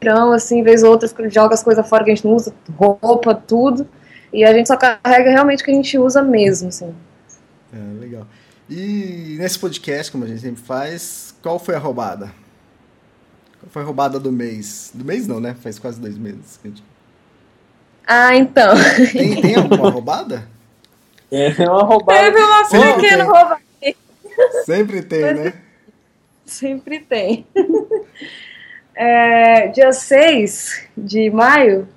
mutirão, 0.00 0.32
assim, 0.32 0.62
vez 0.62 0.82
ou 0.82 0.90
outra, 0.90 1.08
joga 1.30 1.54
as 1.54 1.62
coisas 1.62 1.86
fora 1.88 2.02
que 2.02 2.10
a 2.10 2.14
gente 2.14 2.26
não 2.26 2.34
usa, 2.34 2.54
roupa, 2.76 3.34
tudo. 3.34 3.86
E 4.32 4.44
a 4.44 4.52
gente 4.52 4.66
só 4.66 4.76
carrega 4.76 5.30
realmente 5.30 5.62
o 5.62 5.64
que 5.64 5.70
a 5.70 5.74
gente 5.74 5.98
usa 5.98 6.22
mesmo, 6.22 6.68
assim. 6.68 6.94
É, 7.72 8.00
legal. 8.00 8.26
E 8.68 9.36
nesse 9.38 9.58
podcast, 9.58 10.10
como 10.10 10.24
a 10.24 10.26
gente 10.26 10.40
sempre 10.40 10.62
faz, 10.62 11.34
qual 11.42 11.58
foi 11.58 11.74
a 11.74 11.78
roubada? 11.78 12.32
Foi 13.68 13.82
roubada 13.82 14.18
do 14.18 14.32
mês? 14.32 14.90
Do 14.94 15.04
mês 15.04 15.26
não, 15.26 15.38
né? 15.38 15.54
Faz 15.60 15.78
quase 15.78 16.00
dois 16.00 16.16
meses 16.16 16.58
que 16.60 16.68
a 16.68 16.70
gente... 16.70 16.84
Ah, 18.06 18.34
então. 18.34 18.74
Tem, 19.12 19.40
tem 19.40 19.54
alguma 19.56 19.90
roubada? 19.90 20.48
É, 21.32 21.62
é 21.62 21.70
uma 21.70 21.84
roubada. 21.84 22.24
Teve 22.24 22.40
uma 22.40 22.94
pequena 22.96 23.22
roubada. 23.22 23.60
Sempre 24.64 25.00
tem, 25.00 25.32
né? 25.32 25.52
Sempre 26.44 26.98
tem. 26.98 27.46
É, 29.02 29.68
dia 29.68 29.94
6 29.94 30.88
de 30.94 31.30
maio. 31.30 31.88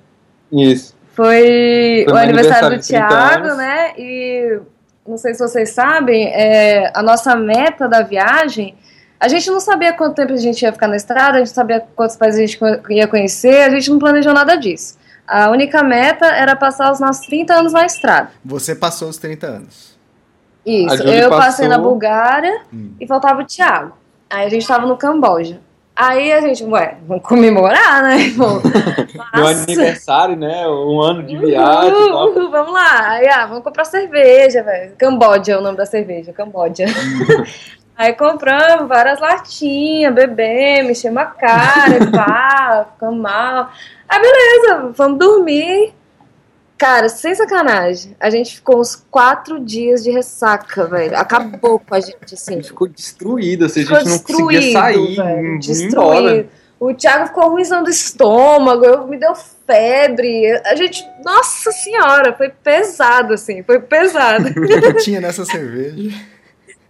Isso. 0.50 0.96
Foi, 1.12 2.04
foi 2.08 2.14
o 2.14 2.16
aniversário, 2.16 2.68
aniversário 2.68 2.78
do 2.78 2.82
Thiago, 2.82 3.56
né? 3.56 3.92
E 3.98 4.60
não 5.06 5.18
sei 5.18 5.34
se 5.34 5.40
vocês 5.40 5.68
sabem, 5.70 6.28
é, 6.28 6.90
a 6.94 7.02
nossa 7.02 7.36
meta 7.36 7.86
da 7.86 8.00
viagem. 8.02 8.74
A 9.18 9.28
gente 9.28 9.50
não 9.50 9.60
sabia 9.60 9.92
quanto 9.92 10.16
tempo 10.16 10.32
a 10.32 10.36
gente 10.36 10.62
ia 10.62 10.72
ficar 10.72 10.88
na 10.88 10.96
estrada, 10.96 11.36
a 11.36 11.38
gente 11.38 11.50
sabia 11.50 11.84
quantos 11.94 12.16
países 12.16 12.38
a 12.38 12.46
gente 12.46 12.58
ia 12.90 13.06
conhecer, 13.06 13.62
a 13.62 13.70
gente 13.70 13.90
não 13.90 13.98
planejou 13.98 14.32
nada 14.32 14.56
disso. 14.56 14.98
A 15.26 15.50
única 15.50 15.82
meta 15.82 16.26
era 16.26 16.54
passar 16.54 16.92
os 16.92 17.00
nossos 17.00 17.26
30 17.26 17.54
anos 17.54 17.72
na 17.72 17.86
estrada. 17.86 18.30
Você 18.44 18.74
passou 18.74 19.08
os 19.08 19.16
30 19.16 19.46
anos. 19.46 19.98
Isso, 20.66 21.02
eu 21.02 21.28
passou... 21.30 21.44
passei 21.44 21.68
na 21.68 21.78
Bulgária 21.78 22.62
hum. 22.72 22.92
e 23.00 23.06
faltava 23.06 23.42
o 23.42 23.44
Thiago. 23.44 23.92
Aí 24.28 24.46
a 24.46 24.48
gente 24.48 24.62
estava 24.62 24.86
no 24.86 24.96
Camboja. 24.96 25.60
Aí 25.96 26.32
a 26.32 26.40
gente, 26.40 26.64
ué, 26.64 26.96
vamos 27.06 27.22
comemorar, 27.22 28.02
né? 28.02 28.16
Meu 29.32 29.46
aniversário, 29.46 30.36
né? 30.36 30.66
Um 30.66 31.00
ano 31.00 31.22
de 31.22 31.38
viagem. 31.38 31.92
Uhul, 31.92 32.30
uhul, 32.30 32.50
vamos 32.50 32.72
lá. 32.72 33.10
Aí, 33.10 33.28
ah, 33.28 33.46
vamos 33.46 33.62
comprar 33.62 33.84
cerveja, 33.84 34.62
velho. 34.62 34.94
Camboja 34.98 35.52
é 35.52 35.56
o 35.56 35.60
nome 35.60 35.76
da 35.76 35.86
cerveja, 35.86 36.32
Camboja. 36.32 36.86
Aí 37.96 38.12
compramos 38.14 38.88
várias 38.88 39.20
latinhas, 39.20 40.12
bebemos, 40.12 40.88
mexemos 40.88 41.22
a 41.22 41.26
cara, 41.26 42.10
pá, 42.10 42.88
ficamos 42.94 43.20
mal. 43.20 43.70
Aí 44.08 44.20
beleza, 44.20 44.92
vamos 44.96 45.18
dormir. 45.18 45.92
Cara, 46.76 47.08
sem 47.08 47.32
sacanagem, 47.34 48.16
a 48.18 48.28
gente 48.30 48.56
ficou 48.56 48.80
uns 48.80 48.96
quatro 48.96 49.60
dias 49.60 50.02
de 50.02 50.10
ressaca, 50.10 50.86
velho. 50.86 51.16
Acabou 51.16 51.78
com 51.78 51.94
a 51.94 52.00
gente, 52.00 52.34
assim. 52.34 52.54
A 52.54 52.56
gente 52.56 52.68
ficou 52.68 52.88
destruído, 52.88 53.66
assim, 53.66 53.82
ficou 53.82 53.96
a 53.96 54.00
gente 54.00 54.10
não 54.10 54.18
conseguia 54.18 54.72
sair, 54.72 55.58
destruído. 55.60 55.92
Embora. 55.92 56.48
O 56.80 56.92
Thiago 56.92 57.28
ficou 57.28 57.48
ruimzão 57.50 57.82
do 57.82 57.88
estômago, 57.88 58.84
eu, 58.84 59.06
me 59.06 59.16
deu 59.16 59.34
febre. 59.66 60.50
A 60.66 60.74
gente, 60.74 61.02
nossa 61.24 61.70
senhora, 61.70 62.34
foi 62.34 62.50
pesado, 62.50 63.34
assim, 63.34 63.62
foi 63.62 63.78
pesado. 63.80 64.48
O 64.58 64.66
que 64.66 64.94
tinha 64.94 65.20
nessa 65.20 65.44
cerveja? 65.44 66.14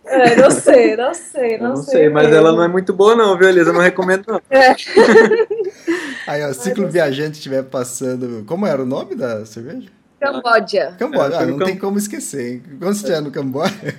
É, 0.06 0.36
não 0.36 0.50
sei, 0.50 0.96
não 0.96 1.14
sei, 1.14 1.58
não, 1.58 1.68
não 1.70 1.76
sei. 1.76 1.94
sei 1.94 2.08
mas 2.08 2.30
ela 2.30 2.52
não 2.52 2.62
é 2.62 2.68
muito 2.68 2.92
boa, 2.92 3.16
não, 3.16 3.36
viu, 3.38 3.48
Elisa? 3.48 3.72
Não 3.72 3.80
recomendo, 3.80 4.24
não. 4.28 4.40
É. 4.50 4.76
Aí, 6.26 6.42
ó, 6.44 6.52
ciclo 6.52 6.88
viajante 6.88 7.38
estiver 7.38 7.62
passando. 7.64 8.44
Como 8.46 8.66
era 8.66 8.82
o 8.82 8.86
nome 8.86 9.14
da 9.14 9.46
cerveja? 9.46 9.88
Camboja. 10.20 10.94
Camboja, 10.98 11.36
é, 11.36 11.38
ah, 11.38 11.46
não 11.46 11.58
Cam... 11.58 11.66
tem 11.66 11.78
como 11.78 11.98
esquecer, 11.98 12.54
hein? 12.54 12.62
Quando 12.78 12.94
você 12.94 13.00
estiver 13.00 13.20
no 13.22 13.30
Camboja. 13.30 13.74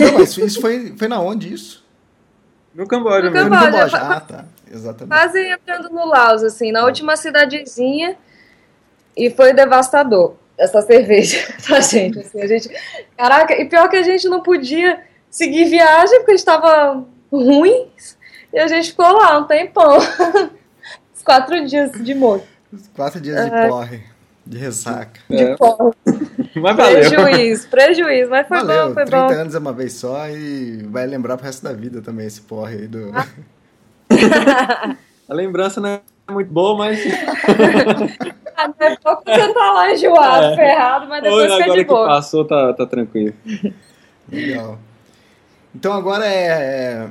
não, 0.00 0.18
mas 0.18 0.36
isso 0.36 0.60
foi, 0.60 0.94
foi 0.96 1.08
na 1.08 1.20
onde 1.20 1.52
isso? 1.52 1.84
No 2.74 2.86
Camboja 2.86 3.26
no 3.26 3.30
mesmo. 3.30 3.50
Camboja. 3.50 3.66
No 3.66 3.80
Camboja. 3.80 3.96
Ah, 3.96 4.20
tá. 4.20 4.44
Exatamente. 4.72 5.08
Quase 5.08 5.38
entrando 5.40 5.90
no 5.90 6.06
Laos, 6.06 6.42
assim, 6.42 6.72
na 6.72 6.84
última 6.84 7.16
cidadezinha. 7.16 8.16
E 9.16 9.30
foi 9.30 9.52
devastador 9.52 10.34
essa 10.58 10.82
cerveja 10.82 11.38
pra 11.66 11.80
gente. 11.80 12.18
Assim, 12.18 12.40
a 12.40 12.46
gente. 12.46 12.70
Caraca, 13.16 13.54
e 13.60 13.64
pior 13.66 13.88
que 13.88 13.96
a 13.96 14.02
gente 14.02 14.28
não 14.28 14.40
podia 14.40 15.00
seguir 15.30 15.64
viagem 15.64 16.20
porque 16.20 16.32
estava 16.32 17.04
ruim. 17.30 17.88
E 18.52 18.58
a 18.58 18.68
gente 18.68 18.90
ficou 18.90 19.12
lá 19.12 19.38
um 19.38 19.44
tempão. 19.44 19.98
Os 21.14 21.22
quatro 21.24 21.66
dias 21.66 21.90
de 21.92 22.14
morte. 22.14 22.46
Os 22.72 22.88
quatro 22.88 23.20
dias 23.20 23.44
de 23.44 23.54
é. 23.54 23.68
porre. 23.68 24.02
De 24.46 24.58
ressaca. 24.58 25.20
De 25.28 25.42
é. 25.42 25.56
porre. 25.56 25.92
Mas 26.54 26.76
valeu. 26.76 27.10
Prejuízo, 27.10 27.68
prejuízo, 27.68 28.30
mas 28.30 28.46
foi 28.46 28.58
valeu. 28.58 28.88
bom, 28.88 28.94
foi 28.94 29.04
30 29.04 29.20
bom. 29.20 29.26
30 29.26 29.42
anos 29.42 29.54
é 29.56 29.58
uma 29.58 29.72
vez 29.72 29.92
só 29.94 30.28
e 30.28 30.84
vai 30.84 31.04
lembrar 31.04 31.36
pro 31.36 31.46
resto 31.46 31.64
da 31.64 31.72
vida 31.72 32.00
também 32.00 32.28
esse 32.28 32.42
porre 32.42 32.76
aí 32.76 32.86
do. 32.86 33.10
Ah. 33.12 34.96
A 35.28 35.34
lembrança 35.34 35.80
não 35.80 35.88
é 35.88 36.00
muito 36.30 36.52
boa, 36.52 36.76
mas. 36.78 37.00
Até 38.56 38.92
ah, 38.92 38.98
pouco 39.02 39.22
você 39.24 39.52
tá 39.52 39.72
lá 39.72 39.92
enjoado, 39.92 40.46
é. 40.46 40.56
ferrado, 40.56 41.08
mas 41.08 41.22
depois 41.22 41.52
Oi, 41.52 41.62
fica 41.62 41.72
de 41.72 41.84
boa. 41.84 42.00
Agora 42.00 42.14
que 42.14 42.16
passou, 42.16 42.44
tá, 42.44 42.72
tá 42.72 42.86
tranquilo. 42.86 43.34
Legal. 44.30 44.78
Então 45.74 45.92
agora 45.92 46.24
é, 46.26 46.46
é 46.46 47.10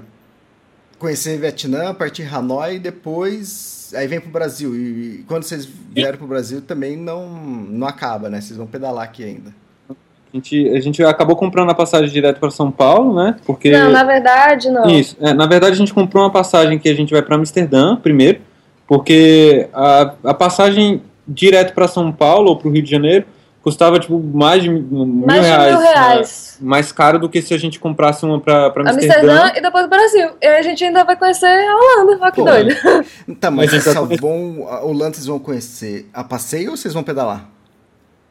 conhecer 0.97 1.37
Vietnã, 1.37 1.93
partir 1.93 2.23
Hanoi 2.33 2.75
e 2.75 2.79
depois 2.79 3.73
aí 3.95 4.07
vem 4.07 4.19
pro 4.19 4.29
Brasil. 4.29 4.75
E 4.75 5.23
quando 5.27 5.43
vocês 5.43 5.65
vierem 5.65 6.17
pro 6.17 6.27
Brasil 6.27 6.61
também 6.61 6.97
não, 6.97 7.27
não 7.29 7.87
acaba, 7.87 8.29
né? 8.29 8.41
Vocês 8.41 8.57
vão 8.57 8.67
pedalar 8.67 9.03
aqui 9.03 9.23
ainda. 9.23 9.53
A 9.89 10.35
gente, 10.35 10.69
a 10.69 10.79
gente 10.79 11.03
acabou 11.03 11.35
comprando 11.35 11.69
a 11.69 11.75
passagem 11.75 12.09
direto 12.09 12.39
para 12.39 12.49
São 12.49 12.71
Paulo, 12.71 13.13
né? 13.13 13.35
Porque 13.45 13.69
não, 13.69 13.91
na 13.91 14.03
verdade 14.03 14.69
não. 14.71 14.89
Isso. 14.89 15.15
É, 15.19 15.33
na 15.33 15.45
verdade 15.45 15.73
a 15.73 15.77
gente 15.77 15.93
comprou 15.93 16.23
uma 16.23 16.31
passagem 16.31 16.79
que 16.79 16.89
a 16.89 16.95
gente 16.95 17.11
vai 17.11 17.21
para 17.21 17.35
Amsterdã 17.35 17.95
primeiro, 17.95 18.41
porque 18.87 19.67
a, 19.73 20.13
a 20.23 20.33
passagem 20.33 21.03
direto 21.27 21.73
para 21.73 21.87
São 21.87 22.11
Paulo 22.11 22.49
ou 22.49 22.57
para 22.57 22.67
o 22.67 22.71
Rio 22.71 22.83
de 22.83 22.91
Janeiro 22.91 23.25
custava 23.63 23.97
tipo 23.97 24.19
mais 24.19 24.61
de 24.61 24.69
mil, 24.69 25.05
mais 25.05 25.45
reais, 25.45 25.63
de 25.63 25.71
mil 25.71 25.81
reais. 25.81 26.57
Né? 26.59 26.67
mais 26.69 26.91
caro 26.91 27.17
do 27.17 27.29
que 27.29 27.41
se 27.41 27.53
a 27.53 27.57
gente 27.57 27.79
comprasse 27.79 28.25
uma 28.25 28.39
para 28.39 28.67
Amsterdã. 28.67 28.91
Amsterdã 28.91 29.51
e 29.55 29.61
depois 29.61 29.85
o 29.85 29.87
Brasil. 29.87 30.29
E 30.41 30.45
a 30.45 30.61
gente 30.61 30.83
ainda 30.83 31.03
vai 31.05 31.15
conhecer 31.15 31.47
a 31.47 31.75
Holanda, 31.75 32.19
olha 32.21 32.31
que 32.31 32.41
Pô, 32.41 32.43
doido. 32.43 32.75
Tá, 33.39 33.49
mas, 33.49 33.71
mas 33.71 33.83
só 33.83 34.03
vão, 34.03 34.67
a 34.67 34.83
Holanda 34.83 35.13
vocês 35.13 35.25
vão 35.25 35.39
conhecer 35.39 36.09
a 36.13 36.23
passeio 36.23 36.71
ou 36.71 36.77
vocês 36.77 36.93
vão 36.93 37.03
pedalar? 37.03 37.49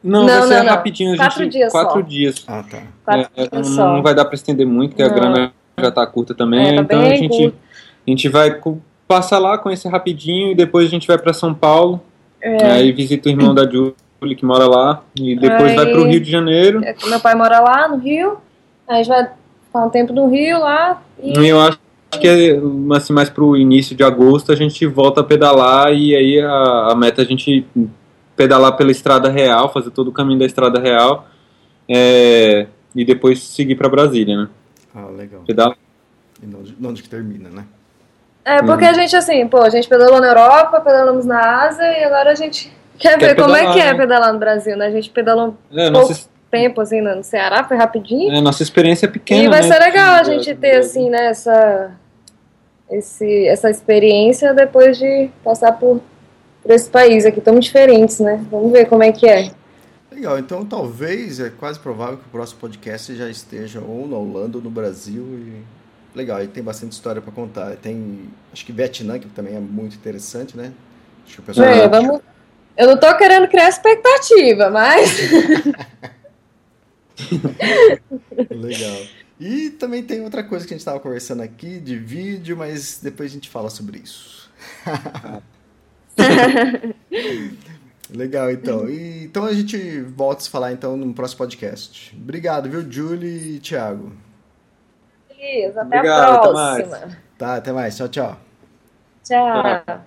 Não, 0.05 0.27
não 0.27 0.27
vai 0.27 0.49
ser 0.49 0.65
não, 0.65 0.71
rapidinho. 0.71 1.17
Quatro 1.17 1.45
gente, 1.45 1.53
dias 1.53 1.73
Quatro 1.73 2.01
só. 2.01 2.07
dias. 2.07 2.45
Ah, 2.47 2.65
tá. 2.69 2.83
Quatro 3.05 3.31
é, 3.35 3.49
dias 3.49 3.69
não, 3.69 3.77
só. 3.77 3.93
não 3.95 4.03
vai 4.03 4.15
dar 4.15 4.27
para 4.27 4.35
estender 4.35 4.67
muito, 4.67 4.91
porque 4.91 5.03
não. 5.03 5.11
a 5.11 5.15
grana 5.15 5.53
já 5.79 5.91
tá 5.91 6.07
curta 6.07 6.35
também. 6.35 6.75
É, 6.75 6.77
tá 6.77 6.83
então 6.83 7.01
a 7.01 7.15
gente, 7.15 7.47
a 8.07 8.11
gente 8.11 8.29
vai 8.29 8.61
passar 9.09 9.39
lá, 9.39 9.57
conhecer 9.57 9.89
rapidinho 9.89 10.51
e 10.51 10.55
depois 10.55 10.87
a 10.87 10.91
gente 10.91 11.07
vai 11.07 11.17
para 11.17 11.33
São 11.33 11.55
Paulo. 11.55 12.03
É. 12.43 12.73
Aí 12.73 12.93
visita 12.93 13.29
o 13.29 13.33
irmão 13.33 13.55
da 13.55 13.65
Julie 13.71 13.95
que 14.37 14.45
mora 14.45 14.67
lá 14.67 15.03
e 15.17 15.37
depois 15.37 15.71
aí, 15.71 15.77
vai 15.77 15.87
para 15.87 16.01
o 16.01 16.05
Rio 16.05 16.21
de 16.21 16.31
Janeiro. 16.31 16.85
É 16.85 16.95
meu 17.07 17.21
pai 17.21 17.35
mora 17.35 17.61
lá 17.61 17.89
no 17.89 17.99
Rio. 17.99 18.39
Aí 18.89 18.97
a 18.97 19.03
gente 19.03 19.09
vai 19.09 19.31
ficar 19.67 19.87
um 19.87 19.91
tempo 19.91 20.13
no 20.13 20.29
Rio 20.29 20.59
lá. 20.59 21.01
E 21.23 21.47
eu 21.47 21.61
acho 21.61 21.79
que 22.21 22.29
é, 22.29 22.61
assim, 22.97 23.13
mais 23.13 23.31
pro 23.31 23.57
início 23.57 23.97
de 23.97 24.03
agosto 24.03 24.53
a 24.53 24.57
gente 24.57 24.85
volta 24.87 25.21
a 25.21 25.25
pedalar 25.25 25.93
e 25.93 26.15
aí 26.15 26.41
a, 26.41 26.89
a 26.91 26.95
meta 26.95 27.23
é 27.23 27.25
a 27.25 27.29
gente 27.29 27.65
pedalar 28.37 28.77
pela 28.77 28.91
estrada 28.91 29.31
real, 29.31 29.73
fazer 29.73 29.91
todo 29.91 30.09
o 30.09 30.13
caminho 30.13 30.39
da 30.39 30.45
estrada 30.45 30.81
real 30.81 31.29
é, 31.89 32.67
e 32.95 33.05
depois 33.05 33.43
seguir 33.43 33.77
para 33.77 33.89
Brasília, 33.89 34.37
né? 34.37 34.49
Ah, 34.95 35.07
legal. 35.07 35.43
Pedala. 35.47 35.77
E 36.43 36.85
onde, 36.85 37.03
que 37.03 37.09
termina, 37.09 37.49
né? 37.49 37.65
É, 38.45 38.63
porque 38.63 38.85
uhum. 38.85 38.91
a 38.91 38.95
gente, 38.95 39.15
assim, 39.15 39.47
pô, 39.47 39.59
a 39.59 39.71
gente 39.71 39.89
pedalou 39.89 40.21
na 40.21 40.29
Europa, 40.29 40.81
pedalamos 40.81 41.25
na 41.25 41.65
Ásia 41.65 41.85
e 41.85 42.05
agora 42.05 42.33
a 42.33 42.35
gente 42.35 42.73
quer, 42.99 43.17
quer 43.19 43.29
ver 43.29 43.35
pedalar, 43.37 43.61
como 43.61 43.71
é 43.71 43.73
que 43.73 43.81
é 43.81 43.93
né? 43.93 43.95
pedalar 43.95 44.33
no 44.33 44.39
Brasil, 44.39 44.77
né? 44.77 44.87
A 44.87 44.91
gente 44.91 45.11
pedalou 45.11 45.57
é, 45.73 45.91
pouco 45.91 46.09
nossa... 46.09 46.29
tempo, 46.51 46.81
assim, 46.81 47.01
no 47.01 47.23
Ceará, 47.23 47.65
foi 47.65 47.77
rapidinho. 47.77 48.35
É, 48.35 48.41
nossa 48.41 48.63
experiência 48.63 49.07
é 49.07 49.09
pequena, 49.09 49.45
E 49.45 49.49
vai 49.49 49.63
né? 49.63 49.69
ser 49.69 49.79
legal 49.79 50.15
a 50.15 50.23
gente 50.25 50.55
ter, 50.55 50.77
assim, 50.77 51.09
né, 51.09 51.27
essa, 51.27 51.93
esse, 52.91 53.47
essa 53.47 53.71
experiência 53.71 54.53
depois 54.53 54.99
de 54.99 55.31
passar 55.45 55.73
por 55.73 56.01
para 56.63 56.75
esse 56.75 56.89
país 56.89 57.27
aqui, 57.27 57.41
tão 57.41 57.59
diferentes, 57.59 58.21
né? 58.21 58.45
Vamos 58.51 58.71
ver 58.71 58.87
como 58.87 59.03
é 59.03 59.11
que 59.11 59.29
é. 59.29 59.51
Legal, 60.11 60.39
então 60.39 60.65
talvez, 60.65 61.41
é 61.41 61.51
quase 61.51 61.79
provável 61.81 62.19
que 62.19 62.27
o 62.27 62.31
próximo 62.31 62.61
podcast 62.61 63.15
já 63.17 63.29
esteja 63.29 63.81
ou 63.81 64.07
na 64.07 64.17
Holanda 64.17 64.59
ou 64.59 64.65
no 64.65 64.71
Brasil. 64.71 65.23
E... 65.23 65.82
Legal, 66.15 66.39
aí 66.39 66.49
tem 66.49 66.63
bastante 66.63 66.93
história 66.93 67.23
para 67.23 67.33
contar. 67.33 67.77
Tem, 67.77 68.29
acho 68.53 68.65
que 68.65 68.73
Vietnã, 68.73 69.19
que 69.19 69.29
também 69.29 69.57
é 69.57 69.61
muito 69.61 69.97
interessante, 69.97 70.57
né? 70.57 70.73
Acho 71.25 71.35
que 71.35 71.41
o 71.41 71.43
pessoal 71.43 71.69
é, 71.69 71.89
vamos... 71.89 72.21
Eu 72.77 72.87
não 72.87 72.99
tô 72.99 73.15
querendo 73.17 73.49
criar 73.49 73.69
expectativa, 73.69 74.71
mas. 74.71 75.19
Legal. 78.51 79.03
E 79.39 79.71
também 79.71 80.03
tem 80.03 80.23
outra 80.23 80.43
coisa 80.43 80.67
que 80.67 80.73
a 80.73 80.77
gente 80.77 80.81
estava 80.81 80.99
conversando 81.01 81.43
aqui 81.43 81.79
de 81.81 81.99
vídeo, 81.99 82.57
mas 82.57 82.99
depois 83.03 83.31
a 83.31 83.35
gente 83.35 83.51
fala 83.51 83.69
sobre 83.69 83.99
isso. 83.99 84.51
Legal, 88.09 88.51
então. 88.51 88.89
E, 88.89 89.25
então 89.25 89.45
a 89.45 89.53
gente 89.53 90.01
volta 90.01 90.41
a 90.41 90.45
se 90.45 90.51
falar 90.51 90.73
então 90.73 90.97
no 90.97 91.13
próximo 91.13 91.37
podcast. 91.39 92.17
Obrigado, 92.17 92.71
viu, 92.71 92.91
Julie 92.91 93.57
e 93.57 93.61
Thiago. 93.61 94.13
Até 95.43 95.81
Obrigado, 95.81 96.35
a 96.35 96.39
próxima. 96.41 96.97
Até 96.97 97.17
tá, 97.37 97.57
até 97.57 97.73
mais. 97.73 97.97
Tchau, 97.97 98.09
tchau. 98.09 98.37
Tchau. 99.25 100.05